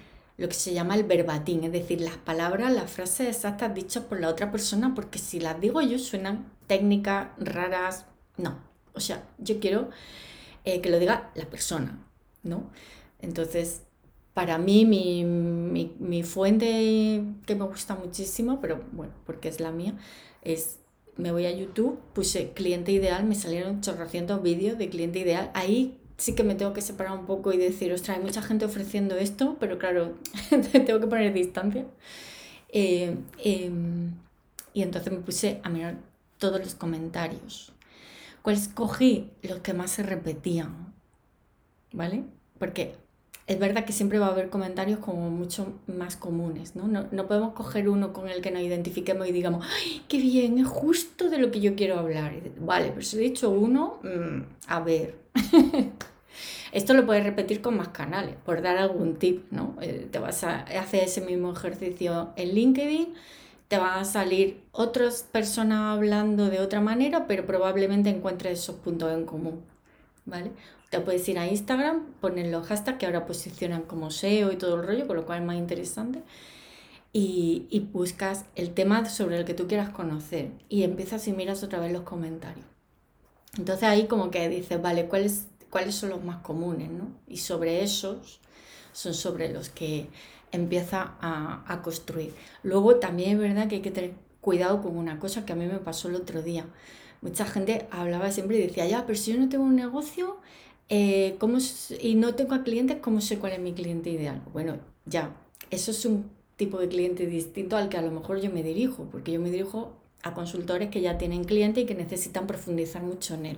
lo 0.44 0.50
que 0.50 0.56
se 0.56 0.74
llama 0.74 0.96
el 0.96 1.06
verbatín, 1.06 1.64
es 1.64 1.72
decir, 1.72 2.02
las 2.02 2.18
palabras, 2.18 2.74
las 2.74 2.92
frases 2.92 3.30
exactas 3.30 3.74
dichas 3.74 4.04
por 4.04 4.20
la 4.20 4.28
otra 4.28 4.52
persona, 4.52 4.94
porque 4.94 5.18
si 5.18 5.40
las 5.40 5.58
digo 5.62 5.82
yo 5.82 5.98
suenan 5.98 6.52
técnicas 6.68 7.30
raras, 7.38 8.06
no. 8.36 8.60
O 8.94 9.00
sea, 9.00 9.24
yo 9.38 9.62
quiero 9.62 9.90
eh, 10.66 10.82
que 10.82 10.90
lo 10.90 11.00
diga 11.00 11.32
la 11.36 11.46
persona, 11.46 12.06
¿no? 12.44 12.70
Entonces, 13.22 13.84
para 14.34 14.58
mí, 14.58 14.86
mi, 14.86 15.24
mi, 15.24 16.24
fuente 16.24 17.24
que 17.46 17.56
me 17.56 17.64
gusta 17.64 17.96
muchísimo, 17.96 18.60
pero 18.60 18.84
bueno, 18.92 19.14
porque 19.26 19.48
es 19.48 19.62
la 19.62 19.72
mía, 19.72 19.98
es 20.42 20.80
me 21.16 21.32
voy 21.32 21.46
a 21.46 21.52
YouTube, 21.52 22.02
puse 22.12 22.52
cliente 22.52 22.92
ideal, 22.92 23.24
me 23.24 23.36
salieron 23.36 23.80
chorrocientos 23.80 24.44
vídeos 24.44 24.78
de 24.78 24.90
cliente 24.90 25.20
ideal. 25.20 25.52
Ahí 25.54 26.02
sí 26.18 26.36
que 26.36 26.44
me 26.44 26.56
tengo 26.56 26.74
que 26.74 26.82
separar 26.82 27.18
un 27.18 27.26
poco 27.26 27.54
y 27.54 27.58
decir, 27.58 27.92
ostras, 27.94 28.18
hay 28.18 28.24
mucha 28.24 28.42
gente 28.42 28.66
ofreciendo 28.66 29.16
esto, 29.16 29.58
pero 29.60 29.78
claro, 29.78 30.16
tengo 30.50 31.00
que 31.00 31.08
poner 31.08 31.34
distancia. 31.34 31.86
Eh, 32.70 33.16
em, 33.44 34.14
y 34.74 34.82
entonces 34.82 35.14
me 35.14 35.20
puse 35.20 35.60
a 35.64 35.70
mirar 35.70 35.98
todos 36.38 36.60
los 36.60 36.76
comentarios. 36.76 37.74
¿Cuáles 38.42 38.68
cogí? 38.68 39.32
Los 39.42 39.60
que 39.60 39.74
más 39.74 39.92
se 39.92 40.04
repetían, 40.04 40.94
¿vale? 41.94 42.26
Porque 42.60 42.96
es 43.46 43.60
verdad 43.60 43.86
que 43.86 43.92
siempre 43.92 44.20
va 44.20 44.28
a 44.28 44.32
haber 44.32 44.50
comentarios 44.50 45.00
como 45.00 45.30
mucho 45.30 45.74
más 45.88 46.16
comunes, 46.16 46.76
¿no? 46.76 46.88
No, 46.88 47.08
no 47.12 47.28
podemos 47.28 47.54
coger 47.54 47.90
uno 47.90 48.14
con 48.14 48.30
el 48.30 48.42
que 48.42 48.52
nos 48.52 48.62
identifiquemos 48.62 49.28
y 49.28 49.32
digamos, 49.32 49.66
¡ay, 49.70 50.04
qué 50.08 50.18
bien! 50.18 50.60
Es 50.60 50.68
justo 50.68 51.30
de 51.30 51.40
lo 51.40 51.52
que 51.52 51.60
yo 51.60 51.76
quiero 51.76 52.00
hablar. 52.00 52.34
Vale, 52.60 52.90
pero 52.90 53.02
si 53.02 53.18
he 53.18 53.20
dicho 53.20 53.50
uno, 53.50 54.00
mm, 54.04 54.42
a 54.68 54.80
ver. 54.80 55.16
Esto 56.72 56.94
lo 56.96 57.06
puedes 57.06 57.24
repetir 57.24 57.62
con 57.62 57.78
más 57.78 57.90
canales, 57.90 58.36
por 58.44 58.62
dar 58.64 58.78
algún 58.78 59.18
tip, 59.18 59.52
¿no? 59.52 59.76
Eh, 59.82 60.08
te 60.10 60.18
vas 60.20 60.44
a 60.44 60.62
hacer 60.62 61.04
ese 61.04 61.22
mismo 61.22 61.52
ejercicio 61.52 62.32
en 62.36 62.56
LinkedIn, 62.56 63.14
te 63.68 63.78
van 63.78 64.00
a 64.00 64.06
salir 64.06 64.64
otras 64.72 65.22
personas 65.22 65.96
hablando 65.96 66.50
de 66.50 66.60
otra 66.60 66.82
manera, 66.82 67.28
pero 67.28 67.46
probablemente 67.46 68.10
encuentres 68.10 68.60
esos 68.60 68.78
puntos 68.78 69.12
en 69.14 69.26
común, 69.26 69.62
¿vale? 70.26 70.52
Te 70.94 71.00
puedes 71.00 71.28
ir 71.28 71.40
a 71.40 71.48
Instagram, 71.48 72.06
poner 72.22 72.52
los 72.52 72.68
hashtags 72.68 73.00
que 73.00 73.08
ahora 73.08 73.26
posicionan 73.26 73.82
como 73.82 74.12
SEO 74.12 74.52
y 74.52 74.58
todo 74.58 74.76
el 74.76 74.86
rollo, 74.86 75.08
con 75.08 75.16
lo 75.16 75.26
cual 75.26 75.40
es 75.40 75.46
más 75.48 75.56
interesante. 75.56 76.22
Y, 77.12 77.90
buscas 77.92 78.46
el 78.54 78.76
tema 78.76 79.04
sobre 79.10 79.40
el 79.40 79.44
que 79.44 79.56
tú 79.56 79.66
quieras 79.66 79.90
conocer 79.90 80.52
y 80.70 80.84
empiezas 80.84 81.28
y 81.28 81.34
miras 81.34 81.64
otra 81.64 81.80
vez 81.80 81.92
los 81.92 82.04
comentarios. 82.04 82.68
Entonces 83.58 83.86
ahí 83.86 84.06
como 84.06 84.30
que 84.30 84.48
dices, 84.50 84.80
vale, 84.80 85.08
¿cuáles, 85.08 85.48
cuáles 85.72 85.96
son 85.96 86.12
los 86.12 86.24
más 86.24 86.44
comunes? 86.44 86.92
¿no? 86.92 87.08
Y 87.28 87.38
sobre 87.38 87.82
esos 87.82 88.40
son 88.92 89.16
sobre 89.16 89.52
los 89.52 89.70
que 89.70 90.10
empieza 90.52 91.16
a, 91.20 91.82
construir. 91.82 92.36
Luego 92.62 92.98
también 92.98 93.32
es 93.32 93.40
verdad 93.40 93.68
que 93.68 93.78
hay 93.78 93.82
que 93.82 93.90
tener 93.90 94.14
cuidado 94.42 94.84
con 94.84 94.96
una 94.96 95.18
cosa 95.18 95.44
que 95.44 95.54
a 95.54 95.56
mí 95.56 95.66
me 95.66 95.80
pasó 95.80 96.08
el 96.08 96.14
otro 96.14 96.44
día. 96.44 96.68
Mucha 97.24 97.46
gente 97.46 97.88
hablaba 97.90 98.32
siempre 98.32 98.58
y 98.58 98.68
decía, 98.68 98.86
ya, 98.86 99.08
pero 99.08 99.18
si 99.18 99.34
yo 99.34 99.40
no 99.40 99.50
tengo 99.50 99.64
un 99.64 99.76
negocio 99.76 100.38
eh, 100.90 101.36
¿cómo, 101.40 101.58
y 102.00 102.16
no 102.16 102.36
tengo 102.36 102.56
a 102.56 102.64
clientes, 102.64 102.98
¿cómo 103.02 103.22
sé 103.22 103.40
cuál 103.40 103.54
es 103.54 103.60
mi 103.60 103.74
cliente 103.74 104.10
ideal? 104.10 104.42
Bueno, 104.52 104.78
ya, 105.06 105.36
eso 105.70 105.92
es 105.92 106.06
un 106.06 106.30
tipo 106.56 106.80
de 106.80 106.88
cliente 106.88 107.26
distinto 107.26 107.78
al 107.78 107.90
que 107.90 107.98
a 107.98 108.02
lo 108.02 108.12
mejor 108.12 108.40
yo 108.40 108.52
me 108.52 108.64
dirijo, 108.64 109.08
porque 109.12 109.32
yo 109.32 109.40
me 109.40 109.50
dirijo 109.50 109.94
a 110.22 110.34
consultores 110.34 110.90
que 110.90 111.02
ya 111.02 111.18
tienen 111.18 111.44
cliente 111.44 111.82
y 111.82 111.86
que 111.86 111.96
necesitan 111.96 112.48
profundizar 112.48 113.04
mucho 113.04 113.36
en 113.36 113.46
él. 113.46 113.58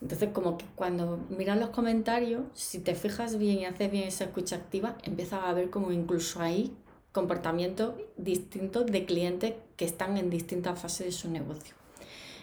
Entonces, 0.00 0.30
como 0.32 0.58
que 0.58 0.64
cuando 0.74 1.20
miras 1.30 1.58
los 1.58 1.70
comentarios, 1.70 2.42
si 2.54 2.80
te 2.80 2.94
fijas 2.94 3.38
bien 3.38 3.60
y 3.60 3.64
haces 3.66 3.90
bien 3.90 4.08
esa 4.08 4.24
escucha 4.24 4.56
activa, 4.56 4.98
empiezas 5.04 5.44
a 5.44 5.52
ver 5.52 5.70
como 5.70 5.92
incluso 5.92 6.40
hay 6.40 6.72
comportamientos 7.12 7.94
distintos 8.16 8.86
de 8.86 9.04
clientes 9.04 9.54
que 9.76 9.84
están 9.84 10.16
en 10.16 10.28
distintas 10.28 10.80
fases 10.80 11.06
de 11.06 11.12
su 11.12 11.30
negocio. 11.30 11.74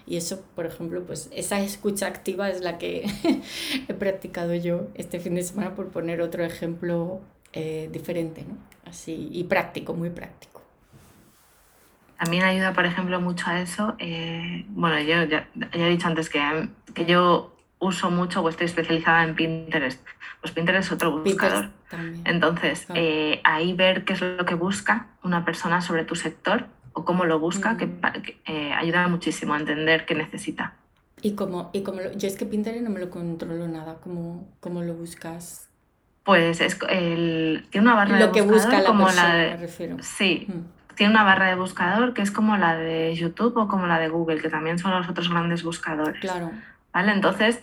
Y 0.09 0.17
eso, 0.17 0.43
por 0.55 0.65
ejemplo, 0.65 1.03
pues 1.03 1.29
esa 1.31 1.59
escucha 1.59 2.07
activa 2.07 2.49
es 2.49 2.61
la 2.61 2.79
que 2.79 3.05
he 3.87 3.93
practicado 3.93 4.55
yo 4.55 4.87
este 4.95 5.19
fin 5.19 5.35
de 5.35 5.43
semana 5.43 5.75
por 5.75 5.89
poner 5.89 6.21
otro 6.21 6.43
ejemplo 6.43 7.21
eh, 7.53 7.89
diferente, 7.93 8.43
¿no? 8.47 8.57
Así, 8.89 9.29
y 9.31 9.43
práctico, 9.43 9.93
muy 9.93 10.09
práctico. 10.09 10.63
También 12.17 12.43
ayuda, 12.43 12.73
por 12.73 12.87
ejemplo, 12.87 13.21
mucho 13.21 13.45
a 13.47 13.61
eso. 13.61 13.95
Eh, 13.99 14.65
bueno, 14.69 14.99
yo 14.99 15.23
ya, 15.25 15.47
he 15.73 15.89
dicho 15.89 16.07
antes 16.07 16.27
que, 16.27 16.41
que 16.95 17.05
yo 17.05 17.55
uso 17.77 18.09
mucho 18.09 18.41
o 18.41 18.49
estoy 18.49 18.65
especializada 18.65 19.23
en 19.23 19.35
Pinterest. 19.35 20.03
Pues 20.41 20.53
Pinterest 20.53 20.87
es 20.87 20.91
otro 20.91 21.19
buscador. 21.19 21.69
Entonces, 22.25 22.87
eh, 22.95 23.41
ahí 23.43 23.73
ver 23.73 24.05
qué 24.05 24.13
es 24.13 24.21
lo 24.21 24.43
que 24.45 24.55
busca 24.55 25.07
una 25.23 25.45
persona 25.45 25.81
sobre 25.81 26.03
tu 26.03 26.15
sector 26.15 26.65
o 26.99 27.05
cómo 27.05 27.25
lo 27.25 27.39
busca, 27.39 27.77
que, 27.77 27.87
mm. 27.87 28.01
eh, 28.45 28.73
ayuda 28.73 29.07
muchísimo 29.07 29.53
a 29.53 29.59
entender 29.59 30.05
qué 30.05 30.15
necesita. 30.15 30.73
Y 31.21 31.33
como, 31.33 31.69
y 31.73 31.81
como 31.81 31.99
yo 32.15 32.27
es 32.27 32.37
que 32.37 32.45
Pinterest 32.45 32.83
no 32.83 32.89
me 32.89 32.99
lo 32.99 33.09
controlo 33.09 33.67
nada, 33.67 33.97
¿cómo, 34.01 34.47
cómo 34.59 34.83
lo 34.83 34.93
buscas? 34.93 35.67
Pues 36.23 36.61
es 36.61 36.77
el, 36.87 37.65
tiene 37.71 37.87
una 37.87 37.95
barra 37.95 38.19
lo 38.19 38.27
de 38.27 38.41
buscador 38.41 38.47
que 38.47 38.53
busca 38.53 38.81
la 38.81 38.85
como 38.85 39.09
la 39.09 39.35
de, 39.35 39.49
me 39.51 39.57
refiero. 39.57 39.97
Sí, 40.01 40.47
mm 40.47 40.79
tiene 40.99 41.13
una 41.13 41.23
barra 41.23 41.47
de 41.47 41.55
buscador 41.55 42.13
que 42.13 42.21
es 42.21 42.29
como 42.29 42.57
la 42.57 42.75
de 42.75 43.15
YouTube 43.15 43.55
o 43.55 43.69
como 43.69 43.87
la 43.87 43.99
de 43.99 44.09
Google, 44.09 44.41
que 44.41 44.49
también 44.49 44.79
son 44.79 44.91
los 44.91 45.07
otros 45.07 45.29
grandes 45.29 45.63
buscadores. 45.63 46.19
Claro. 46.19 46.51
¿Vale? 46.91 47.13
Entonces, 47.13 47.61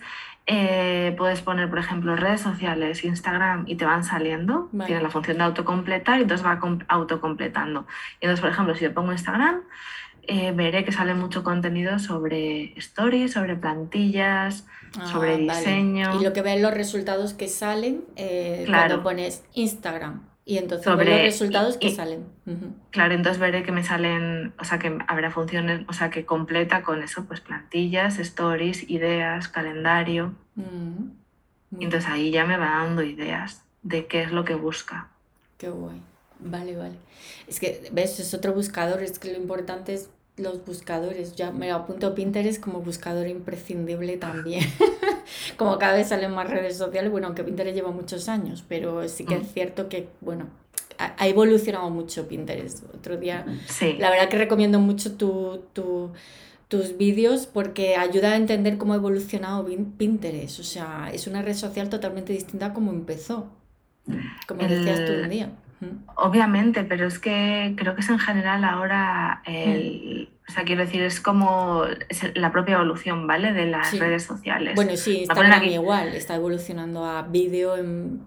eh, 0.49 1.13
puedes 1.17 1.41
poner, 1.41 1.69
por 1.69 1.77
ejemplo, 1.77 2.15
redes 2.15 2.39
sociales, 2.39 3.03
Instagram 3.03 3.65
y 3.67 3.75
te 3.75 3.83
van 3.83 4.05
saliendo. 4.05 4.69
Tiene 4.85 5.01
la 5.01 5.09
función 5.09 5.37
de 5.37 5.43
autocompletar 5.43 6.19
y 6.19 6.21
entonces 6.21 6.45
va 6.45 6.57
autocompletando. 6.87 7.85
Y 8.21 8.25
entonces, 8.25 8.39
por 8.39 8.49
ejemplo, 8.49 8.73
si 8.73 8.85
yo 8.85 8.93
pongo 8.93 9.11
Instagram, 9.11 9.63
eh, 10.23 10.53
veré 10.53 10.85
que 10.85 10.93
sale 10.93 11.13
mucho 11.13 11.43
contenido 11.43 11.99
sobre 11.99 12.73
stories, 12.77 13.33
sobre 13.33 13.57
plantillas, 13.57 14.65
ah, 14.97 15.07
sobre 15.07 15.37
diseño. 15.37 16.17
Y 16.19 16.23
lo 16.23 16.31
que 16.31 16.41
ven 16.41 16.61
los 16.61 16.73
resultados 16.73 17.33
que 17.33 17.49
salen 17.49 18.05
eh, 18.15 18.65
cuando 18.69 19.03
pones 19.03 19.43
Instagram 19.53 20.26
Y 20.49 20.59
entonces 20.59 20.95
ver 20.95 21.09
los 21.09 21.21
resultados 21.23 21.75
que 21.75 21.93
salen. 21.93 22.23
Claro, 22.91 23.13
entonces 23.13 23.37
veré 23.37 23.63
que 23.63 23.73
me 23.73 23.83
salen, 23.83 24.53
o 24.57 24.63
sea, 24.63 24.79
que 24.79 24.97
habrá 25.09 25.29
funciones, 25.29 25.81
o 25.89 25.93
sea, 25.93 26.09
que 26.09 26.25
completa 26.25 26.83
con 26.83 27.03
eso, 27.03 27.25
pues 27.25 27.41
plantillas, 27.41 28.17
stories, 28.17 28.89
ideas, 28.89 29.49
calendario. 29.49 30.35
Mm, 30.55 31.09
y 31.77 31.83
entonces 31.83 32.09
ahí 32.09 32.31
ya 32.31 32.45
me 32.45 32.55
va 32.55 32.81
dando 32.81 33.03
ideas 33.03 33.65
de 33.83 34.05
qué 34.05 34.21
es 34.21 34.31
lo 34.31 34.45
que 34.45 34.55
busca. 34.55 35.09
Qué 35.57 35.67
guay. 35.67 36.01
Vale, 36.39 36.77
vale. 36.77 36.95
Es 37.45 37.59
que, 37.59 37.89
¿ves? 37.91 38.17
Es 38.21 38.33
otro 38.33 38.53
buscador, 38.53 39.03
es 39.03 39.19
que 39.19 39.33
lo 39.33 39.37
importante 39.37 39.95
es 39.95 40.09
los 40.37 40.63
buscadores. 40.65 41.35
Ya 41.35 41.51
me 41.51 41.71
apunto 41.71 42.15
Pinterest 42.15 42.63
como 42.63 42.79
buscador 42.79 43.27
imprescindible 43.27 44.15
también. 44.15 44.63
como 45.57 45.77
cada 45.77 45.93
vez 45.93 46.09
salen 46.09 46.31
más 46.31 46.49
redes 46.49 46.77
sociales, 46.77 47.11
bueno, 47.11 47.27
aunque 47.27 47.43
Pinterest 47.43 47.75
lleva 47.75 47.91
muchos 47.91 48.29
años, 48.29 48.63
pero 48.67 49.07
sí 49.09 49.25
que 49.25 49.35
es 49.35 49.43
mm. 49.43 49.53
cierto 49.53 49.89
que, 49.89 50.07
bueno, 50.21 50.47
ha, 50.97 51.27
evolucionado 51.27 51.89
mucho 51.89 52.27
Pinterest. 52.27 52.83
Otro 52.93 53.17
día, 53.17 53.45
sí. 53.67 53.95
la 53.99 54.09
verdad 54.09 54.29
que 54.29 54.37
recomiendo 54.37 54.79
mucho 54.79 55.13
tu, 55.13 55.63
tu, 55.73 56.11
tus 56.67 56.97
vídeos 56.97 57.45
porque 57.45 57.95
ayuda 57.95 58.33
a 58.33 58.35
entender 58.35 58.77
cómo 58.77 58.93
ha 58.93 58.97
evolucionado 58.97 59.67
Pinterest. 59.97 60.59
O 60.59 60.63
sea, 60.63 61.09
es 61.13 61.27
una 61.27 61.41
red 61.41 61.55
social 61.55 61.89
totalmente 61.89 62.33
distinta 62.33 62.67
a 62.67 62.73
como 62.73 62.91
empezó, 62.91 63.49
como 64.47 64.61
decías 64.67 65.05
tú 65.05 65.13
un 65.23 65.29
día. 65.29 65.51
Obviamente, 66.15 66.83
pero 66.83 67.07
es 67.07 67.19
que 67.19 67.73
creo 67.77 67.93
que 67.93 68.01
es 68.01 68.09
en 68.09 68.19
general 68.19 68.63
ahora 68.63 69.41
el, 69.45 70.29
o 70.47 70.51
sea, 70.51 70.63
quiero 70.63 70.81
decir, 70.81 71.01
es 71.01 71.19
como 71.19 71.83
la 72.35 72.51
propia 72.53 72.75
evolución, 72.75 73.27
¿vale? 73.27 73.51
De 73.51 73.65
las 73.65 73.97
redes 73.99 74.23
sociales. 74.23 74.75
Bueno, 74.75 74.95
sí, 74.95 75.23
está 75.29 75.65
igual, 75.65 76.07
está 76.09 76.35
evolucionando 76.35 77.05
a 77.05 77.23
vídeo, 77.23 77.75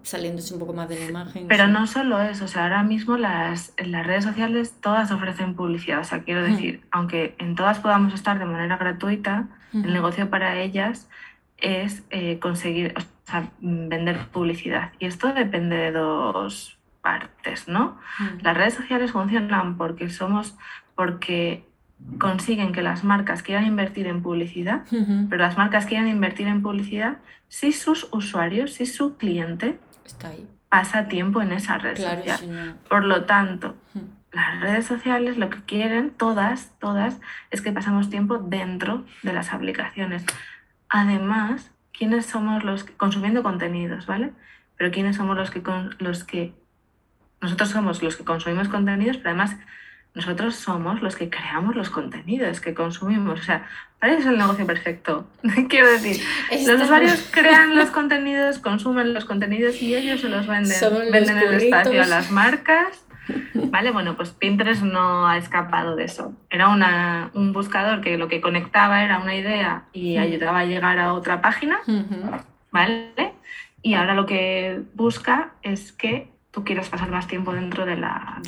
saliéndose 0.03 0.53
un 0.53 0.61
poco 0.61 0.75
más 0.75 0.89
de 0.89 1.01
la 1.01 1.07
imagen. 1.07 1.49
Pero 1.49 1.67
no 1.67 1.87
solo 1.87 2.21
eso, 2.21 2.45
o 2.45 2.49
sea, 2.49 2.65
ahora 2.65 2.83
mismo 2.83 3.17
las, 3.17 3.73
las 3.79 4.07
redes 4.07 4.25
sociales 4.25 4.75
todas 4.83 5.11
ofrecen 5.13 5.55
publicidad, 5.55 6.01
o 6.01 6.05
sea, 6.05 6.23
quiero 6.23 6.43
decir, 6.43 6.83
aunque 6.91 7.35
en 7.39 7.55
todas 7.55 7.79
podamos 7.79 8.13
estar 8.13 8.39
de 8.39 8.45
manera 8.45 8.77
gratuita, 8.77 9.49
el 9.73 9.93
negocio 9.93 10.29
para 10.29 10.61
ellas 10.61 11.09
es 11.57 12.03
eh, 12.11 12.39
conseguir, 12.39 12.95
o 12.97 13.31
sea, 13.31 13.51
vender 13.61 14.27
publicidad. 14.29 14.93
Y 14.99 15.07
esto 15.07 15.33
depende 15.33 15.77
de 15.77 15.93
dos 15.93 16.80
partes, 17.03 17.69
¿no? 17.69 17.99
Mm. 18.19 18.43
Las 18.43 18.57
redes 18.57 18.75
sociales 18.75 19.13
funcionan 19.13 19.77
porque 19.77 20.11
somos, 20.11 20.57
porque 20.95 21.67
consiguen 22.19 22.73
que 22.73 22.83
las 22.83 23.05
marcas 23.05 23.43
quieran 23.43 23.67
invertir 23.67 24.07
en 24.07 24.23
publicidad, 24.23 24.85
pero 25.29 25.43
las 25.43 25.59
marcas 25.59 25.87
quieran 25.87 26.09
invertir 26.09 26.47
en 26.47 26.63
publicidad 26.63 27.19
si 27.49 27.73
sus 27.73 28.09
usuarios, 28.13 28.75
si 28.75 28.87
su 28.87 29.17
cliente 29.17 29.79
pasa 30.69 31.09
tiempo 31.09 31.43
en 31.43 31.53
esa 31.53 31.79
red 31.79 31.97
social. 31.97 32.79
Por 32.89 33.05
lo 33.05 33.25
tanto, 33.25 33.77
las 34.33 34.61
redes 34.61 34.87
sociales 34.87 35.37
lo 35.37 35.51
que 35.51 35.63
quieren, 35.65 36.11
todas, 36.11 36.73
todas, 36.79 37.21
es 37.51 37.61
que 37.61 37.73
pasamos 37.73 38.09
tiempo 38.09 38.39
dentro 38.39 39.05
de 39.23 39.33
las 39.33 39.53
aplicaciones. 39.53 40.25
Además, 40.89 41.73
¿quiénes 41.93 42.27
somos 42.27 42.65
los 42.65 42.85
que, 42.85 42.93
consumiendo 42.95 43.43
contenidos, 43.43 44.07
¿vale? 44.07 44.33
Pero 44.77 44.91
¿quiénes 44.91 45.17
somos 45.17 45.37
los 45.37 45.51
que, 45.51 45.63
los 45.99 46.25
que 46.25 46.55
nosotros 47.41 47.71
somos 47.71 48.03
los 48.03 48.17
que 48.17 48.25
consumimos 48.25 48.69
contenidos, 48.69 49.17
pero 49.17 49.31
además 49.31 49.57
nosotros 50.15 50.57
somos 50.57 51.03
los 51.03 51.15
que 51.15 51.31
creamos 51.31 51.77
los 51.77 51.89
contenidos 51.89 52.61
que 52.61 52.75
consumimos. 52.75 53.41
O 53.41 53.43
sea, 53.43 53.67
para 53.99 54.13
eso 54.13 54.23
es 54.23 54.27
el 54.27 54.39
negocio 54.39 54.67
perfecto. 54.67 55.29
Quiero 55.69 55.91
decir, 55.91 56.21
los 56.67 56.83
usuarios 56.83 57.29
crean 57.31 57.77
los 57.77 57.91
contenidos, 57.91 58.59
consumen 58.59 59.15
los 59.15 59.25
contenidos 59.25 59.81
y 59.81 59.95
ellos 59.95 60.21
se 60.21 60.29
los 60.29 60.47
venden. 60.47 60.77
venden 61.13 61.39
el 61.39 61.55
espacio 61.55 62.03
a 62.03 62.07
las 62.07 62.31
marcas. 62.31 63.05
Vale, 63.55 63.93
bueno, 63.93 64.17
pues 64.17 64.31
Pinterest 64.31 64.83
no 64.83 65.29
ha 65.29 65.37
escapado 65.37 65.95
de 65.95 66.05
eso. 66.05 66.35
Era 66.51 66.69
una, 66.69 67.31
un 67.35 67.53
buscador 67.53 68.01
que 68.01 68.19
lo 68.19 68.27
que 68.27 68.41
conectaba 68.41 69.05
era 69.05 69.21
una 69.21 69.37
idea 69.37 69.85
y 69.93 70.17
ayudaba 70.17 70.61
a 70.61 70.65
llegar 70.65 70.99
a 70.99 71.13
otra 71.13 71.41
página. 71.41 71.79
¿Vale? 72.73 73.35
Y 73.83 73.95
ahora 73.95 74.15
lo 74.15 74.27
que 74.27 74.83
busca 74.95 75.53
es 75.63 75.93
que 75.93 76.30
tú 76.51 76.65
quieras 76.65 76.89
pasar 76.89 77.11
más 77.11 77.27
tiempo 77.27 77.53
dentro 77.53 77.87
de 77.87 77.97
la, 77.97 78.41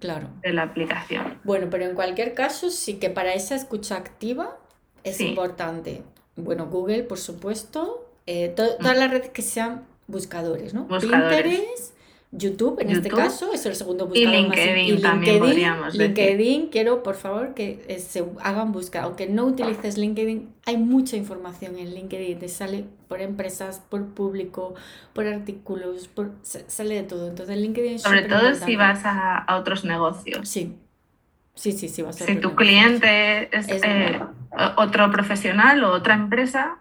claro, 0.00 0.28
de 0.42 0.52
la 0.52 0.62
aplicación. 0.62 1.38
Bueno, 1.44 1.68
pero 1.70 1.84
en 1.84 1.94
cualquier 1.94 2.34
caso 2.34 2.70
sí 2.70 2.94
que 2.94 3.10
para 3.10 3.34
esa 3.34 3.54
escucha 3.54 3.96
activa 3.96 4.56
es 5.02 5.20
importante. 5.20 6.02
Bueno, 6.36 6.66
Google, 6.66 7.04
por 7.04 7.18
supuesto, 7.18 8.10
eh, 8.26 8.52
todas 8.54 8.78
mm. 8.80 8.98
las 8.98 9.10
redes 9.10 9.30
que 9.30 9.42
sean 9.42 9.86
buscadores, 10.06 10.74
¿no? 10.74 10.88
Pinterest, 10.88 11.93
YouTube, 12.36 12.80
en 12.80 12.90
este 12.90 13.08
caso, 13.08 13.52
es 13.52 13.64
el 13.64 13.76
segundo 13.76 14.06
buscador 14.06 14.34
y 14.34 14.42
LinkedIn, 14.42 14.94
más 14.94 15.02
también 15.02 15.38
podríamos 15.38 15.94
LinkedIn, 15.94 16.68
quiero 16.68 17.04
por 17.04 17.14
favor 17.14 17.54
que 17.54 17.84
eh, 17.86 18.00
se 18.00 18.24
hagan 18.42 18.72
búsqueda. 18.72 19.04
Aunque 19.04 19.28
no 19.28 19.44
utilices 19.44 19.96
LinkedIn, 19.96 20.52
hay 20.66 20.76
mucha 20.76 21.16
información 21.16 21.78
en 21.78 21.94
LinkedIn. 21.94 22.40
Te 22.40 22.48
sale 22.48 22.86
por 23.08 23.20
empresas, 23.20 23.80
por 23.88 24.06
público, 24.06 24.74
por 25.12 25.28
artículos, 25.28 26.08
por, 26.08 26.32
sale 26.42 26.96
de 26.96 27.02
todo. 27.04 27.28
Entonces 27.28 27.56
LinkedIn 27.56 27.94
es 27.94 28.02
Sobre 28.02 28.22
todo 28.22 28.54
si 28.54 28.74
vas 28.74 29.02
a, 29.04 29.46
otros 29.56 29.84
negocios. 29.84 30.48
Sí. 30.48 30.76
Sí, 31.54 31.70
sí, 31.70 31.88
sí, 31.88 32.02
va 32.02 32.10
a 32.10 32.12
ser. 32.12 32.26
Si 32.26 32.36
tu 32.36 32.56
cliente 32.56 33.56
es, 33.56 33.68
eh, 33.68 34.20
otro 34.76 35.08
profesional 35.12 35.84
o 35.84 35.92
otra 35.92 36.14
empresa, 36.14 36.78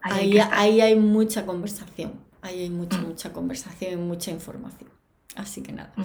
ahí, 0.00 0.38
ahí 0.38 0.80
hay 0.80 0.94
mucha 0.94 1.44
conversación. 1.44 2.21
Ahí 2.42 2.60
hay 2.60 2.70
mucha, 2.70 2.98
mm. 2.98 3.06
mucha 3.06 3.32
conversación 3.32 3.92
y 3.92 3.96
mucha 3.96 4.30
información. 4.30 4.90
Así 5.36 5.62
que 5.62 5.72
nada. 5.72 5.92
Mm. 5.96 6.02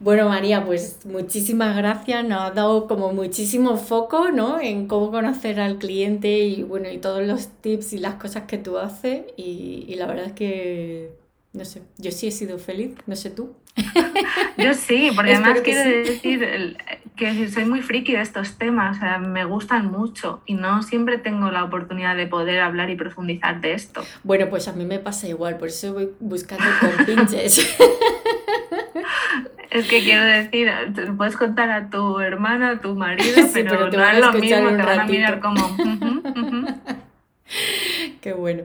Bueno, 0.00 0.28
María, 0.28 0.64
pues 0.64 1.04
muchísimas 1.04 1.76
gracias. 1.76 2.24
Nos 2.24 2.40
ha 2.40 2.50
dado 2.52 2.86
como 2.86 3.12
muchísimo 3.12 3.76
foco, 3.76 4.30
¿no? 4.30 4.60
En 4.60 4.86
cómo 4.86 5.10
conocer 5.10 5.60
al 5.60 5.78
cliente 5.78 6.38
y 6.38 6.62
bueno, 6.62 6.88
y 6.88 6.98
todos 6.98 7.26
los 7.26 7.48
tips 7.48 7.92
y 7.94 7.98
las 7.98 8.14
cosas 8.14 8.44
que 8.44 8.58
tú 8.58 8.78
haces. 8.78 9.24
Y, 9.36 9.84
y 9.88 9.94
la 9.96 10.06
verdad 10.06 10.26
es 10.26 10.32
que, 10.32 11.12
no 11.52 11.64
sé, 11.64 11.82
yo 11.98 12.12
sí 12.12 12.28
he 12.28 12.30
sido 12.30 12.58
feliz, 12.58 12.94
no 13.06 13.16
sé 13.16 13.30
tú. 13.30 13.54
Yo 14.56 14.74
sí, 14.74 15.10
porque 15.14 15.34
además 15.34 15.60
quiero 15.62 15.88
decir 15.88 16.76
que 17.16 17.48
soy 17.48 17.64
muy 17.64 17.82
friki 17.82 18.12
de 18.12 18.20
estos 18.20 18.58
temas, 18.58 18.96
o 18.96 19.00
sea, 19.00 19.18
me 19.18 19.44
gustan 19.44 19.90
mucho 19.90 20.42
y 20.46 20.54
no 20.54 20.82
siempre 20.82 21.18
tengo 21.18 21.50
la 21.50 21.64
oportunidad 21.64 22.16
de 22.16 22.26
poder 22.26 22.60
hablar 22.60 22.90
y 22.90 22.96
profundizar 22.96 23.60
de 23.60 23.74
esto. 23.74 24.02
Bueno, 24.22 24.48
pues 24.48 24.68
a 24.68 24.72
mí 24.72 24.84
me 24.84 24.98
pasa 24.98 25.28
igual, 25.28 25.56
por 25.58 25.68
eso 25.68 25.92
voy 25.94 26.10
buscando 26.20 26.64
con 26.80 27.06
pinches. 27.06 27.76
Es 29.70 29.86
que 29.86 30.02
quiero 30.02 30.24
decir, 30.24 30.70
puedes 31.16 31.36
contar 31.36 31.70
a 31.70 31.90
tu 31.90 32.20
hermana, 32.20 32.70
a 32.70 32.80
tu 32.80 32.94
marido, 32.94 33.46
pero, 33.52 33.90
no 33.90 34.04
es 34.04 34.18
lo 34.20 34.32
mismo, 34.32 34.68
te 34.70 34.82
van 34.82 35.00
a 35.00 35.04
mirar 35.04 35.40
como... 35.40 35.76
Qué 38.20 38.32
bueno. 38.32 38.64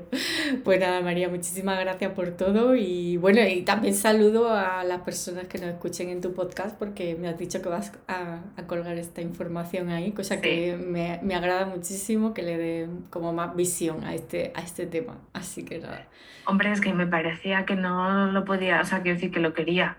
Pues 0.64 0.80
nada, 0.80 1.01
María, 1.01 1.30
muchísimas 1.30 1.80
gracias 1.80 2.12
por 2.14 2.32
todo 2.32 2.76
y 2.76 3.18
bueno, 3.18 3.41
y 3.41 3.62
también 3.62 3.93
saludo 3.93 4.54
a 4.54 4.84
las 4.84 5.01
personas 5.01 5.47
que 5.47 5.58
nos 5.60 5.70
escuchen 5.70 6.10
en 6.10 6.22
tu 6.22 6.34
podcast 6.34 6.78
porque 6.78 7.16
me 7.16 7.28
has 7.28 7.38
dicho 7.38 7.62
que 7.62 7.70
vas 7.70 7.91
a, 8.08 8.41
colgar 8.68 8.97
esta 8.97 9.22
información 9.22 9.89
ahí, 9.89 10.12
cosa 10.12 10.41
que 10.41 10.78
me, 10.78 11.20
me, 11.22 11.36
agrada 11.36 11.66
muchísimo 11.66 12.34
que 12.34 12.41
le 12.41 12.58
dé 12.58 12.88
como 13.10 13.34
más 13.34 13.56
visión 13.56 14.04
a 14.04 14.16
este, 14.16 14.54
a 14.56 14.62
este 14.62 14.86
tema. 14.86 15.18
Así 15.34 15.64
que 15.64 15.80
nada. 15.80 16.08
Hombre, 16.45 16.72
es 16.72 16.82
que 16.82 16.93
me 16.93 17.06
parecía 17.06 17.66
que 17.66 17.76
no 17.76 18.32
lo 18.32 18.45
podía, 18.45 18.82
o 18.82 18.86
sea, 18.86 19.01
quiero 19.01 19.16
decir 19.16 19.32
que 19.32 19.39
lo 19.39 19.54
quería. 19.54 19.97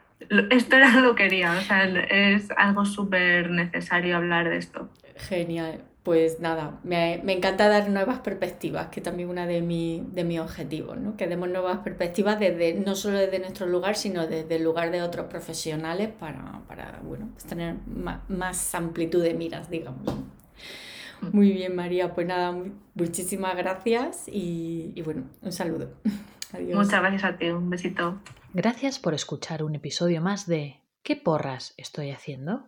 Esto 0.50 0.76
era 0.76 1.00
lo 1.00 1.14
que 1.14 1.24
quería, 1.24 1.52
o 1.52 1.60
sea, 1.60 1.84
es 1.84 2.48
algo 2.56 2.84
súper 2.86 3.50
necesario 3.50 4.16
hablar 4.16 4.48
de 4.48 4.56
esto. 4.56 4.88
Genial 5.16 5.82
pues 6.04 6.38
nada, 6.38 6.78
me, 6.84 7.14
encanta 7.32 7.68
dar 7.68 7.88
nuevas 7.88 8.18
perspectivas, 8.20 8.88
que 8.88 9.00
también 9.00 9.30
una 9.30 9.46
de, 9.46 9.62
mi, 9.62 10.06
de 10.12 10.22
mis 10.22 10.38
objetivos, 10.38 10.98
¿no? 10.98 11.16
que 11.16 11.26
demos 11.26 11.48
nuevas 11.48 11.78
perspectivas 11.78 12.38
desde, 12.38 12.74
no 12.74 12.94
solo 12.94 13.18
desde 13.18 13.38
nuestro 13.38 13.66
lugar, 13.66 13.96
sino 13.96 14.26
desde 14.26 14.56
el 14.56 14.62
lugar 14.62 14.90
de 14.90 15.02
otros 15.02 15.26
profesionales 15.26 16.10
para, 16.20 17.00
bueno, 17.02 17.30
pues 17.32 17.44
tener 17.44 17.76
más, 18.28 18.74
amplitud 18.74 19.22
de 19.22 19.32
miras, 19.32 19.70
digamos. 19.70 20.14
Muy 21.32 21.52
bien, 21.52 21.74
María, 21.74 22.14
pues 22.14 22.26
nada, 22.26 22.54
muchísimas 22.94 23.56
gracias 23.56 24.28
y, 24.28 24.92
y 24.94 25.00
bueno, 25.00 25.24
un 25.40 25.52
saludo. 25.52 25.94
Adiós. 26.52 26.76
Muchas 26.84 27.00
gracias 27.00 27.24
a 27.24 27.36
ti, 27.36 27.48
un 27.48 27.70
besito. 27.70 28.20
Gracias 28.52 28.98
por 28.98 29.14
escuchar 29.14 29.64
un 29.64 29.74
episodio 29.74 30.20
más 30.20 30.46
de 30.46 30.84
¿Qué 31.04 31.16
porras 31.16 31.74
estoy 31.76 32.10
haciendo? 32.10 32.66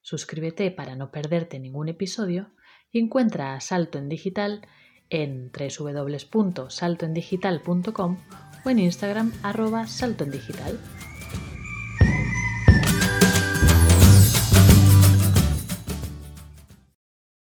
Suscríbete 0.00 0.70
para 0.70 0.96
no 0.96 1.10
perderte 1.10 1.58
ningún 1.58 1.90
episodio 1.90 2.50
encuentra 2.92 3.60
Salto 3.60 3.98
en 3.98 4.08
Digital 4.08 4.66
en 5.10 5.52
www.saltoendigital.com 5.52 8.16
o 8.64 8.70
en 8.70 8.78
Instagram 8.78 9.32
arroba 9.42 9.86
saltoendigital. 9.86 10.80